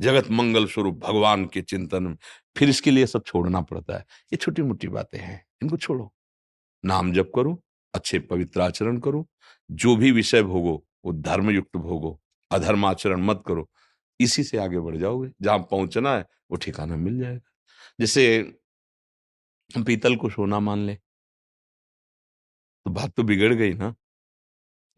जगत 0.00 0.30
मंगल 0.30 0.66
स्वरूप 0.66 0.98
भगवान 0.98 1.46
के 1.46 1.62
चिंतन 1.62 2.02
में। 2.02 2.16
फिर 2.56 2.68
इसके 2.68 2.90
लिए 2.90 3.06
सब 3.06 3.22
छोड़ना 3.26 3.60
पड़ता 3.60 3.94
है। 3.94 4.00
ये 4.00 4.36
छोटी 4.36 4.62
मोटी 4.62 4.88
बातें 4.88 5.18
हैं। 5.18 5.46
इनको 5.62 5.76
छोड़ो। 5.76 6.14
नाम 6.84 7.12
जप 7.12 7.32
करो। 7.34 7.62
अच्छे 7.94 8.18
पवित्र 8.18 8.60
आचरण 8.60 8.98
करो। 8.98 9.28
जो 9.70 9.96
भी 9.96 10.12
विषय 10.12 10.42
भोगो, 10.42 10.84
वो 11.04 11.12
धर्म 11.12 11.50
युक्त 11.50 11.76
भोगो, 11.76 12.20
अधर्म 12.50 12.84
आचरण 12.86 13.20
मत 13.20 13.42
करो। 13.46 13.70
इसी 14.20 14.44
से 14.44 14.58
आगे 14.58 14.80
बढ़ 14.80 14.96
जाओगे। 14.96 15.30
जहाँ 15.42 15.58
पहुँचना 15.58 16.16
है, 16.16 16.26
वो 16.50 16.56
ठिकाना 16.56 16.96
मिल 16.96 17.20
जाएगा। 17.20 17.50
जैसे 18.00 18.38
हम 19.76 19.84
पीतल 19.84 20.16
को 20.16 20.30
सोना 20.30 20.60
मान 20.60 20.78
ले। 20.78 20.98
तो 22.86 22.90
बात 22.90 23.12
तो 23.16 23.22
बिगड़ 23.22 23.54
गई 23.54 23.72
ना। 23.74 23.94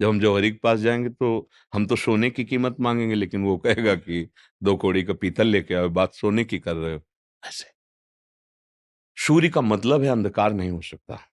जब 0.00 0.08
हम 0.08 0.20
जौहरी 0.20 0.50
के 0.50 0.58
पास 0.62 0.78
जाएँगे 0.78 1.08
तो 1.10 1.48
हम 1.74 1.86
तो 1.86 1.96
सोने 1.96 2.30
की 2.30 2.44
कीमत 2.44 2.76
मांगेंगे, 2.80 3.14
लेकिन 3.14 3.44
वो 3.44 3.56
कहेगा 3.58 3.94
कि 3.94 4.30
दो 4.62 4.76
कोड़ी 4.76 5.02
का 5.02 5.14
पीतल 5.14 5.46
लेके 5.46 5.74
आओ, 5.74 5.88
बात 5.88 6.14
सोने 6.14 6.44
की 6.44 6.58
कर 6.58 6.74
रहे 6.76 6.94
हो। 6.94 7.02
ऐसे। 7.46 7.70
सूर्य 9.16 9.48
का 9.48 9.60
मतलब 9.60 10.02
है 10.02 10.08
अंधकार 10.08 10.52
नहीं 10.52 10.70
हो 10.70 10.80
सकता। 10.82 11.29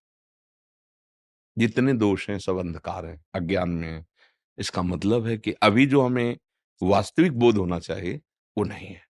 जितने 1.58 1.94
दोष 1.94 2.30
हैं, 2.30 2.40
सब 2.40 2.58
अंधकार 2.58 3.06
है, 3.06 3.20
अज्ञान 3.34 3.70
में 3.70 3.88
है। 3.88 4.06
इसका 4.58 4.82
मतलब 4.82 5.28
है 5.28 5.38
कि 5.38 5.52
अभी 5.52 5.86
जो 5.86 6.02
हमें 6.02 6.38
वास्तविक 6.82 7.32
बोध 7.32 7.58
होना 7.58 7.80
चाहिए, 7.80 8.22
वो 8.58 8.64
नहीं 8.64 8.88
है। 8.88 9.02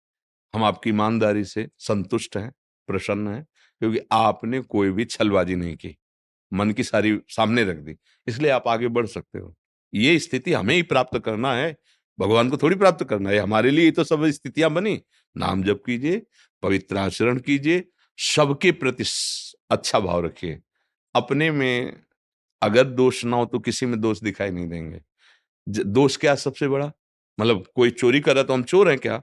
हम 0.55 0.64
आपकी 0.64 0.90
ईमानदारी 0.90 1.44
से 1.44 1.68
संतुष्ट 1.78 2.36
हैं, 2.36 2.53
प्रसन्न 2.88 3.28
हैं, 3.28 3.47
क्योंकि 3.80 4.01
आपने 4.12 4.61
कोई 4.61 4.90
भी 4.90 5.05
छलबाजी 5.05 5.57
नहीं 5.57 5.76
की। 5.76 5.97
मन 6.53 6.70
की 6.70 6.84
सारी 6.84 7.18
सामने 7.28 7.64
रख 7.64 7.76
दी, 7.76 7.97
इसलिए 8.26 8.51
आप 8.51 8.68
आगे 8.68 8.88
बढ़ 8.88 9.07
सकते 9.07 9.38
हो। 9.38 9.55
ये 9.94 10.18
स्थिति 10.18 10.53
हमें 10.53 10.74
ही 10.74 10.82
प्राप्त 10.82 11.18
करना 11.18 11.53
है, 11.55 11.76
भगवान 12.18 12.51
को 12.51 12.57
थोड़ी 12.57 12.76
प्राप्त 12.76 13.05
करना 13.05 13.30
है। 13.30 13.38
हमारे 13.38 13.70
लिए 13.70 13.90
तो 13.90 14.05
सब 14.05 14.26
स्थितियाँ 14.26 14.70
बनी। 14.70 15.01
नाम 15.36 15.62
जप 15.62 15.82
कीजिए, 15.86 16.22
पवित्र 16.62 16.97
आचरण 16.97 17.38
कीजिए, 17.38 17.84
सबके 18.18 18.72
प्रति 18.72 19.05
अच्छा 19.70 20.01
भाव 20.01 20.24
रखिए। 20.24 20.61
अपने 21.14 21.51
में 21.51 22.05
अगर 22.62 22.84
दोष 22.84 23.24
ना 23.24 23.36
हो 23.36 23.46
तो 23.46 23.59
किसी 23.59 23.86
में 23.86 24.00
दोष 24.00 24.20
दिखाई 24.20 24.50
नहीं 24.50 24.68
देंगे। 24.68 25.00
दोष 25.68 26.16
क्या 26.16 26.34
सबसे 26.34 26.68
बड़ा? 26.68 26.92
मतलब 27.40 27.64
कोई 27.76 27.90
चोरी 27.90 28.20
कर 28.20 28.34
रहा 28.34 28.44
तो 28.44 28.52
हम 28.54 28.62
चोर 28.62 28.90
हैं 28.90 28.98
क्या? 28.98 29.22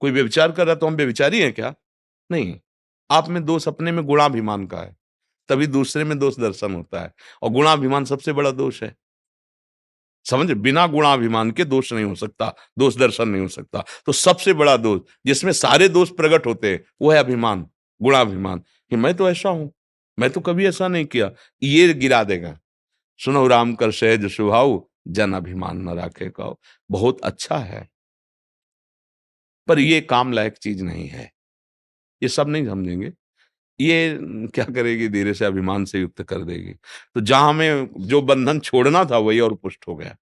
कोई 0.00 0.10
व्यविचार 0.10 0.52
कर 0.52 0.66
रहा 0.66 0.74
तो 0.74 0.86
हम 0.86 0.94
व्यविचारी 0.94 1.40
हैं 1.40 1.52
क्या? 1.52 1.74
नहीं। 2.30 2.58
आप 3.10 3.28
में 3.28 3.44
दोष 3.44 3.68
अपने 3.68 3.92
में 3.92 4.04
गुणाभिमान 4.04 4.66
का 4.66 4.78
है, 4.78 4.96
तभी 5.48 5.66
दूसरे 5.66 6.04
में 6.04 6.18
दोष 6.18 6.38
दर्शन 6.38 6.74
होता 6.74 7.02
है। 7.02 7.12
और 7.42 7.50
गुणाभिमान 7.50 8.04
सबसे 8.04 8.32
बड़ा 8.32 8.50
दोष 8.50 8.82
है। 8.82 8.94
समझ? 10.26 10.50
बिना 10.52 10.86
गुणाभिमान 10.86 11.50
के 11.50 11.64
दोष 11.64 11.92
नहीं 11.92 12.04
हो 12.04 12.14
सकता, 12.14 12.54
दोष 12.78 12.96
दर्शन 12.96 13.28
नहीं 13.28 13.42
हो 13.42 13.48
सकता। 13.48 13.84
तो 14.06 14.12
सबसे 14.12 14.52
बड़ा 14.52 14.76
दोष, 14.76 15.00
जिसमें 15.26 15.52
सारे 15.52 15.88
दोष 15.88 16.10
प्रकट 16.10 16.46
होते 16.46 16.72
हैं, 16.72 16.84
वो 17.02 17.10
है 17.10 17.18
अभिमान, 17.18 17.66
गुणाभिमान। 18.00 18.58
कि 18.58 18.96
मैं 18.96 19.14
तो 19.14 19.30
ऐसा 19.30 19.48
हूँ। 19.48 19.72
मैं 20.18 20.30
तो 20.30 20.40
कभी 20.40 20.66
ऐसा 20.66 20.88
नहीं 20.88 21.06
किया। 21.06 21.32
ये 21.62 21.94
गिरा 21.94 22.24
देगा। 22.24 22.60
सुनो, 23.18 23.46
राम 23.46 23.74
कर 23.74 23.92
सहज 23.92 24.26
स्वभाव, 24.26 24.88
जन 25.08 25.32
अभिमान 25.32 25.78
न 25.78 25.88
राखे 25.88 26.30
कहो। 26.30 26.60
बहुत 26.90 27.20
अच्छा 27.20 27.58
है। 27.58 27.88
पर 29.68 29.78
ये 29.78 30.00
काम 30.00 30.32
लायक 30.32 30.52
चीज़ 30.52 30.84
नहीं 30.84 31.08
है। 31.08 31.32
ये 32.22 32.28
सब 32.28 32.48
नहीं 32.48 32.66
समझेंगे। 32.66 33.12
ये 33.80 34.18
क्या 34.46 34.64
करेगी? 34.64 35.08
धीरे 35.08 35.34
से 35.34 35.44
अभिमान 35.44 35.84
से 35.84 36.00
युक्त 36.00 36.22
कर 36.22 36.44
देगी। 36.44 36.74
तो 37.14 37.20
जहाँ 37.20 37.48
हमें 37.48 37.88
जो 37.98 38.22
बंधन 38.22 38.60
छोड़ना 38.60 39.04
था, 39.04 39.18
वही 39.18 39.40
और 39.40 39.54
पुष्ट 39.54 39.88
हो 39.88 39.96
गया। 39.96 40.16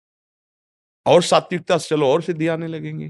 और 1.06 1.22
सात्विकता 1.22 1.78
से 1.78 1.88
चलो, 1.88 2.08
और 2.08 2.22
सिद्धि 2.22 2.48
आने 2.48 2.66
लगेंगी। 2.66 3.06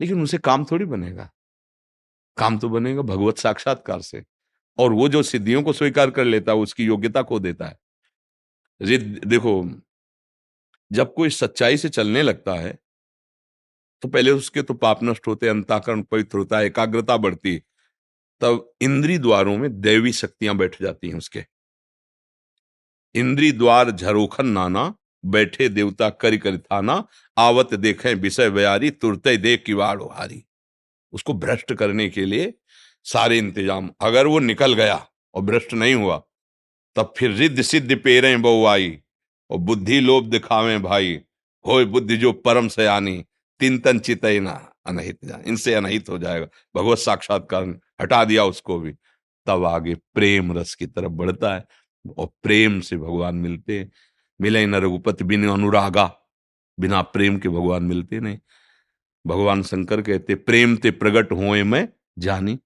लेकिन 0.00 0.20
उनसे 0.20 0.38
काम 0.38 0.64
थोड़ी 0.64 0.84
बनेगा। 0.84 1.30
काम 2.36 2.58
तो 2.58 2.68
बनेगा 2.68 3.02
भगवत 3.02 3.38
साक्षात्कार 3.38 4.00
से। 4.00 4.24
और 4.78 4.92
वो 4.92 5.08
जो 5.08 5.22
सिद्धियों 5.24 5.62
को 5.62 5.72
स्वीकार 5.72 6.10
कर 6.10 6.24
लेता 6.24 6.52
है, 6.52 6.58
उसकी 6.58 6.84
योग्यता 6.84 7.22
को 7.22 7.38
देता 7.40 7.66
है। 7.66 7.78
देखो, 8.80 9.62
जब 10.90 11.14
कोई 11.14 11.30
सच्चाई 11.32 11.76
से 11.76 11.88
चलने 11.90 12.22
लगता 12.22 12.54
है 12.54 12.78
तो 14.02 14.08
पहले 14.08 14.30
उसके 14.30 14.62
तो 14.62 14.74
पाप 14.74 15.02
नष्ट 15.02 15.26
होते, 15.26 15.48
अंताकरण 15.48 16.02
पवित्र 16.02 16.38
होता 16.38 16.58
है 16.58 16.66
एकाग्रता 16.66 17.16
बढ़ती, 17.16 17.56
तब 18.40 18.70
इंद्री 18.82 19.16
द्वारों 19.18 19.56
में 19.58 19.80
दैवी 19.80 20.12
शक्तियाँ 20.12 20.56
बैठ 20.56 20.80
जाती 20.82 21.08
हैं 21.08 21.16
उसके। 21.16 21.44
इंद्री 23.14 23.50
द्वार 23.52 23.90
झरोखन 23.90 24.46
नाना, 24.48 24.92
बैठे 25.24 25.68
देवता 25.68 26.08
करी 26.12 26.38
करी 26.38 26.58
थाना, 26.58 27.02
आवत 27.36 27.74
देखें 27.76 28.14
विषय 28.16 28.50
बयारी 28.50 28.90
तुरते 28.92 29.36
दे 29.36 29.56
किवाड़ 29.56 30.02
हारी 30.02 30.42
उसको 31.12 31.34
भ्रष्ट 31.34 31.72
करने 31.74 32.08
के 32.08 32.24
लिए 32.24 32.52
सारे 33.06 33.38
इंतज़ाम। 33.38 33.90
अगर 34.00 34.26
वो 34.26 34.38
निकल 34.40 34.74
गया 34.74 35.06
और 35.34 35.42
भ्रष्ट 35.42 35.74
नहीं 35.74 35.94
हुआ, 35.94 36.22
तब 36.96 37.12
फिर 37.16 37.30
रिद्ध 37.32 37.62
सिद्ध 37.62 37.96
पेरे 37.96 38.36
बहुआई 38.36 38.98
और 39.50 39.58
बुद्धि 39.60 40.00
लोभ 40.00 40.30
दिखावे 40.30 40.78
भाई। 40.78 41.20
हो 41.64 41.84
बुद्धि 41.86 42.16
जो 42.16 42.32
परम 42.34 42.68
से 42.68 42.86
आनी 42.86 43.24
तीन 43.60 43.78
तन 43.78 43.98
चितना 43.98 44.52
अनहित 44.86 45.18
इनसे 45.46 45.74
अनहित 45.74 46.08
हो 46.08 46.18
जाएगा। 46.18 46.46
भगवत 46.76 46.98
साक्षात्कार 46.98 47.64
हटा 48.02 48.24
दिया 48.24 48.44
उसको 48.44 48.78
भी। 48.78 48.92
तब 49.46 49.64
आगे 49.64 49.94
प्रेम 50.14 50.52
रस 50.58 50.74
की 50.74 50.86
तरफ़ 50.86 51.12
बढ़ता 51.12 51.54
है 51.54 51.64
और 52.18 52.28
प्रेम 52.42 52.80
से 52.80 52.96
भगवान 52.96 53.34
मिलते 53.36 53.78
हैं। 53.78 53.90
मिले 54.40 54.64
न 54.66 54.74
रघुपति 54.74 55.24
बिन 55.24 55.48
अनुरागा। 55.48 56.04
बिना 56.78 57.00
प्रेम 57.02 57.38
के 57.38 57.48
भगवान 57.48 57.82
मिलते 57.82 58.20
नहीं। 58.20 58.38
भगवान 59.24 59.62
शंकर 59.62 60.02
कहते, 60.02 60.34
प्रेम 60.34 60.76
ते 60.76 60.90
प्रगट 60.90 61.32
हुए 61.32 61.62
मैं 61.62 61.88
जानी। 62.18 62.58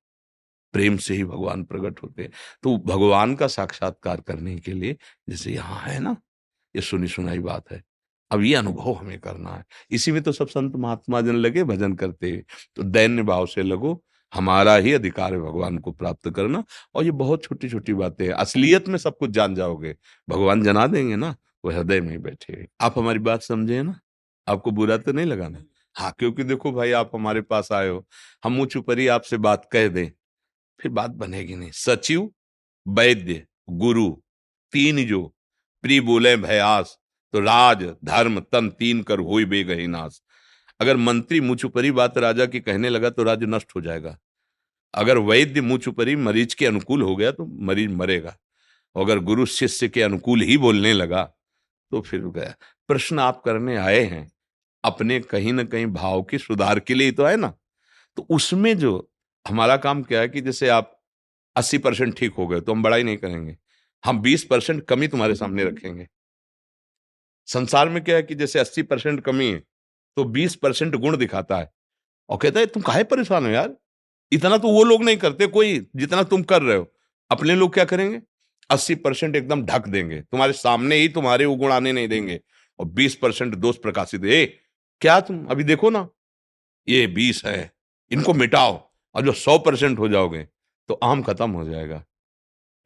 प्रेम 0.74 0.96
से 0.98 1.14
ही 1.14 1.24
भगवान 1.24 1.64
प्रकट 1.64 2.02
होते 2.02 2.22
हैं। 2.22 2.30
तो 2.62 2.76
भगवान 2.86 3.34
का 3.34 3.46
साक्षात्कार 3.48 4.20
करने 4.20 4.56
के 4.58 4.72
लिए 4.72 4.96
जैसे 5.28 5.52
यहाँ 5.52 5.80
है 5.82 5.98
ना, 6.00 6.16
ये 6.74 6.82
सुनी 6.82 7.08
सुनाई 7.08 7.38
बात 7.40 7.70
है, 7.72 7.82
अब 8.30 8.42
ये 8.42 8.54
अनुभव 8.54 8.92
हमें 8.94 9.18
करना 9.20 9.50
है। 9.50 9.64
इसी 9.90 10.12
में 10.12 10.22
तो 10.22 10.32
सब 10.32 10.48
संत 10.48 10.76
महात्मा 10.76 11.20
जन 11.20 11.36
लगे, 11.36 11.64
भजन 11.64 11.94
करते 11.94 12.36
तो 12.76 12.82
दैन्य 12.84 13.22
भाव 13.24 13.46
से 13.46 13.62
लगो, 13.62 14.02
हमारा 14.32 14.74
ही 14.76 14.92
अधिकार 14.92 15.32
है 15.34 15.40
भगवान 15.40 15.78
को 15.78 15.92
प्राप्त 15.92 16.30
करना। 16.30 16.62
और 16.94 17.04
ये 17.04 17.10
बहुत 17.12 17.44
छोटी 17.44 17.68
छोटी 17.68 17.94
बातें 17.94 18.24
हैं। 18.26 18.32
असलियत 18.34 18.88
में 18.88 18.98
सब 18.98 19.16
कुछ 19.18 19.30
जान 19.30 19.54
जाओगे। 19.54 19.94
भगवान 20.28 20.62
जना 20.64 20.86
देंगे 20.86 21.16
ना, 21.16 21.34
वो 21.64 21.70
हृदय 21.70 22.00
में 22.00 22.20
बैठे 22.22 22.66
आप 22.80 22.98
हमारी 22.98 23.18
बात 23.20 23.42
समझे 23.42 23.82
ना? 23.82 23.98
आपको 24.46 24.70
बुरा 24.70 24.96
तो 24.98 25.12
नहीं 25.12 25.26
लगाना? 25.26 25.64
हाँ 25.96 26.12
क्योंकि 26.18 26.44
देखो 26.44 26.72
भाई, 26.72 26.92
आप 26.92 27.10
हमारे 27.14 27.40
पास 27.42 27.72
आए 27.72 27.88
हो। 27.88 28.04
हम 28.44 28.60
ऊंच 28.60 28.76
ऊपर 28.76 28.98
ही 28.98 29.06
आपसे 29.08 29.36
बात 29.38 29.68
कह 29.72 29.88
दें। 29.88 30.10
फिर 30.80 30.92
बात 30.92 31.10
बनेगी 31.10 31.54
नहीं। 31.54 31.70
सचिव, 31.70 32.30
वैद्य, 32.86 33.42
गुरु, 33.70 34.10
तीन 34.72 35.04
जो, 35.06 35.22
प्री 35.84 36.00
बोले 36.00 36.36
भयास 36.36 36.96
तो 37.34 37.40
राज, 37.40 37.82
धर्म, 38.04 38.40
तन 38.42 38.68
तीन 38.70 39.02
कर 39.02 39.18
हो 39.18 39.46
बेगही 39.46 39.86
नाश 39.86 40.20
अगर 40.80 40.96
मंत्री 40.96 41.40
मुँह 41.40 41.56
चुपरी 41.56 41.90
बात 41.90 42.18
राजा 42.18 42.46
की 42.46 42.60
कहने 42.60 42.88
लगा 42.88 43.10
तो 43.10 43.22
राज्य 43.22 43.46
नष्ट 43.46 43.74
हो 43.76 43.80
जाएगा। 43.80 44.16
अगर 44.94 45.18
वैद्य 45.18 45.60
मुँह 45.60 45.78
चुपरी 45.78 46.14
मरीज़ 46.16 46.54
के 46.56 46.66
अनुकूल 46.66 47.02
हो 47.02 47.16
गया 47.16 47.32
तो 47.32 47.46
मरीज़ 47.64 47.90
मरेगा। 47.90 48.36
अगर 48.96 49.18
गुरु 49.18 49.46
शिष्य 49.46 49.88
के 49.88 50.02
अनुकूल 50.02 50.40
ही 50.40 50.56
बोलने 50.58 50.92
लगा 50.92 51.22
तो 51.92 52.00
फिर 52.00 52.20
गया। 52.22 52.54
प्रश्न 52.88 53.18
आप 53.18 53.42
करने 53.44 53.76
आए 53.76 54.00
हैं, 54.00 54.30
अपने 54.84 55.20
कहीं 55.20 55.52
ना 55.52 55.64
कहीं 55.64 55.86
भाव 55.86 56.22
के 56.22 56.38
सुधार 56.38 56.80
के 56.80 56.94
लिए 56.94 57.12
तो 57.12 57.24
है 57.24 57.36
ना। 57.36 57.54
तो 58.16 58.26
उसमें 58.30 58.76
जो 58.78 59.10
हमारा 59.46 59.76
काम 59.76 60.02
क्या 60.02 60.20
है 60.20 60.28
कि 60.28 60.40
जैसे 60.40 60.68
आप 60.68 60.96
अस्सी 61.56 61.78
परसेंट 61.78 62.16
ठीक 62.18 62.34
हो 62.34 62.46
गए 62.46 62.60
तो 62.60 62.72
हम 62.72 62.82
बड़ाई 62.82 63.02
नहीं 63.02 63.16
करेंगे। 63.16 63.56
हम 64.04 64.20
बीस 64.22 64.44
परसेंट 64.44 64.84
कमी 64.84 65.08
तुम्हारे 65.08 65.34
सामने 65.34 65.64
रखेंगे। 65.64 66.06
संसार 67.48 67.88
में 67.88 68.02
क्या 68.04 68.16
है 68.16 68.22
कि 68.22 68.34
जैसे 68.34 68.58
अस्सी 68.58 68.82
परसेंट 68.82 69.20
कमी 69.24 69.46
है 69.46 69.62
तो 70.16 70.24
बीस 70.26 70.54
परसेंट 70.56 70.94
गुण 70.96 71.16
दिखाता 71.16 71.58
है। 71.58 71.70
और 72.28 72.38
कहता 72.38 72.60
है 72.60 72.66
तुम 72.66 72.82
काहे 72.82 73.04
परेशान 73.04 73.44
हो 73.44 73.50
यार? 73.50 73.74
इतना 74.32 74.58
तो 74.58 74.68
वो 74.68 74.84
लोग 74.84 75.04
नहीं 75.04 75.16
करते 75.16 75.46
कोई 75.46 75.78
जितना 75.96 76.22
तुम 76.22 76.42
कर 76.42 76.62
रहे 76.62 76.76
हो। 76.76 76.86
अपने 77.30 77.54
लोग 77.54 77.72
क्या 77.74 77.84
करेंगे? 77.84 78.20
अस्सी 78.70 78.94
परसेंट 78.94 79.36
एकदम 79.36 79.64
ढक 79.66 79.88
देंगे। 79.88 80.20
तुम्हारे 80.22 80.52
सामने 80.52 80.96
ही 80.96 81.08
तुम्हारे 81.08 81.44
वो 81.44 81.56
गुण 81.56 81.72
आने 81.72 81.92
नहीं 81.92 82.08
देंगे। 82.08 82.40
और 82.78 82.86
बीस 82.88 83.14
परसेंट 83.14 83.54
दोष 83.54 83.76
प्रकाशित 83.78 84.24
ए 84.24 84.44
क्या 85.02 85.20
तुम? 85.20 85.44
अभी 85.46 85.64
देखो 85.64 85.90
ना 85.90 86.08
ये 86.88 87.06
बीस 87.08 87.42
है 87.44 87.72
इनको 88.10 88.34
मिटाओ। 88.34 88.89
और 89.14 89.22
जो 89.22 89.32
सौ 89.32 89.58
परसेंट 89.58 89.98
हो 89.98 90.08
जाओगे 90.08 90.48
तो 90.88 90.94
आम 90.94 91.22
खत्म 91.22 91.50
हो 91.50 91.64
जाएगा। 91.64 92.04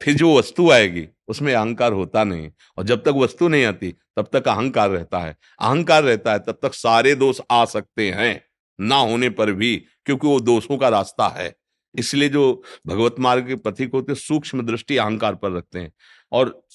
फिर 0.02 0.14
जो 0.14 0.38
वस्तु 0.38 0.70
आएगी, 0.70 1.08
उसमें 1.28 1.54
अहंकार 1.54 1.92
होता 1.92 2.24
नहीं। 2.24 2.50
और 2.78 2.84
जब 2.84 3.02
तक 3.02 3.08
वस्तु 3.08 3.48
नहीं 3.48 3.64
आती, 3.64 3.94
तब 4.16 4.30
तक 4.32 4.48
अहंकार 4.48 4.90
रहता 4.90 5.18
है। 5.18 5.36
अहंकार 5.60 6.02
रहता 6.02 6.32
है, 6.32 6.38
तब 6.38 6.58
तक 6.62 6.74
सारे 6.74 7.14
दोष 7.14 7.40
आ 7.50 7.64
सकते 7.64 8.10
हैं, 8.10 8.44
ना 8.80 8.96
होने 8.96 9.30
पर 9.30 9.52
भी, 9.52 9.76
क्योंकि 10.04 10.26
वो 10.26 10.40
दोषों 10.40 10.78
का 10.78 10.88
रास्ता 10.88 11.28
है। 11.28 11.56
इसलिए 11.94 12.28
जो 12.28 12.62
भगवत 12.86 13.14
मार्ग 13.18 13.46
के 13.46 13.56
पथिक 13.56 13.92
होते 13.92 14.14
सूक्ष्म 14.14 14.62
दृष्टि 14.62 14.96
अहंकार 14.96 15.34
पर 15.34 15.52
रखते 15.52 15.78
हैं 15.78 15.92
और 16.32 16.66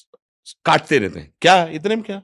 काटते 0.65 0.97
रहते 0.97 1.19
हैं। 1.19 1.33
क्या? 1.41 1.65
इतने 1.65 1.95
में 1.95 2.05
क्या? 2.05 2.17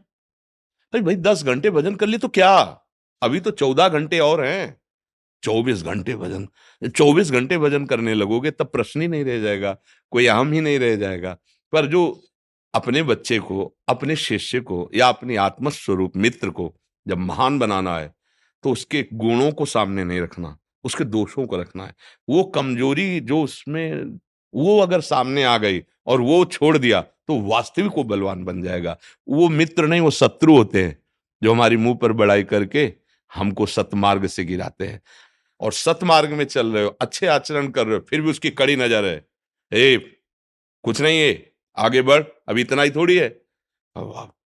अरे 0.93 1.01
भाई, 1.01 1.15
दस 1.15 1.43
घंटे 1.43 1.69
भजन 1.69 1.95
कर 1.95 2.07
लिए 2.07 2.19
तो 2.19 2.28
क्या? 2.28 2.82
अभी 3.21 3.39
तो 3.39 3.51
चौदह 3.51 3.89
घंटे 3.89 4.19
और 4.19 4.43
हैं। 4.43 4.82
चौबीस 5.46 5.84
घंटे 5.84 6.16
भजन। 6.18 6.48
चौबीस 6.89 7.32
घंटे 7.32 7.58
भजन 7.60 7.86
करने 7.86 8.14
लगोगे 8.14 8.52
तब 8.52 8.68
प्रश्न 8.68 9.02
ही 9.02 9.08
नहीं 9.08 9.24
रह 9.26 9.39
जाएगा, 9.41 9.78
कोई 10.12 10.26
अहम 10.28 10.52
ही 10.54 10.62
नहीं 10.62 10.80
रह 10.80 10.96
जाएगा। 10.98 11.38
पर 11.74 11.86
जो 11.88 12.22
अपने 12.74 13.04
बच्चे 13.04 13.39
को, 13.39 13.74
अपने 13.89 14.16
शिष्य 14.18 14.60
को 14.62 14.89
या 14.96 15.08
अपने 15.10 15.36
आत्मस्वरूप 15.38 16.18
मित्र 16.18 16.50
को 16.52 16.74
जब 17.06 17.18
महान 17.20 17.60
बनाना 17.60 17.98
है 17.98 18.14
तो 18.64 18.72
उसके 18.72 19.06
गुणों 19.14 19.52
को 19.52 19.66
सामने 19.68 20.04
नहीं 20.04 20.22
रखना, 20.22 20.58
उसके 20.86 21.04
दोषों 21.06 21.46
को 21.48 21.58
रखना 21.58 21.86
है। 21.86 21.93
वो 22.28 22.43
कमज़ोरी 22.46 23.20
जो 23.22 23.41
उसमें, 23.41 24.20
वो 24.54 24.80
अगर 24.80 25.02
सामने 25.04 25.43
आ 25.43 25.58
गई 25.58 25.82
और 26.08 26.22
वो 26.22 26.43
छोड़ 26.48 26.78
दिया 26.78 27.02
तो 27.02 27.39
वास्तविक 27.43 27.91
वो 27.98 28.04
बलवान 28.06 28.43
बन 28.46 28.62
जाएगा। 28.64 28.98
वो 29.28 29.48
मित्र 29.50 29.88
नहीं, 29.88 30.02
वो 30.02 30.12
शत्रु 30.12 30.56
होते 30.56 30.84
हैं, 30.84 30.98
जो 31.41 31.52
हमारी 31.52 31.78
मुँह 31.78 31.96
पर 31.96 32.12
बड़ाई 32.14 32.43
करके 32.46 32.91
हमको 33.32 33.66
सतमार्ग 33.68 34.26
से 34.28 34.43
गिराते 34.46 34.86
हैं। 34.86 35.02
और 35.62 35.74
सतमार्ग 35.74 36.34
में 36.34 36.45
चल 36.45 36.68
रहे 36.68 36.84
हो, 36.84 36.95
अच्छे 37.01 37.28
आचरण 37.28 37.68
कर 37.70 37.88
रहे 37.88 37.95
हो, 37.95 38.06
फिर 38.10 38.22
भी 38.22 38.30
उसकी 38.30 38.49
कड़ी 38.51 38.76
नज़र 38.76 39.06
है। 39.06 39.26
ए 39.72 39.97
कुछ 40.84 41.01
नहीं 41.01 41.20
है, 41.20 41.51
आगे 41.78 42.01
बढ़, 42.01 42.24
अभी 42.49 42.62
इतना 42.62 42.82
ही 42.82 42.91
थोड़ी 42.91 43.18
है। 43.18 43.28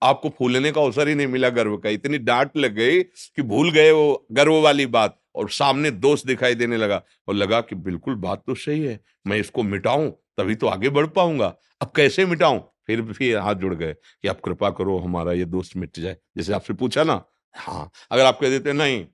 आपको 0.01 0.29
फूलने 0.29 0.71
का 0.71 0.81
अवसर 0.81 1.07
ही 1.07 1.15
नहीं 1.15 1.27
मिला 1.27 1.49
गर्व 1.51 1.77
का, 1.77 1.89
इतनी 1.89 2.17
डांट 2.19 2.57
लग 2.57 2.73
गई 2.75 3.01
कि 3.01 3.41
भूल 3.43 3.71
गए 3.71 3.91
वो, 3.91 4.25
गर्व 4.31 4.59
वाली 4.61 4.85
बात, 4.87 5.17
और 5.35 5.49
सामने 5.51 5.91
दोस्त 5.91 6.27
दिखाई 6.27 6.55
देने 6.55 6.77
लगा, 6.77 7.01
और 7.27 7.35
लगा 7.35 7.61
कि 7.61 7.75
बिल्कुल 7.77 8.15
बात 8.17 8.43
तो 8.47 8.55
सही 8.55 8.81
है, 8.81 8.99
मैं 9.27 9.37
इसको 9.37 9.63
मिटाऊं, 9.63 10.09
तभी 10.37 10.55
तो 10.55 10.67
आगे 10.67 10.89
बढ़ 10.89 11.07
पाऊँगा। 11.09 11.55
अब 11.81 11.91
कैसे 11.95 12.25
मिटाऊं? 12.25 12.59
फिर 12.87 13.01
भी 13.01 13.31
हाथ 13.33 13.55
जुड़ 13.55 13.73
गए 13.75 13.93
कि 13.93 14.27
आप 14.27 14.39
कृपा 14.41 14.69
करो 14.71 14.97
हमारा 14.99 15.33
ये 15.33 15.45
दोस्त 15.47 15.75
मिट 15.77 15.99
जाए। 15.99 16.15
जैसे 16.37 16.53
आपसे 16.53 16.73
पूछा 16.73 17.03
ना 17.03 17.21
हाँ 17.55 17.89
अगर 18.11 18.25
आप 18.25 18.39
कह 18.39 18.49
देते, 18.49 18.73
नहीं 18.73 19.05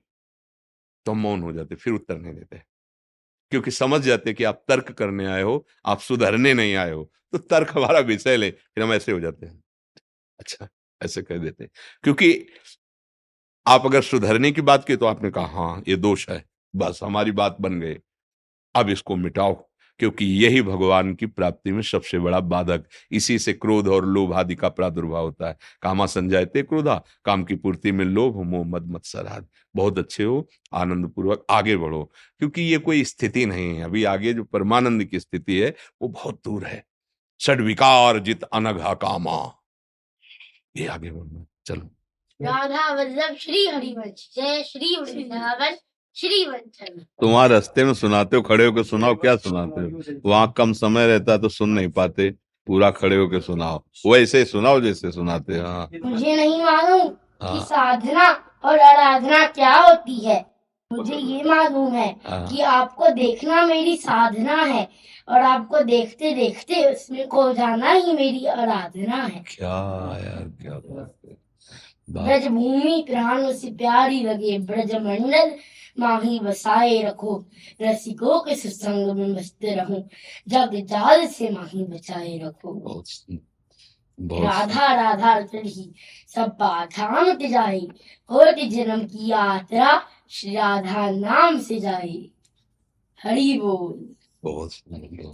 तो 1.08 1.12
हम 1.12 1.18
मौन 1.20 1.42
हो 1.42 1.52
जाते, 1.54 1.74
फिर 1.76 1.94
उत्तर 1.94 2.18
नहीं 2.18 2.34
देते 2.34 2.62
क्योंकि 3.52 3.70
समझ 3.72 4.00
जाते 4.02 4.32
कि 4.34 4.44
आप 4.46 4.62
तर्क 4.68 4.92
करने 4.94 5.26
आए 5.28 5.42
हो, 5.42 5.66
आप 5.86 6.00
सुधरने 6.02 6.54
नहीं 6.54 6.74
आए 6.76 6.92
हो 6.92 7.04
तो 7.32 7.38
तर्क 7.40 7.70
हमारा 7.72 8.00
विषय 8.02 8.36
ले, 8.36 8.50
फिर 8.50 8.84
हम 8.84 8.92
ऐसे 8.94 9.12
हो 9.12 9.20
जाते 9.20 9.46
हैं। 9.46 9.62
अच्छा 10.38 10.68
ऐसे 11.00 11.22
कह 11.22 11.38
देते 11.38 11.68
क्योंकि 12.04 12.32
आप 13.66 13.86
अगर 13.86 14.02
सुधरने 14.04 14.50
की 14.52 14.60
बात 14.62 14.84
की 14.86 14.96
तो 14.96 15.06
आपने 15.06 15.30
कहा 15.32 15.46
हाँ 15.58 15.82
ये 15.88 15.96
दोष 15.98 16.28
है, 16.30 16.44
बस 16.74 17.00
हमारी 17.02 17.32
बात 17.34 17.56
बन 17.60 17.80
गई, 17.80 17.96
अब 18.74 18.90
इसको 18.90 19.16
मिटाओ। 19.18 19.67
क्योंकि 19.98 20.24
यही 20.26 20.62
भगवान 20.62 21.14
की 21.14 21.26
प्राप्ति 21.26 21.72
में 21.72 21.82
सबसे 21.82 22.18
बड़ा 22.18 22.40
बाधक। 22.40 22.84
इसी 23.12 23.38
से 23.38 23.52
क्रोध 23.52 23.88
और 23.88 24.06
लोभ 24.06 24.32
आदि 24.32 24.54
का 24.54 24.68
प्रादुर्भाव 24.68 25.24
होता 25.24 25.48
है। 25.48 25.56
कामा 25.82 26.06
संजायते 26.06 26.62
क्रोधा, 26.62 27.04
काम 27.24 27.44
की 27.44 27.54
पूर्ति 27.54 27.92
में 27.92 28.04
लोभ, 28.04 28.42
मोह, 28.42 28.66
मद, 28.66 28.86
मत्सराद। 28.86 29.48
बहुत 29.76 29.98
अच्छे 29.98 30.24
हो 30.24 30.48
आनंद 30.74 31.08
पूर्वक 31.08 31.46
आगे 31.50 31.76
बढ़ो। 31.76 32.12
क्योंकि 32.38 32.62
ये 32.62 32.78
कोई 32.78 33.04
स्थिति 33.04 33.46
नहीं 33.46 33.76
है। 33.76 33.84
अभी 33.84 34.04
आगे 34.04 34.32
जो 34.32 34.44
परमानंद 34.44 35.04
की 35.04 35.20
स्थिति 35.20 35.56
है, 35.56 35.74
वो 36.02 36.08
बहुत 36.08 36.40
दूर 36.44 36.64
है। 36.64 36.86
षड 37.40 37.60
विकार 37.60 38.18
जित 38.18 38.42
अनघा 38.42 38.94
कामा। 38.94 39.54
ये 40.76 40.86
आगे 40.86 41.10
बढ़ना। 41.10 41.46
चलो। 41.66 41.90
राधा 42.42 42.92
वल्लभ, 42.92 43.36
श्री 43.36 43.66
हरिवंश। 43.66 44.30
जय 44.34 44.62
श्री 44.62 44.96
वृंदावन। 45.00 45.76
श्री 46.18 46.44
वंचन 46.46 46.98
तुम्हारे 47.20 47.52
रास्ते 47.54 47.84
में 47.84 47.92
सुनाते 47.94 48.36
हो 48.36 48.42
खड़े 48.42 48.64
होकर 48.66 48.82
सुनाओ 48.82 49.14
क्या 49.14 49.36
सुनाते 49.36 49.80
हो? 49.80 50.20
वहाँ 50.26 50.52
कम 50.56 50.72
समय 50.72 51.06
रहता 51.06 51.32
है 51.32 51.38
तो 51.38 51.48
सुन 51.48 51.70
नहीं 51.70 51.88
पाते 51.88 52.30
पूरा 52.66 52.90
खड़े 52.90 53.16
होकर 53.16 53.40
सुनाओ। 53.40 53.78
वैसे 54.06 54.38
ही 54.38 54.44
सुनाओ 54.44 54.80
जैसे 54.80 55.12
सुनाते 55.12 55.58
हाँ 55.58 55.88
मुझे 56.04 56.36
नहीं 56.36 56.62
मालूम 56.64 57.06
हाँ। 57.42 57.52
कि 57.52 57.64
साधना 57.64 58.26
और 58.64 58.78
आराधना 58.78 59.46
क्या 59.46 59.74
होती 59.74 60.18
है। 60.26 60.44
मुझे 60.90 61.16
ये 61.16 61.42
मालूम 61.44 61.94
है 61.94 62.08
हाँ। 62.26 62.46
कि 62.48 62.60
आपको 62.62 63.08
देखना 63.14 63.64
मेरी 63.66 63.96
साधना 63.96 64.62
है 64.62 64.88
और 65.28 65.42
आपको 65.42 65.80
देखते 65.84 66.34
देखते 66.34 66.84
उसमें 66.92 67.26
को 67.28 67.52
जाना 67.52 67.92
ही 67.92 68.12
मेरी 68.12 68.46
आराधना 68.46 69.22
है। 69.22 69.42
क्या 69.48 69.76
यार 70.24 70.48
क्या 70.62 70.78
बात 70.78 71.14
है। 71.26 71.36
बात। 72.08 72.24
ब्रज 72.26 72.46
भूमि 72.48 73.04
प्राणों 73.10 73.52
से 73.52 73.70
प्यारी 73.70 74.22
लगे 74.22 74.58
ब्रज 74.58 74.94
मंडल 74.94 75.54
माही 75.98 76.40
बसाए 76.40 77.02
रखो। 77.02 77.44
रसिकों 77.82 78.40
के 78.40 78.54
सत्संग 78.54 79.10
में 79.10 79.28
मस्त 79.28 79.58
रहो। 79.64 80.08
जग 80.48 80.86
जाल 80.86 81.26
से 81.26 81.50
माही 81.50 81.84
बचाए 81.84 82.38
रखो। 82.38 83.02
राधा 84.20 84.94
राधा 84.94 85.40
चढ़ी। 85.40 85.94
सब 86.34 86.48
बाधा 86.48 87.20
मिट 87.20 87.50
जाए। 87.50 87.80
कोटि 88.28 88.68
जन्म 88.68 89.00
की 89.04 89.30
यात्रा 89.30 90.02
श्री 90.30 90.56
राधा 90.56 91.10
नाम 91.10 91.60
से 91.60 91.78
जाए। 91.78 92.28
हरि 93.22 93.58
बोल। 93.62 94.14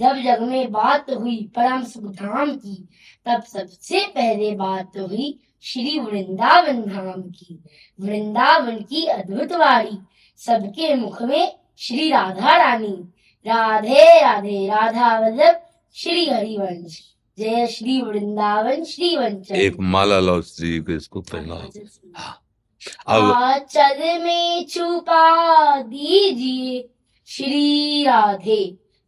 जब 0.01 0.23
जग 0.25 0.43
में 0.43 0.73
बात 0.73 1.11
हुई 1.11 1.51
परम 1.57 1.83
सुख 1.83 2.05
धाम 2.05 2.57
की 2.57 2.89
तब 3.27 3.43
सबसे 3.43 4.07
पहले 4.07 4.55
बात 4.55 4.99
हुई 4.99 5.41
श्री 5.63 5.99
वृंदावन 5.99 6.83
धाम 6.83 7.23
की। 7.23 7.65
वृंदावन 8.01 8.77
की 8.77 9.07
अद्भुत 9.07 9.53
वाणी। 9.53 9.99
सबके 10.39 10.95
मुख 10.95 11.23
में 11.23 11.59
श्री 11.79 12.11
राधा 12.11 12.57
रानी। 12.57 12.97
राधे 13.47 14.21
राधे 14.21 14.67
राधा 14.67 15.19
वल्लभ 15.19 15.61
श्री 15.95 16.27
हरिवंश। 16.27 17.01
जय 17.39 17.67
श्री 17.67 18.01
वृंदावन 18.03 18.85
श्री 18.85 19.17
वंश 19.17 19.51
एक 19.51 19.77
माला 19.81 20.19
लो 20.21 20.41
को 20.61 20.93
इसको 20.93 21.21
पहना 21.21 21.55
अब 23.07 23.31
आंचल 23.33 24.25
में 24.25 24.67
छुपा 24.67 25.83
दीजिए 25.83 26.89
श्री 27.27 28.05
राधे। 28.05 28.65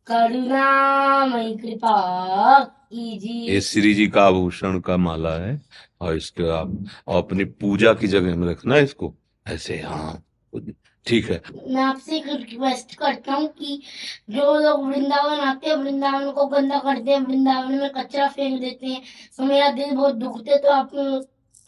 करुणामय 0.07 1.55
कृपा 1.57 2.73
ये 2.93 3.61
श्री 3.61 3.95
जी 3.95 4.07
का 4.07 4.27
आभूषण 4.27 4.79
का 4.81 4.97
माला 4.97 5.33
है 5.45 5.61
और 6.01 6.17
इसके 6.17 6.51
आप 6.51 6.85
अपनी 7.09 7.45
पूजा 7.45 7.93
की 7.93 8.07
जगह 8.07 8.37
में 8.37 8.49
रखना 8.49 8.75
है 8.75 8.85
इसको। 8.85 9.15
ऐसे 9.47 9.81
हाँ। 9.81 10.23
ठीक 11.07 11.31
है। 11.31 11.41
मैं 11.69 11.83
आपसे 11.83 12.17
एक 12.17 12.27
रिक्वेस्ट 12.29 12.95
करता 12.95 13.35
हूँ 13.35 13.47
कि 13.49 13.81
जो 14.31 14.55
लोग 14.61 14.87
वृंदावन 14.87 15.41
आते 15.43 15.69
हैं 15.69 15.77
वृंदावन 15.77 16.31
को 16.33 16.47
गंदा 16.49 16.79
करते 16.81 17.11
हैं 17.11 17.21
वृंदावन 17.21 17.73
में 17.75 17.91
कचरा 17.93 18.29
फेंक 18.29 18.61
देते 18.61 18.87
हैं 18.87 19.03
तो 19.39 19.45
मेरा 19.45 19.71
दिल 19.73 19.95
बहुत 19.97 20.15
दुखते 20.17 20.51
है, 20.51 20.59
तो 20.59 20.71
आप 20.71 20.91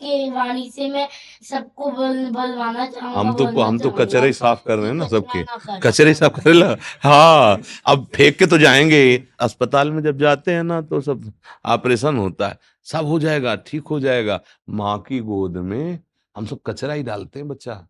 के 0.00 0.30
वाणी 0.30 0.70
से 0.70 0.88
मैं 0.90 1.06
सबको 1.44 1.90
बोल 1.90 2.16
बोलवाना 2.30 2.86
चाहूँगा 2.86 3.20
हम 3.20 3.32
तो 3.34 3.44
हम 3.60 3.78
तो। 3.78 3.90
कचरे 3.90 4.26
ही 4.26 4.32
साफ़ 4.32 4.62
कर 4.66 4.76
रहे 4.78 4.86
हैं 4.86 4.94
ना 4.94 5.06
सबके। 5.08 5.42
कचरे 5.80 6.08
ही 6.08 6.14
साफ़ 6.14 6.40
कर 6.40 6.52
ला 6.54 6.76
हाँ 7.02 7.60
अब 7.86 8.06
फेंक 8.14 8.36
के 8.38 8.46
तो 8.46 8.58
जाएँगे। 8.58 9.00
अस्पताल 9.40 9.90
में 9.92 10.02
जब 10.02 10.18
जाते 10.18 10.52
हैं 10.52 10.62
ना 10.62 10.80
तो 10.82 11.00
सब 11.00 11.30
ऑपरेशन 11.66 12.16
होता 12.16 12.48
है। 12.48 12.58
सब 12.86 13.06
हो 13.06 13.18
जाएगा 13.20 13.54
ठीक 13.66 13.86
हो 13.86 14.00
जाएगा। 14.00 14.40
माँ 14.70 14.98
की 15.08 15.20
गोद 15.20 15.56
में 15.56 15.98
हम 16.36 16.46
सब 16.46 16.60
कचरा 16.66 16.92
ही 16.94 17.02
डालते 17.02 17.38
हैं 17.38 17.48
बच्चा। 17.48 17.86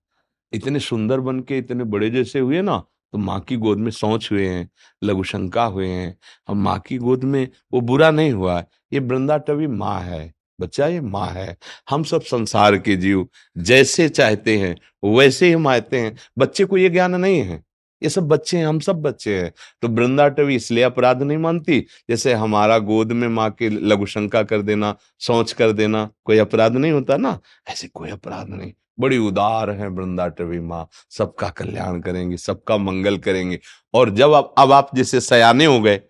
इतने 0.52 0.80
सुंदर 0.80 1.20
बन 1.20 1.40
के, 1.40 1.58
इतने 1.58 1.84
बड़े 1.84 2.10
जैसे 2.10 2.38
हुए 2.38 2.62
ना 2.62 2.82
तो 3.12 3.18
माँ 3.18 3.38
की 3.40 3.56
गोद 3.56 3.78
में 3.78 3.90
सोच 3.90 4.30
हुए 4.32 4.46
हैं 4.48 4.68
लघुशंका 5.04 5.64
हुए 5.64 5.86
हैं। 5.88 6.16
हम 6.48 6.62
माँ 6.62 6.78
की 6.78 6.96
गोद 6.98 7.24
में 7.24 7.48
वो 7.72 7.80
बुरा 7.80 8.10
नहीं 8.10 8.32
हुआ, 8.32 8.64
ये 8.92 8.98
वृंदाटवी 8.98 9.66
माँ 9.66 10.00
है। 10.00 10.34
बच्चा, 10.60 10.86
ये 10.86 11.00
माँ 11.00 11.26
है। 11.28 11.56
हम 11.90 12.02
सब 12.02 12.22
संसार 12.22 12.76
के 12.78 12.96
जीव 12.96 13.26
जैसे 13.58 14.08
चाहते 14.08 14.56
हैं, 14.58 14.76
वैसे 15.16 15.46
ही 15.46 15.52
हम 15.52 15.66
आते 15.68 16.00
हैं। 16.00 16.16
बच्चे 16.38 16.64
को 16.64 16.76
ये 16.76 16.88
ज्ञान 16.88 17.14
नहीं 17.14 17.40
है। 17.40 17.62
ये 18.02 18.08
सब 18.08 18.28
बच्चे 18.28 18.58
हैं, 18.58 18.66
हम 18.66 18.80
सब 18.80 19.02
बच्चे 19.02 19.38
हैं। 19.38 19.52
तो 19.82 19.88
वृंदाटवी 19.88 20.56
इसलिए 20.56 20.84
अपराध 20.84 21.22
नहीं 21.22 21.38
मानती, 21.38 21.80
जैसे 22.10 22.32
हमारा 22.32 22.78
गोद 22.78 23.12
में 23.12 23.28
माँ 23.28 23.50
के 23.50 23.68
लघुशंका 23.70 24.42
कर 24.42 24.62
देना, 24.62 24.94
सोच 25.18 25.52
कर 25.52 25.72
देना, 25.72 26.08
कोई 26.24 26.38
अपराध 26.38 26.76
नहीं 26.76 26.92
होता 26.92 27.16
ना। 27.16 27.38
ऐसे 27.68 27.88
कोई 27.88 28.10
अपराध 28.10 28.48
नहीं। 28.48 28.72
बड़ी 29.00 29.18
उदार 29.18 29.70
है 29.70 29.88
वृंदाटवी 29.88 30.60
माँ। 30.60 30.88
सबका 31.10 31.48
कल्याण 31.48 32.00
करेंगे, 32.00 32.36
सबका 32.36 32.76
मंगल 32.76 33.18
करेंगे। 33.18 33.58
और 33.94 34.10
जब 34.10 34.34
आप, 34.34 34.54
अब 34.58 34.72
आप 34.72 34.90
जैसे 34.94 35.20
सयाने 35.20 35.64
हो 35.64 35.80
गए, 35.80 36.00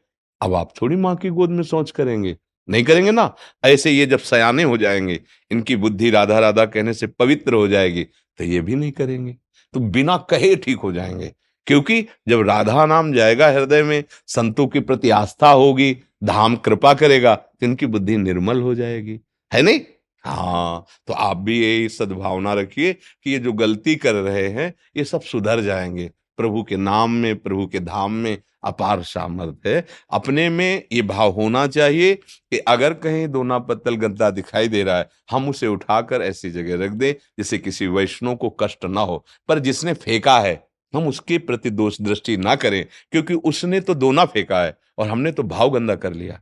अब 0.41 0.55
आप 0.55 0.73
थोड़ी 0.83 0.97
माँ 0.97 1.17
की 1.17 1.29
गोद 1.29 1.51
में 1.51 1.63
सोच 1.63 1.91
करेंगे। 1.91 2.37
नहीं 2.71 2.85
करेंगे 2.85 3.11
ना? 3.11 3.35
ऐसे 3.65 3.91
ये 3.91 4.07
जब 4.07 4.19
सयाने 4.19 4.63
हो 4.63 4.77
जाएँगे, 4.77 5.21
इनकी 5.51 5.77
बुद्धि 5.77 6.11
राधा 6.11 6.39
राधा 6.39 6.65
कहने 6.67 6.95
से 6.95 7.07
पवित्र 7.07 7.55
हो 7.55 7.69
जाएगी 7.69 8.05
तो 8.39 8.45
ये 8.45 8.61
भी 8.61 8.75
नहीं 8.75 8.93
करेंगे। 8.93 9.37
तो 9.73 9.81
बिना 9.81 10.17
कहे 10.17 10.57
ठीक 10.57 10.79
हो 10.79 10.93
जाएँगे। 10.93 11.35
क्योंकि 11.67 12.07
जब 12.29 12.41
राधा 12.41 12.87
नाम 12.87 13.13
जाएगा 13.13 13.49
हृदय 13.49 13.83
में, 13.83 14.05
संतों 14.27 14.67
के 14.67 14.81
प्रति 14.81 15.11
आस्था 15.11 15.51
होगी, 15.51 15.97
धाम 16.25 16.57
कृपा 16.57 16.95
करेगा 16.95 17.35
तो 17.37 17.67
इनकी 17.67 17.87
बुद्धि 17.87 18.17
निर्मल 18.17 18.61
हो 18.61 18.75
जाएगी। 18.75 19.21
है 19.53 19.63
नहीं? 19.63 19.81
हाँ 20.29 20.85
तो 21.07 21.15
आप 21.15 21.37
भी 21.37 21.61
यही 21.63 21.89
सद्भावना 21.89 22.53
रखिए 22.55 22.93
कि 22.93 23.31
ये 23.31 23.39
जो 23.39 23.53
गलती 23.53 23.97
कर 23.97 24.15
रहे 24.15 24.49
हैं, 24.49 24.75
ये 24.97 25.05
सब 25.05 25.21
सुधर 25.21 25.61
जाएँगे। 25.61 26.11
प्रभु 26.37 26.63
के 26.63 26.77
नाम 26.77 27.11
में, 27.11 27.37
प्रभु 27.37 27.67
के 27.67 27.81
धाम 27.81 28.13
में 28.13 28.39
अपार 28.65 29.03
सामर्थ्य 29.03 29.75
है। 29.77 29.87
अपने 30.11 30.49
में 30.51 30.83
ये 30.93 31.03
भाव 31.03 31.31
होना 31.31 31.67
चाहिए 31.67 32.15
कि 32.15 32.59
अगर 32.59 32.95
कहीं 32.95 33.29
दोना 33.29 33.59
पत्तल 33.59 33.97
गद्दा 33.97 34.31
दिखाई 34.31 34.69
दे 34.69 34.83
रहा 34.83 34.99
है, 34.99 35.09
हम 35.31 35.49
उसे 35.49 35.67
उठाकर 35.67 36.23
ऐसी 36.23 36.51
जगह 36.51 36.85
रख 36.85 36.91
दें 36.91 37.13
जिससे 37.13 37.59
किसी 37.59 37.87
वैष्णव 37.87 38.37
को 38.37 38.51
कष्ट 38.51 38.85
ना 38.85 39.01
हो। 39.01 39.25
पर 39.49 39.59
जिसने 39.59 39.95
फेंका 39.95 40.39
है, 40.41 40.69
हम 40.95 41.09
उसके 41.09 41.39
प्रति 41.39 41.71
दोष 41.71 42.01
दृष्टि 42.01 42.37
ना 42.37 42.55
करें, 42.55 42.87
क्योंकि 43.13 43.35
उसने 43.35 43.81
तो 43.81 43.95
दोना 43.95 44.25
फेंका 44.25 44.63
है 44.63 44.79
और 44.99 45.09
हमने 45.09 45.33
तो 45.33 45.43
भाव 45.43 45.71
गंदा 45.71 45.95
कर 45.95 46.13
लिया। 46.13 46.41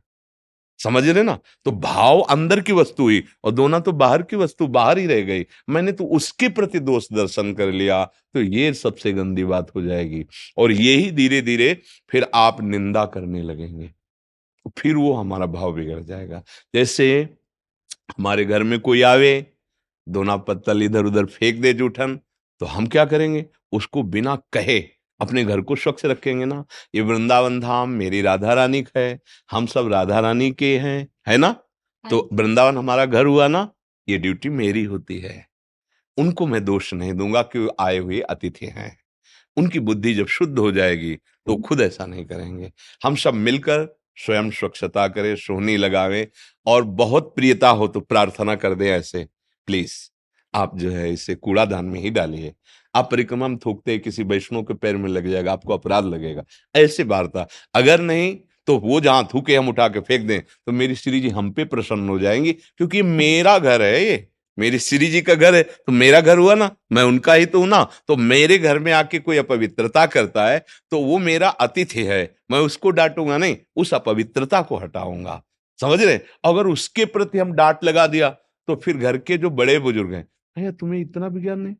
समझ 0.79 1.07
रहे 1.07 1.23
ना? 1.23 1.37
तो 1.65 1.71
भाव 1.71 2.19
अंदर 2.21 2.59
की 2.59 2.73
वस्तु 2.73 3.03
हुई 3.03 3.23
और 3.43 3.51
दोना 3.51 3.79
तो 3.79 3.91
बाहर 3.93 4.21
की 4.21 4.35
वस्तु, 4.35 4.67
बाहर 4.67 4.97
ही 4.97 5.05
रह 5.05 5.21
गई। 5.21 5.45
मैंने 5.69 5.91
तो 5.91 6.05
उसके 6.07 6.49
प्रति 6.49 6.79
दोष 6.81 7.07
दर्शन 7.13 7.53
कर 7.53 7.71
लिया 7.71 8.03
तो 8.05 8.41
ये 8.41 8.73
सबसे 8.75 9.13
गंदी 9.13 9.43
बात 9.45 9.71
हो 9.75 9.81
जाएगी। 9.81 10.25
और 10.57 10.71
यही 10.71 11.11
धीरे 11.11 11.41
धीरे 11.41 11.73
फिर 12.09 12.29
आप 12.35 12.61
निंदा 12.61 13.05
करने 13.05 13.41
लगेंगे। 13.41 13.91
फिर 14.77 14.95
वो 14.95 15.13
हमारा 15.13 15.45
भाव 15.45 15.73
बिगड़ 15.73 15.99
जाएगा। 15.99 16.43
जैसे 16.73 17.07
हमारे 18.09 18.45
घर 18.45 18.63
में 18.63 18.79
कोई 18.79 19.01
आवे, 19.03 19.45
दोना 20.07 20.35
पत्तल 20.37 20.83
इधर 20.83 21.05
उधर 21.05 21.25
फेंक 21.27 21.61
दे 21.61 21.73
जूठन 21.73 22.19
तो 22.61 22.65
हम 22.65 22.87
क्या 22.87 23.05
करेंगे? 23.05 23.45
उसको 23.71 24.03
बिना 24.03 24.35
कहे 24.53 24.79
अपने 25.19 25.43
घर 25.45 25.61
को 25.61 25.75
स्वच्छ 25.75 26.05
रखेंगे 26.05 26.45
ना? 26.45 26.63
ये 26.95 27.01
वृंदावन 27.01 27.59
धाम 27.59 27.89
मेरी 27.91 28.21
राधा 28.21 28.53
रानी 28.53 28.81
का 28.83 28.99
है 28.99 29.19
हम 29.51 29.65
सब 29.67 29.87
राधा 29.91 30.19
रानी 30.19 30.51
के 30.53 30.77
हैं 30.79 31.07
है 31.27 31.37
ना? 31.37 31.51
तो 32.05 32.19
हाँ 32.19 32.27
वृंदावन 32.33 32.77
हमारा 32.77 33.05
घर 33.05 33.25
हुआ 33.25 33.47
ना 33.47 33.69
ये 34.07 34.17
ड्यूटी 34.17 34.49
मेरी 34.51 34.83
होती 34.83 35.19
है। 35.19 35.45
उनको 36.17 36.47
मैं 36.47 36.63
दोष 36.65 36.93
नहीं 36.93 37.13
दूँगा 37.13 37.41
कि 37.45 37.67
आए 37.81 37.97
हुए 37.97 38.19
अतिथि 38.21 38.65
हैं। 38.67 38.97
उनकी 39.57 39.79
बुद्धि 39.79 40.13
जब 40.13 40.27
शुद्ध 40.27 40.59
हो 40.59 40.71
जाएगी 40.71 41.15
तो 41.47 41.55
खुद 41.57 41.81
ऐसा 41.81 42.05
नहीं 42.05 42.25
करेंगे। 42.25 42.71
हम 43.03 43.15
सब 43.15 43.33
मिलकर 43.35 43.87
स्वयं 44.17 44.49
स्वच्छता 44.51 45.07
करें 45.07 45.35
सोहनी 45.37 45.77
लगावें 45.77 46.27
और 46.67 46.83
बहुत 46.95 47.33
प्रियता 47.35 47.69
हो 47.71 47.87
तो 47.87 47.99
प्रार्थना 48.01 48.55
कर 48.55 48.75
दें 48.75 48.89
ऐसे। 48.91 49.27
प्लीज़ 49.67 49.93
आप 50.53 50.77
जो 50.77 50.91
है 50.91 51.11
इसे 51.13 51.35
कूड़ादान 51.35 51.85
में 51.85 51.99
ही 52.01 52.09
डालिए। 52.09 52.53
आप 52.97 53.09
परिक्रमा 53.11 53.49
थूकते 53.57 53.97
किसी 53.99 54.23
वैष्णव 54.25 54.63
के 54.63 54.73
पैर 54.75 54.97
में 54.97 55.09
लग 55.09 55.27
जाएगा, 55.27 55.51
आपको 55.51 55.73
अपराध 55.73 56.05
लगेगा। 56.05 56.43
ऐसे 56.75 57.03
वार्ता। 57.05 57.47
अगर 57.75 58.01
नहीं 58.01 58.35
तो 58.67 58.77
वो 58.79 58.99
जहाँ 59.01 59.27
थूके, 59.33 59.55
हम 59.55 59.69
उठा 59.69 59.87
के 59.87 59.99
फेंक 60.01 60.25
दें 60.27 60.39
तो 60.41 60.71
मेरी 60.71 60.95
श्री 60.95 61.19
जी 61.21 61.29
हम 61.31 61.51
पे 61.51 61.65
प्रसन्न 61.65 62.09
हो 62.09 62.17
जाएँगी, 62.19 62.53
क्योंकि 62.53 63.01
मेरा 63.03 63.57
घर 63.59 63.81
है 63.81 64.03
ये। 64.03 64.27
मेरी 64.57 64.79
श्री 64.79 65.07
जी 65.07 65.21
का 65.21 65.33
घर 65.35 65.55
है 65.55 65.61
तो 65.63 65.91
मेरा 65.91 66.19
घर 66.21 66.37
हुआ 66.37 66.55
ना, 66.55 66.69
मैं 66.91 67.03
उनका 67.03 67.33
ही 67.33 67.45
तो 67.45 67.59
हूँ 67.59 67.67
ना। 67.67 67.83
तो 68.07 68.15
मेरे 68.17 68.57
घर 68.57 68.79
में 68.79 68.91
आके 68.93 69.19
कोई 69.19 69.37
अपवित्रता 69.37 70.05
करता 70.07 70.47
है 70.47 70.63
तो 70.91 70.99
वो 71.01 71.17
मेरा 71.19 71.49
अतिथि 71.49 72.03
है, 72.03 72.35
मैं 72.51 72.59
उसको 72.61 72.89
डांटूँगा 72.91 73.37
नहीं, 73.37 73.57
उस 73.75 73.93
अपवित्रता 73.93 74.61
को 74.61 74.77
हटाऊँगा। 74.77 75.41
समझ 75.79 76.01
रहे 76.01 76.19
अगर 76.45 76.67
उसके 76.67 77.05
प्रति 77.07 77.37
हम 77.37 77.51
डांट 77.53 77.83
लगा 77.83 78.07
दिया 78.07 78.29
तो 78.67 78.75
फिर 78.75 78.97
घर 78.97 79.17
के 79.19 79.37
जो 79.37 79.49
बड़े 79.51 79.77
बुज़ुर्ग 79.79 80.13
हैं, 80.13 80.27
भैया, 80.55 80.71
तुम्हें 80.71 80.99
इतना 81.01 81.29
भी 81.29 81.41
ज्ञान 81.41 81.59
नहीं? 81.59 81.75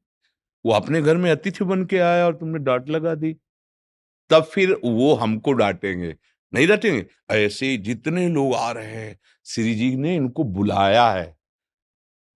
वो 0.65 0.73
अपने 0.73 1.01
घर 1.01 1.17
में 1.17 1.29
अतिथि 1.31 1.65
बन 1.65 1.85
के 1.85 1.99
आया 1.99 2.25
और 2.25 2.35
तुमने 2.35 2.59
डांट 2.59 2.89
लगा 2.89 3.15
दी। 3.15 3.35
तब 4.29 4.43
फिर 4.43 4.75
वो 4.83 5.13
हमको 5.15 5.51
डांटेंगे, 5.53 6.15
नहीं 6.53 6.67
डांटेंगे? 6.67 7.05
ऐसे 7.31 7.75
जितने 7.77 8.27
लोग 8.29 8.53
आ 8.55 8.71
रहे 8.71 8.85
हैं, 8.87 9.17
श्री 9.45 9.73
जी 9.75 9.95
ने 9.95 10.15
इनको 10.15 10.43
बुलाया 10.43 11.09
है। 11.09 11.35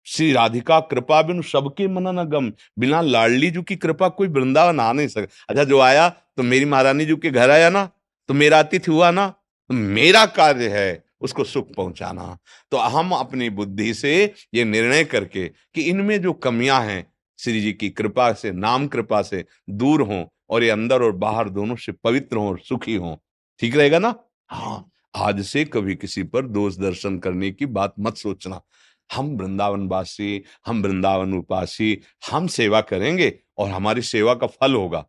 श्री 0.08 0.32
राधिका, 0.34 0.80
कृपा 0.82 1.22
बिन 1.22 1.42
सबके 1.42 1.88
मना 1.88 2.12
न 2.12 2.24
गम। 2.26 2.52
बिना 2.80 3.02
लाडली 3.02 3.50
जी 3.52 3.62
की 3.62 3.76
कृपा 3.76 4.08
कोई 4.10 4.28
वृंदावन 4.28 4.80
आ 4.80 4.92
नहीं 4.94 5.08
सका। 5.08 5.28
अच्छा 5.50 5.64
जो 5.64 5.80
आया 5.80 6.08
तो 6.10 6.44
मेरी 6.44 6.66
महारानी 6.66 7.06
जी 7.06 7.16
के 7.16 7.30
घर 7.30 7.50
आया 7.50 7.70
ना 7.70 7.86
तो 8.30 8.34
मेरा 8.34 8.60
अतिथि 8.60 8.92
हुआ 8.92 9.12
ना 9.12 9.28
तो 9.30 9.74
मेरा 9.74 10.26
कार्य 10.28 10.68
है 10.70 11.04
उसको 11.22 11.44
सुख 11.44 11.74
पहुंचाना। 11.76 12.38
तो 12.72 12.78
हम 12.78 13.12
अपनी 13.12 13.50
बुद्धि 13.52 13.94
से 13.94 14.34
ये 14.54 14.64
निर्णय 14.66 15.04
करके 15.04 15.48
कि 15.48 15.82
इनमें 15.82 16.22
जो 16.22 16.34
कमियाँ 16.34 16.82
हैं 16.84 17.06
श्री 17.42 17.62
जी 17.62 17.72
की 17.74 17.90
कृपा 17.90 18.32
से, 18.34 18.52
नाम 18.52 18.88
कृपा 18.88 19.22
से 19.22 19.44
दूर 19.70 20.02
हों 20.02 20.26
और 20.50 20.64
ये 20.64 20.70
अंदर 20.70 21.02
और 21.02 21.12
बाहर 21.12 21.50
दोनों 21.50 21.76
से 21.76 21.92
पवित्र 21.92 22.38
हों 22.38 22.48
और 22.48 22.60
सुखी 22.60 22.96
हों। 22.96 23.16
ठीक 23.60 23.76
रहेगा 23.76 24.00
ना? 24.00 24.14
हाँ 24.50 24.90
आज 25.16 25.42
से 25.46 25.64
कभी 25.66 25.96
किसी 25.96 26.24
पर 26.24 26.46
दोष 26.48 26.76
दर्शन 26.76 27.18
करने 27.20 27.52
की 27.52 27.66
बात 27.66 27.94
मत 28.00 28.18
सोचना। 28.18 28.62
हम 29.10 29.36
वृंदावन 29.38 29.88
वासी 29.88 30.44
हम 30.66 30.82
वृंदावन 30.84 31.34
उपासी, 31.34 32.02
हम 32.32 32.48
सेवा 32.48 32.82
करेंगे 32.82 33.34
और 33.58 33.70
हमारी 33.70 34.02
सेवा 34.02 34.34
का 34.34 34.48
फल 34.48 34.76
होगा 34.76 35.06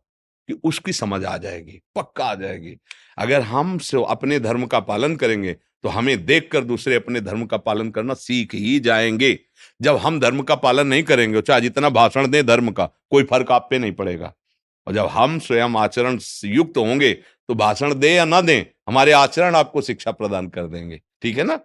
कि 0.49 0.53
उसकी 0.63 0.93
समझ 0.93 1.23
आ 1.25 1.37
जाएगी, 1.37 1.79
पक्का 1.95 2.25
आ 2.25 2.35
जाएगी। 2.35 2.77
अगर 3.17 3.41
हम 3.41 3.77
अपने 4.07 4.39
धर्म 4.39 4.65
का 4.65 4.79
पालन 4.79 5.15
करेंगे 5.15 5.55
तो 5.83 5.89
हमें 5.89 6.25
देखकर 6.25 6.63
दूसरे 6.63 6.95
अपने 6.95 7.21
धर्म 7.21 7.45
का 7.45 7.57
पालन 7.57 7.89
करना 7.91 8.13
सीख 8.13 8.53
ही 8.55 8.79
जाएँगे। 8.79 9.39
जब 9.81 9.95
हम 9.95 10.19
धर्म 10.19 10.41
का 10.41 10.55
पालन 10.55 10.87
नहीं 10.87 11.03
करेंगे 11.03 11.41
चाहे 11.41 11.61
जितना 11.61 11.89
भाषण 11.89 12.27
दें 12.27 12.45
धर्म 12.45 12.71
का 12.71 12.85
कोई 13.09 13.23
फ़र्क 13.23 13.51
आप 13.51 13.67
पे 13.69 13.79
नहीं 13.79 13.91
पड़ेगा। 13.91 14.33
और 14.87 14.93
जब 14.93 15.05
हम 15.05 15.39
स्वयं 15.39 15.77
आचरण 15.77 16.19
युक्त 16.45 16.77
होंगे 16.77 17.13
तो 17.13 17.55
भाषण 17.55 17.93
दे 17.93 18.13
या 18.13 18.25
ना 18.25 18.41
दें 18.41 18.63
हमारे 18.87 19.11
आचरण 19.11 19.55
आपको 19.55 19.81
शिक्षा 19.81 20.11
प्रदान 20.11 20.47
कर 20.47 20.67
देंगे। 20.67 21.01
ठीक 21.21 21.37
है 21.37 21.43
ना? 21.43 21.59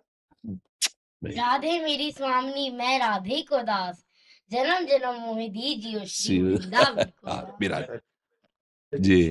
राधे 1.23 1.79
मेरी 1.79 2.11
स्वामी 2.13 2.71
मैं 2.71 2.99
राधे 2.99 3.41
को 3.43 3.63
दास। 3.63 4.05
जन्म 4.51 4.87
जन्म 4.87 5.15
मोहि 5.15 5.49
दीजियो 5.49 6.05
श्री 6.05 6.39
वृंदावन 6.43 7.05
को 7.05 7.31
हाँ, 7.31 7.99
जी। 8.93 9.31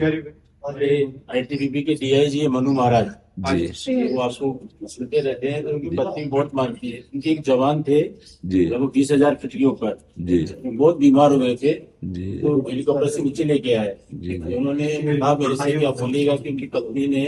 आईटीबीपी 0.64 1.82
के 1.82 1.94
डीआईजी 1.96 2.40
है 2.40 2.48
मनु 2.50 2.72
महाराज। 2.74 3.10
जी। 3.40 3.96
वो 4.14 4.22
आपको 4.22 4.88
सुनते 4.88 5.20
रहते 5.20 5.48
हैं 5.48 5.62
तो 5.64 5.70
उनकी 5.70 5.90
पत्नी 5.96 6.24
बहुत 6.28 6.56
मानती 6.56 6.90
है। 6.90 7.00
उनके 7.16 7.30
एक 7.32 7.42
जवान 7.44 7.84
थे 7.84 8.02
जी। 8.46 8.66
लगभग 8.66 8.92
बीस 8.94 9.12
हज़ार 9.12 9.36
फीट 9.36 9.52
के 9.54 9.66
ऊपर 9.66 9.98
जी। 10.22 10.38
बहुत 10.66 10.98
बीमार 10.98 11.32
हो 11.32 11.38
गए 11.40 11.56
थे 11.56 11.74
जी। 12.06 12.32
तो 12.40 12.56
हेलीकॉप्टर 12.70 13.08
से 13.08 13.22
नीचे 13.24 13.44
लेके 13.44 13.74
आए। 13.74 13.90
तो 13.90 14.58
उन्होंने 14.58 14.88
कहा 14.96 15.36
मेरे 15.36 15.56
से 15.56 15.78
क्या 15.80 15.92
बोलेगा 15.92 16.36
कि 16.36 16.50
उनकी 16.50 16.68
पत्नी 16.68 17.08
ने 17.08 17.26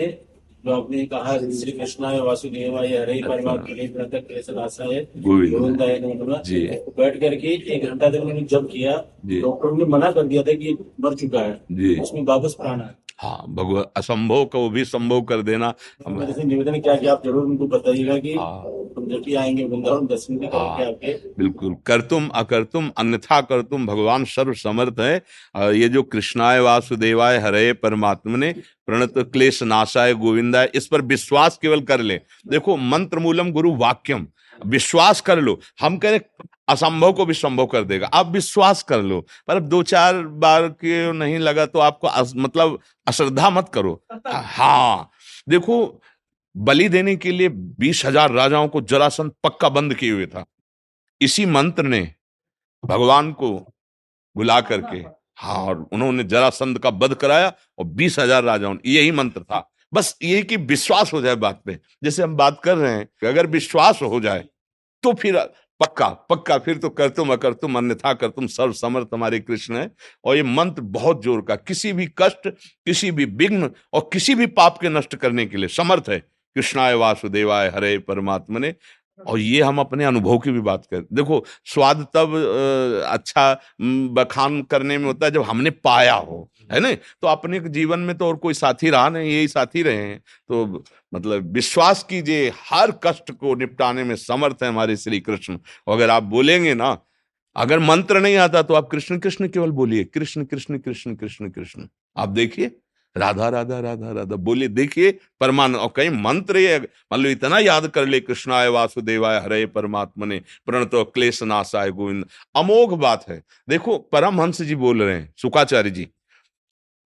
जो 0.63 0.71
आपने 0.71 1.05
कहा 1.05 1.37
श्री 1.37 1.71
कृष्णा 1.71 2.09
है 2.09 2.21
वासुदेवा 2.21 2.81
है 2.81 3.01
हरे 3.01 3.21
परमात्मा 3.23 3.55
के 3.57 3.73
लिए 3.73 3.87
प्रतक 3.89 4.27
कैसे 4.27 4.59
आशा 4.61 4.85
है 4.85 5.03
गोविंद। 5.17 5.81
है 5.81 5.99
तो 5.99 6.93
बैठ 6.97 7.19
करके 7.19 7.53
एक 7.75 7.85
घंटा 7.85 8.09
तक 8.09 8.15
उन्होंने 8.15 8.41
जब 8.51 8.67
किया। 8.67 8.95
डॉक्टर 9.27 9.77
ने 9.77 9.85
मना 9.87 10.11
कर 10.11 10.23
दिया 10.23 10.43
था 10.43 10.53
कि 10.53 10.77
मर 11.01 11.15
चुका 11.15 11.41
है। 11.41 11.99
उसमें 11.99 12.23
वापस 12.25 12.55
प्राण 12.61 12.81
है 12.81 12.97
हाँ 13.19 13.45
भगवान 13.49 13.83
असंभव 13.97 14.43
को 14.45 14.69
भी 14.69 14.83
संभव 14.85 15.21
कर 15.29 15.41
देना। 15.41 15.73
मेरे 16.09 16.33
से 16.33 16.43
निवेदन 16.43 16.79
किया 16.79 16.95
कि 16.95 17.07
आप 17.07 17.23
ज़रूर 17.25 17.43
उनको 17.45 17.67
बताइएगा 17.67 18.17
कि 18.17 18.33
हाँ। 18.33 18.61
तुम 18.95 19.07
जब 19.07 19.21
भी 19.25 19.35
आएँगे 19.35 19.63
वृंदावन 19.63 20.05
दर्शन 20.07 20.37
भी 20.37 20.47
हाँ। 20.47 20.67
आपके 20.85 21.13
बिल्कुल। 21.37 21.75
करतुम 21.85 22.27
अकर्तुम 22.35 22.89
अन्यथा 22.97 23.41
करतुम 23.41 23.85
भगवान 23.87 24.25
सर्व 24.27 24.53
समर्थ 24.55 24.99
है 24.99 25.73
ये 25.73 25.89
जो 25.89 26.03
कृष्णाय 26.05 26.59
वासुदेवाय 26.59 27.37
हरे 27.37 27.71
परमात्मा 27.75 28.37
ने 28.37 28.53
प्रणत 28.87 29.17
क्लेश 29.33 29.61
नाशाय 29.65 30.13
गोविंदाय 30.15 30.71
इस 30.75 30.87
पर 30.87 31.01
विश्वास 31.03 31.57
केवल 31.61 31.81
कर 31.81 32.01
ले। 32.01 32.19
देखो 32.47 32.77
मंत्र 32.77 33.19
मूलम 33.19 33.51
गुरु 33.51 33.75
वाक्यम। 33.77 34.27
विश्वास 34.61 35.21
कर 35.21 35.39
लो। 35.39 35.59
हम 35.81 35.97
कह 35.97 36.09
रहे 36.09 36.19
असंभव 36.69 37.13
को 37.13 37.25
भी 37.25 37.33
संभव 37.35 37.65
कर 37.67 37.83
देगा। 37.83 38.07
आप 38.09 38.27
विश्वास 38.29 38.83
कर 38.83 39.01
लो 39.03 39.19
पर 39.47 39.55
अब 39.55 39.67
दो 39.69 39.81
चार 39.85 40.21
बार 40.37 40.67
के 40.69 41.11
नहीं 41.13 41.37
लगा 41.39 41.65
तो 41.67 41.79
आपको 41.81 42.07
अस, 42.07 42.33
मतलब 42.37 42.79
अश्रद्धा 43.07 43.49
मत 43.49 43.69
करो। 43.73 44.01
हाँ 44.27 45.09
देखो 45.47 46.01
बलि 46.55 46.87
देने 46.89 47.15
के 47.15 47.31
लिए 47.31 47.49
बीस 47.49 48.05
हज़ार 48.05 48.31
राजाओं 48.33 48.67
को 48.67 48.81
जरासंध 48.83 49.31
पक्का 49.43 49.69
बंद 49.71 49.93
किए 49.95 50.11
हुए 50.11 50.25
था। 50.27 50.43
इसी 51.21 51.45
मंत्र 51.47 51.83
ने 51.85 52.01
भगवान 52.83 53.31
को 53.33 53.51
बुला 54.35 54.59
करके 54.61 54.97
हाँ 55.37 55.55
और 55.57 55.87
उन्होंने 55.93 56.23
जरासंध 56.25 56.79
का 56.79 56.89
वध 56.95 57.13
कराया 57.15 57.51
और 57.79 57.85
बीस 57.87 58.17
हज़ार 58.19 58.43
राजाओं 58.43 58.73
ने 58.73 58.91
यही 58.91 59.11
मंत्र 59.11 59.41
था। 59.41 59.69
बस 59.93 60.15
ये 60.23 60.41
कि 60.43 60.57
विश्वास 60.57 61.13
हो 61.13 61.21
जाए 61.21 61.35
बात 61.37 61.61
पे। 61.65 61.79
जैसे 62.03 62.23
हम 62.23 62.35
बात 62.35 62.59
कर 62.63 62.77
रहे 62.77 62.91
हैं 62.93 63.05
कि 63.05 63.27
अगर 63.27 63.47
विश्वास 63.49 64.01
हो 64.01 64.19
जाए 64.19 64.43
तो 65.03 65.13
फिर 65.13 65.37
पक्का 65.79 66.07
पक्का, 66.29 66.57
फिर 66.57 66.77
तो 66.77 66.89
कर 66.89 67.09
तुम, 67.09 67.31
अकर 67.33 67.53
तुम, 67.53 67.77
अन्यथा 67.77 68.13
कर 68.13 68.29
तुम 68.29 68.47
सर्व 68.47 68.73
समर्थ 68.73 69.07
हमारे 69.13 69.39
कृष्ण 69.39 69.75
है। 69.75 69.89
और 70.25 70.35
ये 70.35 70.43
मंत्र 70.43 70.81
बहुत 70.81 71.23
ज़ोर 71.23 71.41
का, 71.41 71.55
किसी 71.55 71.93
भी 71.93 72.07
कष्ट, 72.17 72.47
किसी 72.85 73.11
भी 73.11 73.25
विघ्न 73.25 73.69
और 73.93 74.09
किसी 74.13 74.35
भी 74.35 74.45
पाप 74.47 74.77
के 74.77 74.89
नष्ट 74.89 75.15
करने 75.15 75.45
के 75.45 75.57
लिए 75.57 75.67
समर्थ 75.67 76.09
है। 76.09 76.19
कृष्णाय 76.55 76.93
वासुदेवाय 76.93 77.69
हरे 77.69 77.97
परमात्मा 77.97 78.59
ने 78.59 78.73
और 79.27 79.39
ये 79.39 79.61
हम 79.61 79.79
अपने 79.79 80.05
अनुभव 80.05 80.37
की 80.37 80.51
भी 80.51 80.59
बात 80.61 80.85
करें 80.85 81.03
देखो 81.13 81.43
स्वाद 81.65 82.05
तब 82.15 82.35
अच्छा 83.07 83.53
बखान 84.13 84.61
करने 84.61 84.97
में 84.97 85.05
होता 85.05 85.25
है 85.25 85.31
जब 85.31 85.41
हमने 85.41 85.69
पाया 85.69 86.13
हो 86.13 86.49
है 86.69 86.79
ना 86.79 86.93
तो 86.93 87.27
अपने 87.27 87.59
जीवन 87.69 87.99
में 87.99 88.17
तो 88.17 88.25
और 88.25 88.35
कोई 88.37 88.53
साथी 88.53 88.89
रहा 88.89 89.09
नहीं 89.09 89.31
यही 89.31 89.47
साथी 89.47 89.81
रहे 89.81 89.95
हैं। 89.95 90.19
तो 90.19 90.83
मतलब 91.13 91.51
विश्वास 91.53 92.03
कीजिए 92.03 92.49
हर 92.69 92.91
कष्ट 93.03 93.31
को 93.31 93.55
निपटाने 93.55 94.03
में 94.03 94.15
समर्थ 94.15 94.63
है 94.63 94.69
हमारे 94.69 94.97
श्री 94.97 95.19
कृष्ण 95.19 95.57
अगर 95.87 96.09
आप 96.09 96.23
बोलेंगे 96.25 96.73
ना 96.73 96.97
अगर 97.55 97.79
मंत्र 97.79 98.21
नहीं 98.21 98.35
आता 98.37 98.61
तो 98.61 98.73
आप 98.73 98.89
कृष्ण 98.91 99.17
कृष्ण 99.19 99.47
केवल 99.47 99.71
बोलिए 99.71 100.03
कृष्ण 100.03 100.43
कृष्ण 100.43 100.77
कृष्ण 100.77 101.15
कृष्ण 101.15 101.49
कृष्ण। 101.49 101.87
आप 102.17 102.29
देखिए। 102.29 102.71
राधा 103.15 103.47
राधा 103.49 103.79
राधा 103.79 104.11
राधा, 104.11 104.35
बोले, 104.35 104.67
देखिए 104.67 105.11
परमान 105.39 105.75
और 105.75 105.91
कहीं 105.95 106.09
मंत्र 106.13 106.57
ये 106.57 106.77
मान 106.77 107.21
लो 107.21 107.29
इतना 107.29 107.59
याद 107.59 107.87
कर 107.87 108.05
ले, 108.05 108.19
कृष्णाय 108.19 108.67
वासुदेवाय 108.67 109.39
हरे 109.39 109.65
परमात्मा 109.65 110.25
ने 110.25 110.41
प्रणत 110.65 110.91
क्लेश 111.13 111.41
नाशाय 111.43 111.91
गोविंद। 111.91 112.25
अमोघ 112.55 112.93
बात 112.93 113.25
है। 113.29 113.41
देखो, 113.69 113.97
परमहंस 113.97 114.61
जी 114.61 114.75
बोल 114.75 115.01
रहे 115.03 115.15
हैं, 115.15 115.33
सुखाचार्य 115.37 115.89
जी, 115.89 116.07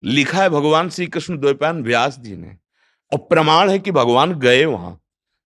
लिखा 0.04 0.42
है 0.42 0.50
भगवान 0.50 0.90
श्री 0.90 1.08
कृष्ण 1.08 1.38
द्वैपायन 1.38 1.84
व्यास 1.84 2.20
जी 2.20 2.36
ने, 2.36 2.56
और 3.12 3.20
प्रमाण 3.20 3.70
है 3.70 3.80
कि 3.80 3.92
भगवान 3.92 4.34
गए 4.34 4.66
वहाँ। 4.66 5.00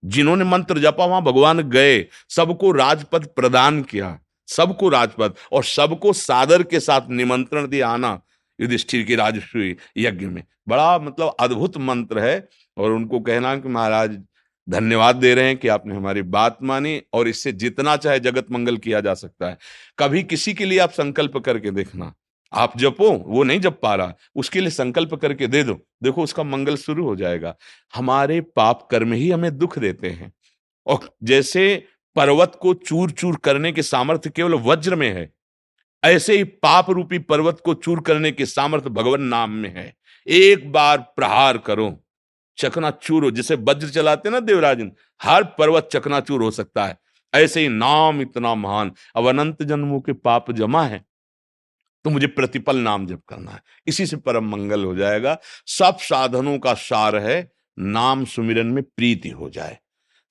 जिन्होंने 0.04 0.44
मंत्र 0.44 0.78
जपा, 0.78 1.04
वहाँ 1.04 1.22
भगवान 1.22 1.60
गए, 1.60 2.06
सबको 2.28 2.72
राजपद 2.72 3.26
प्रदान 3.26 3.82
किया, 3.82 4.18
सबको 4.48 4.88
राजपद, 4.88 5.34
और 5.52 5.64
सबको 5.64 6.12
सादर 6.12 6.62
के 6.62 6.80
साथ 6.80 7.08
निमंत्रण 7.10 7.66
दिया, 7.66 7.88
आना। 7.88 8.20
युधिष्ठिर 8.60 9.02
की 9.02 9.14
राजस्वी 9.14 9.76
यज्ञ 9.96 10.26
में। 10.26 10.44
बड़ा 10.68 10.98
मतलब 10.98 11.36
अद्भुत 11.40 11.76
मंत्र 11.76 12.18
है 12.18 12.48
और 12.76 12.92
उनको 12.92 13.20
कहना 13.20 13.56
कि 13.56 13.68
महाराज, 13.68 14.20
धन्यवाद 14.68 15.16
दे 15.16 15.34
रहे 15.34 15.44
हैं 15.44 15.56
कि 15.56 15.68
आपने 15.68 15.96
हमारी 15.96 16.22
बात 16.22 16.58
मानी 16.62 17.02
और 17.12 17.28
इससे 17.28 17.52
जितना 17.52 17.96
चाहे 17.96 18.20
जगत 18.20 18.46
मंगल 18.50 18.76
किया 18.76 19.00
जा 19.00 19.14
सकता 19.14 19.48
है। 19.48 19.58
कभी 19.98 20.22
किसी 20.22 20.54
के 20.54 20.64
लिए 20.64 20.78
आप 20.78 20.90
संकल्प 20.90 21.36
करके 21.36 21.70
देखना। 21.70 22.14
आप 22.52 22.78
जपो, 22.78 23.10
वो 23.10 23.42
नहीं 23.42 23.60
जप 23.60 23.80
पा 23.82 23.94
रहा। 23.94 24.14
उसके 24.36 24.60
लिए 24.60 24.70
संकल्प 24.70 25.14
करके 25.14 25.46
दे 25.46 25.62
दो। 25.62 25.86
देखो, 26.02 26.22
उसका 26.22 26.42
मंगल 26.42 26.76
शुरू 26.76 27.04
हो 27.04 27.16
जाएगा। 27.16 27.56
हमारे 27.94 28.40
पाप 28.40 28.88
कर्म 28.90 29.12
ही 29.12 29.30
हमें 29.30 29.58
दुख 29.58 29.78
देते 29.78 30.10
हैं। 30.10 30.32
और 30.86 31.16
जैसे 31.22 31.84
पर्वत 32.16 32.58
को 32.60 32.74
चूर 32.74 33.10
चूर 33.10 33.36
करने 33.36 33.72
के 33.72 33.82
सामर्थ्य 33.82 34.30
केवल 34.30 34.54
वज्र 34.54 34.94
में 34.94 35.12
है 35.12 35.32
ऐसे 36.04 36.36
ही 36.36 36.44
पाप 36.44 36.90
रूपी 36.90 37.18
पर्वत 37.18 37.60
को 37.64 37.74
चूर 37.74 38.00
करने 38.00 38.32
के 38.32 38.46
सामर्थ्य 38.46 38.90
भगवान 38.90 39.22
नाम 39.22 39.50
में 39.50 39.70
है। 39.70 39.94
एक 40.26 40.70
बार 40.72 40.98
प्रहार 41.16 41.58
करो, 41.58 42.04
चकनाचूर 42.58 43.24
हो, 43.24 43.30
जिसे 43.30 43.54
वज्र 43.54 43.88
चलाते 43.88 44.30
ना 44.30 44.40
देवराजन, 44.40 44.92
हर 45.22 45.44
पर्वत 45.58 45.88
चकनाचूर 45.92 46.42
हो 46.42 46.50
सकता 46.50 46.86
है। 46.86 46.98
ऐसे 47.34 47.60
ही 47.60 47.68
नाम 47.68 48.20
इतना 48.22 48.54
महान, 48.54 48.92
अब 49.16 49.26
अनंत 49.26 49.62
जन्मों 49.62 50.00
के 50.00 50.12
पाप 50.12 50.50
जमा 50.52 50.84
है 50.84 51.04
तो 52.04 52.10
मुझे 52.10 52.26
प्रतिपल 52.26 52.76
नाम 52.76 53.06
जप 53.06 53.22
करना 53.28 53.50
है। 53.50 53.62
इसी 53.86 54.06
से 54.06 54.16
परम 54.16 54.48
मंगल 54.48 54.84
हो 54.84 54.94
जाएगा। 54.94 55.36
सब 55.66 55.96
साधनों 55.98 56.58
का 56.58 56.74
सार 56.74 57.16
है, 57.16 57.50
नाम 57.78 58.24
सुमिरन 58.24 58.66
में 58.66 58.82
प्रीति 58.82 59.28
हो 59.28 59.48
जाए। 59.50 59.78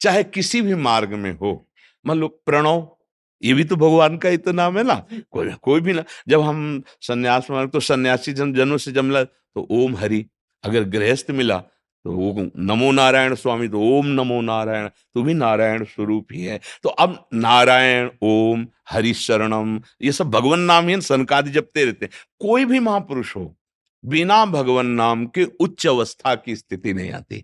चाहे 0.02 0.24
किसी 0.24 0.62
भी 0.62 0.76
मार्ग 0.76 1.14
में 1.14 1.32
हो, 1.32 1.70
मान 2.06 2.18
लो 2.18 2.28
प्रणव 2.46 2.97
ये 3.42 3.54
भी 3.54 3.64
तो 3.64 3.76
भगवान 3.76 4.18
का 4.18 4.30
ही 4.30 4.38
तो 4.38 4.52
नाम 4.52 4.78
है 4.78 4.84
ना। 4.84 4.96
कोई 5.32 5.50
कोई 5.62 5.82
भी 5.82 5.94
ना। 5.94 6.04
जब 6.28 6.42
हम 6.42 6.84
सन्यास 7.02 7.48
मार्ग 7.52 7.70
तो 7.70 7.80
सन्यासी 7.80 8.34
जन, 8.34 8.54
जनों 8.54 8.78
से 8.78 8.92
जमला 8.92 9.24
तो 9.24 9.68
ओम 9.72 9.96
हरि। 9.96 10.26
अगर 10.64 10.84
गृहस्थ 10.84 11.32
मिला 11.32 11.58
तो 12.06 12.12
वो 12.12 12.50
नमो 12.58 12.92
नारायण 12.92 13.34
स्वामी 13.36 13.68
तो 13.68 13.80
ओम 13.90 14.06
नमो 14.08 14.40
नारायण। 14.42 14.88
तू 14.88 15.24
भी 15.24 15.34
नारायण 15.34 15.84
स्वरूप 15.84 16.28
ही 16.32 16.44
है। 16.44 16.60
तो 16.84 16.90
अब 16.90 17.28
नारायण, 17.34 18.10
ओम, 18.22 18.66
हरि 18.90 19.14
शरणम, 19.14 19.82
ये 20.02 20.12
सब 20.12 20.30
भगवान 20.30 20.60
नाम 20.60 20.88
ही, 20.88 21.00
सनकादि 21.02 21.52
जपते 21.52 21.86
रहते 21.86 22.06
हैं। 22.06 22.12
कोई 22.40 22.66
भी 22.66 22.80
महापुरुष 22.80 23.36
हो, 23.36 23.58
बिना 24.04 24.46
भगवान 24.46 24.88
नाम 24.88 25.26
के 25.26 25.44
उच्च 25.60 25.88
अवस्था 25.88 26.36
की 26.36 26.56
स्थिति 26.56 26.94
नहीं 26.94 27.12
आती। 27.12 27.44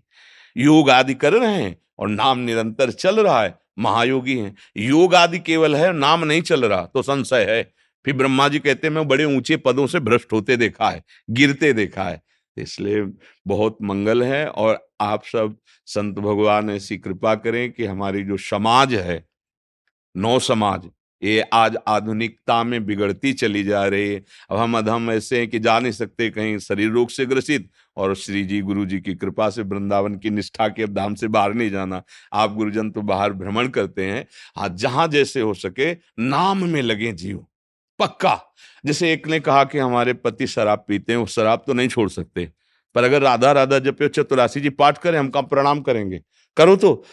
योग 0.56 0.90
आदि 0.90 1.14
कर 1.14 1.32
रहे 1.32 1.54
हैं 1.54 1.76
और 1.98 2.08
नाम 2.08 2.38
निरंतर 2.38 2.90
चल 2.90 3.20
रहा 3.20 3.42
है। 3.42 3.58
महायोगी 3.78 4.38
हैं। 4.38 4.54
योग 4.76 5.14
आदि 5.14 5.38
केवल 5.38 5.76
है, 5.76 5.92
नाम 5.92 6.24
नहीं 6.24 6.42
चल 6.42 6.64
रहा 6.64 6.82
तो 6.84 7.02
संशय 7.02 7.44
है। 7.48 7.62
फिर 8.04 8.14
ब्रह्मा 8.14 8.48
जी 8.48 8.58
कहते 8.58 8.86
हैं, 8.86 8.94
मैं 8.94 9.06
बड़े 9.08 9.24
ऊँचे 9.26 9.56
पदों 9.56 9.86
से 9.86 10.00
भ्रष्ट 10.00 10.32
होते 10.32 10.56
देखा 10.56 10.90
है, 10.90 11.02
गिरते 11.30 11.72
देखा 11.72 12.04
है। 12.04 12.22
इसलिए 12.56 13.02
बहुत 13.46 13.78
मंगल 13.82 14.22
है 14.22 14.46
और 14.46 14.78
आप 15.00 15.24
सब 15.24 15.56
संत 15.86 16.18
भगवान 16.18 16.70
ऐसी 16.70 16.98
कृपा 16.98 17.34
करें 17.34 17.70
कि 17.72 17.84
हमारी 17.84 18.22
जो 18.24 18.36
समाज 18.36 18.94
है, 18.94 19.24
नौ 20.14 20.38
समाज 20.38 20.88
ये 21.24 21.40
आज 21.40 21.76
आधुनिकता 21.88 22.64
में 22.64 22.86
बिगड़ती 22.86 23.32
चली 23.32 23.64
जा 23.64 23.86
रही 23.86 24.14
है। 24.14 24.24
अब 24.50 24.56
हम 24.56 24.78
अधम 24.78 25.10
ऐसे 25.10 25.38
हैं 25.38 25.48
कि 25.48 25.58
जा 25.58 25.78
नहीं 25.80 25.92
सकते, 25.92 26.30
कहीं 26.30 26.58
शरीर 26.58 26.90
रोग 26.90 27.08
से 27.08 27.26
ग्रसित। 27.26 27.70
और 27.96 28.14
श्री 28.14 28.44
जी 28.44 28.60
गुरु 28.60 28.86
जी 28.86 29.00
की 29.00 29.14
कृपा 29.14 29.50
से 29.50 29.62
वृंदावन 29.62 30.14
की 30.14 30.30
निष्ठा 30.30 30.68
के 30.68 30.86
धाम 30.86 31.14
से 31.14 31.28
बाहर 31.28 31.54
नहीं 31.54 31.70
जाना। 31.70 32.02
आप 32.32 32.54
गुरुजन 32.54 32.90
तो 32.90 33.02
बाहर 33.02 33.32
भ्रमण 33.32 33.68
करते 33.68 34.04
हैं। 34.04 34.26
आज 34.58 34.72
जहाँ 34.74 35.08
जैसे 35.08 35.40
हो 35.40 35.54
सके, 35.54 35.92
नाम 36.18 36.68
में 36.68 36.82
लगे 36.82 37.12
जीव 37.12 37.46
पक्का। 37.98 38.54
जैसे 38.86 39.12
एक 39.12 39.28
ने 39.28 39.40
कहा 39.40 39.64
कि 39.64 39.78
हमारे 39.78 40.12
पति 40.12 40.46
शराब 40.46 40.84
पीते 40.88 41.12
हैं, 41.12 41.18
वो 41.18 41.26
शराब 41.26 41.64
तो 41.66 41.72
नहीं 41.72 41.88
छोड़ 41.88 42.08
सकते। 42.08 42.52
पर 42.94 43.04
अगर 43.04 43.22
राधा 43.22 43.52
राधा 43.52 43.78
जब 43.78 44.08
चतुराशी 44.08 44.60
जी 44.60 44.70
पाठ 44.70 44.98
करें, 44.98 45.18
हम 45.18 45.28
कम 45.28 45.42
प्रणाम 45.42 45.80
करेंगे? 45.80 46.20
करो 46.56 46.76
तो। 46.76 47.04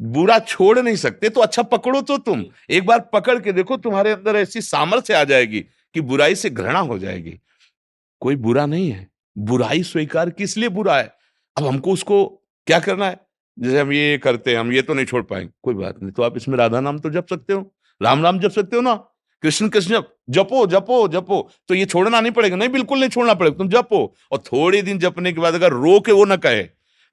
बुरा 0.00 0.38
छोड़ 0.38 0.78
नहीं 0.78 0.96
सकते 0.96 1.28
तो 1.28 1.40
अच्छा 1.40 1.62
पकड़ो 1.62 2.00
तो 2.02 2.16
तुम। 2.18 2.44
एक 2.70 2.86
बार 2.86 3.00
पकड़ 3.12 3.38
के 3.40 3.52
देखो 3.52 3.76
तुम्हारे 3.76 4.10
अंदर 4.10 4.36
ऐसी 4.36 4.60
सामर्थ्य 4.60 5.14
आ 5.14 5.22
जाएगी 5.24 5.60
कि 5.94 6.00
बुराई 6.00 6.34
से 6.34 6.50
घृणा 6.50 6.78
हो 6.80 6.98
जाएगी। 6.98 7.38
कोई 8.22 8.36
बुरा 8.36 8.66
नहीं 8.66 8.90
है। 8.90 9.06
बुराई 9.36 9.82
स्वीकार 9.82 10.30
किस 10.30 10.56
लिए 10.56 10.68
बुरा 10.68 10.96
है? 10.96 11.12
अब 11.56 11.66
हमको 11.66 11.92
उसको 11.92 12.26
क्या 12.66 12.78
करना 12.78 13.06
है? 13.06 13.20
जैसे 13.58 13.80
हम 13.80 13.92
ये 13.92 14.18
करते 14.18 14.50
हैं 14.50 14.58
हम 14.58 14.72
ये 14.72 14.82
तो 14.82 14.94
नहीं 14.94 15.06
छोड़ 15.06 15.22
पाएँगे। 15.22 15.50
कोई 15.62 15.74
बात 15.74 16.02
नहीं 16.02 16.12
तो 16.12 16.22
आप 16.22 16.36
इसमें 16.36 16.56
राधा 16.58 16.80
नाम 16.80 16.98
तो 16.98 17.10
जप 17.10 17.26
सकते 17.30 17.52
हो 17.52 17.60
राम 18.00 18.22
राम 18.22 18.38
जप 18.40 18.50
सकते 18.50 18.76
हो 18.76 18.82
ना? 18.82 18.94
कृष्ण 19.42 19.68
कृष्ण 19.68 19.94
जप 19.94 20.08
जपो 20.30 20.66
जपो 20.66 21.06
जपो। 21.08 21.48
तो 21.68 21.74
ये 21.74 21.84
छोड़ना 21.84 22.20
नहीं 22.20 22.32
पड़ेगा। 22.32 22.56
नहीं 22.56 22.68
बिल्कुल 22.68 23.00
नहीं 23.00 23.10
छोड़ना 23.10 23.34
पड़ेगा। 23.34 23.56
तुम 23.56 23.68
जपो 23.68 24.04
और 24.32 24.38
थोड़े 24.38 24.82
दिन 24.82 24.98
जपने 24.98 25.32
के 25.32 25.40
बाद 25.40 25.54
अगर 25.54 25.72
रो 25.72 25.98
के 26.00 26.12
वो 26.12 26.24
ना 26.24 26.36
कहे 26.36 26.62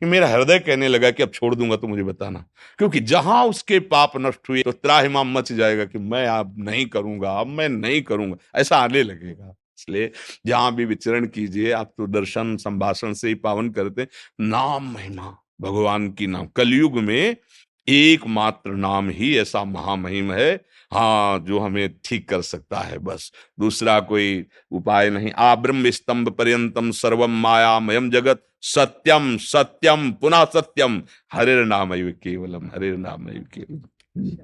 कि 0.01 0.05
मेरा 0.05 0.27
हृदय 0.27 0.59
कहने 0.59 0.87
लगा 0.87 1.11
कि 1.11 1.23
अब 1.23 1.31
छोड़ 1.31 1.53
दूँगा 1.55 1.75
तो 1.75 1.87
मुझे 1.87 2.03
बताना। 2.03 2.45
क्योंकि 2.77 2.99
जहाँ 3.01 3.43
उसके 3.45 3.79
पाप 3.81 4.11
नष्ट 4.17 4.49
हुए 4.49 4.63
तो 4.63 4.71
त्राहिमाम 4.71 5.37
मच 5.37 5.51
जाएगा 5.51 5.85
कि 5.85 5.99
मैं 5.99 6.25
अब 6.27 6.55
नहीं 6.59 6.85
करूँगा, 6.85 7.31
अब 7.31 7.47
मैं 7.47 7.69
नहीं 7.69 8.01
करूँगा। 8.01 8.37
ऐसा 8.55 8.77
आने 8.77 9.03
लगेगा। 9.03 9.53
इसलिए 9.79 10.11
जहाँ 10.45 10.73
भी 10.75 10.85
विचरण 10.85 11.25
कीजिए, 11.25 11.71
आप 11.71 11.93
तो 11.97 12.07
दर्शन, 12.07 12.55
संभाषण 12.57 13.13
से 13.13 13.27
ही 13.27 13.35
पावन 13.35 13.69
करते 13.69 14.07
नाम 14.41 14.93
महिमा, 14.93 15.35
भगवान 15.61 16.11
की 16.11 16.27
नाम। 16.27 16.47
कलयुग 16.55 16.97
में 16.99 17.35
एकमात्र 17.87 18.71
नाम 18.71 19.09
ही 19.09 19.37
ऐसा 19.37 19.63
महामहिम 19.63 20.31
है 20.33 20.55
हाँ 20.95 21.39
जो 21.39 21.59
हमें 21.59 21.93
ठीक 22.05 22.27
कर 22.29 22.41
सकता 22.41 22.79
है 22.79 22.97
बस। 22.97 23.31
दूसरा 23.59 23.99
कोई 23.99 24.45
उपाय 24.71 25.09
नहीं। 25.09 25.31
आ 25.31 25.53
ब्रह्म 25.55 25.89
स्तंभ 25.89 26.29
पर्यंतम 26.29 26.91
सर्वम 26.91 27.39
मायामयम 27.41 28.09
जगत। 28.09 28.43
सत्यम 28.63 29.35
सत्यम 29.37 30.11
पुनः 30.11 30.43
सत्यम 30.45 31.01
हरे 31.33 31.63
नाम 31.65 31.93
केवलम 31.95 32.65
हरे 32.65 32.95
नाम 32.97 33.27
केवलम। 33.53 34.37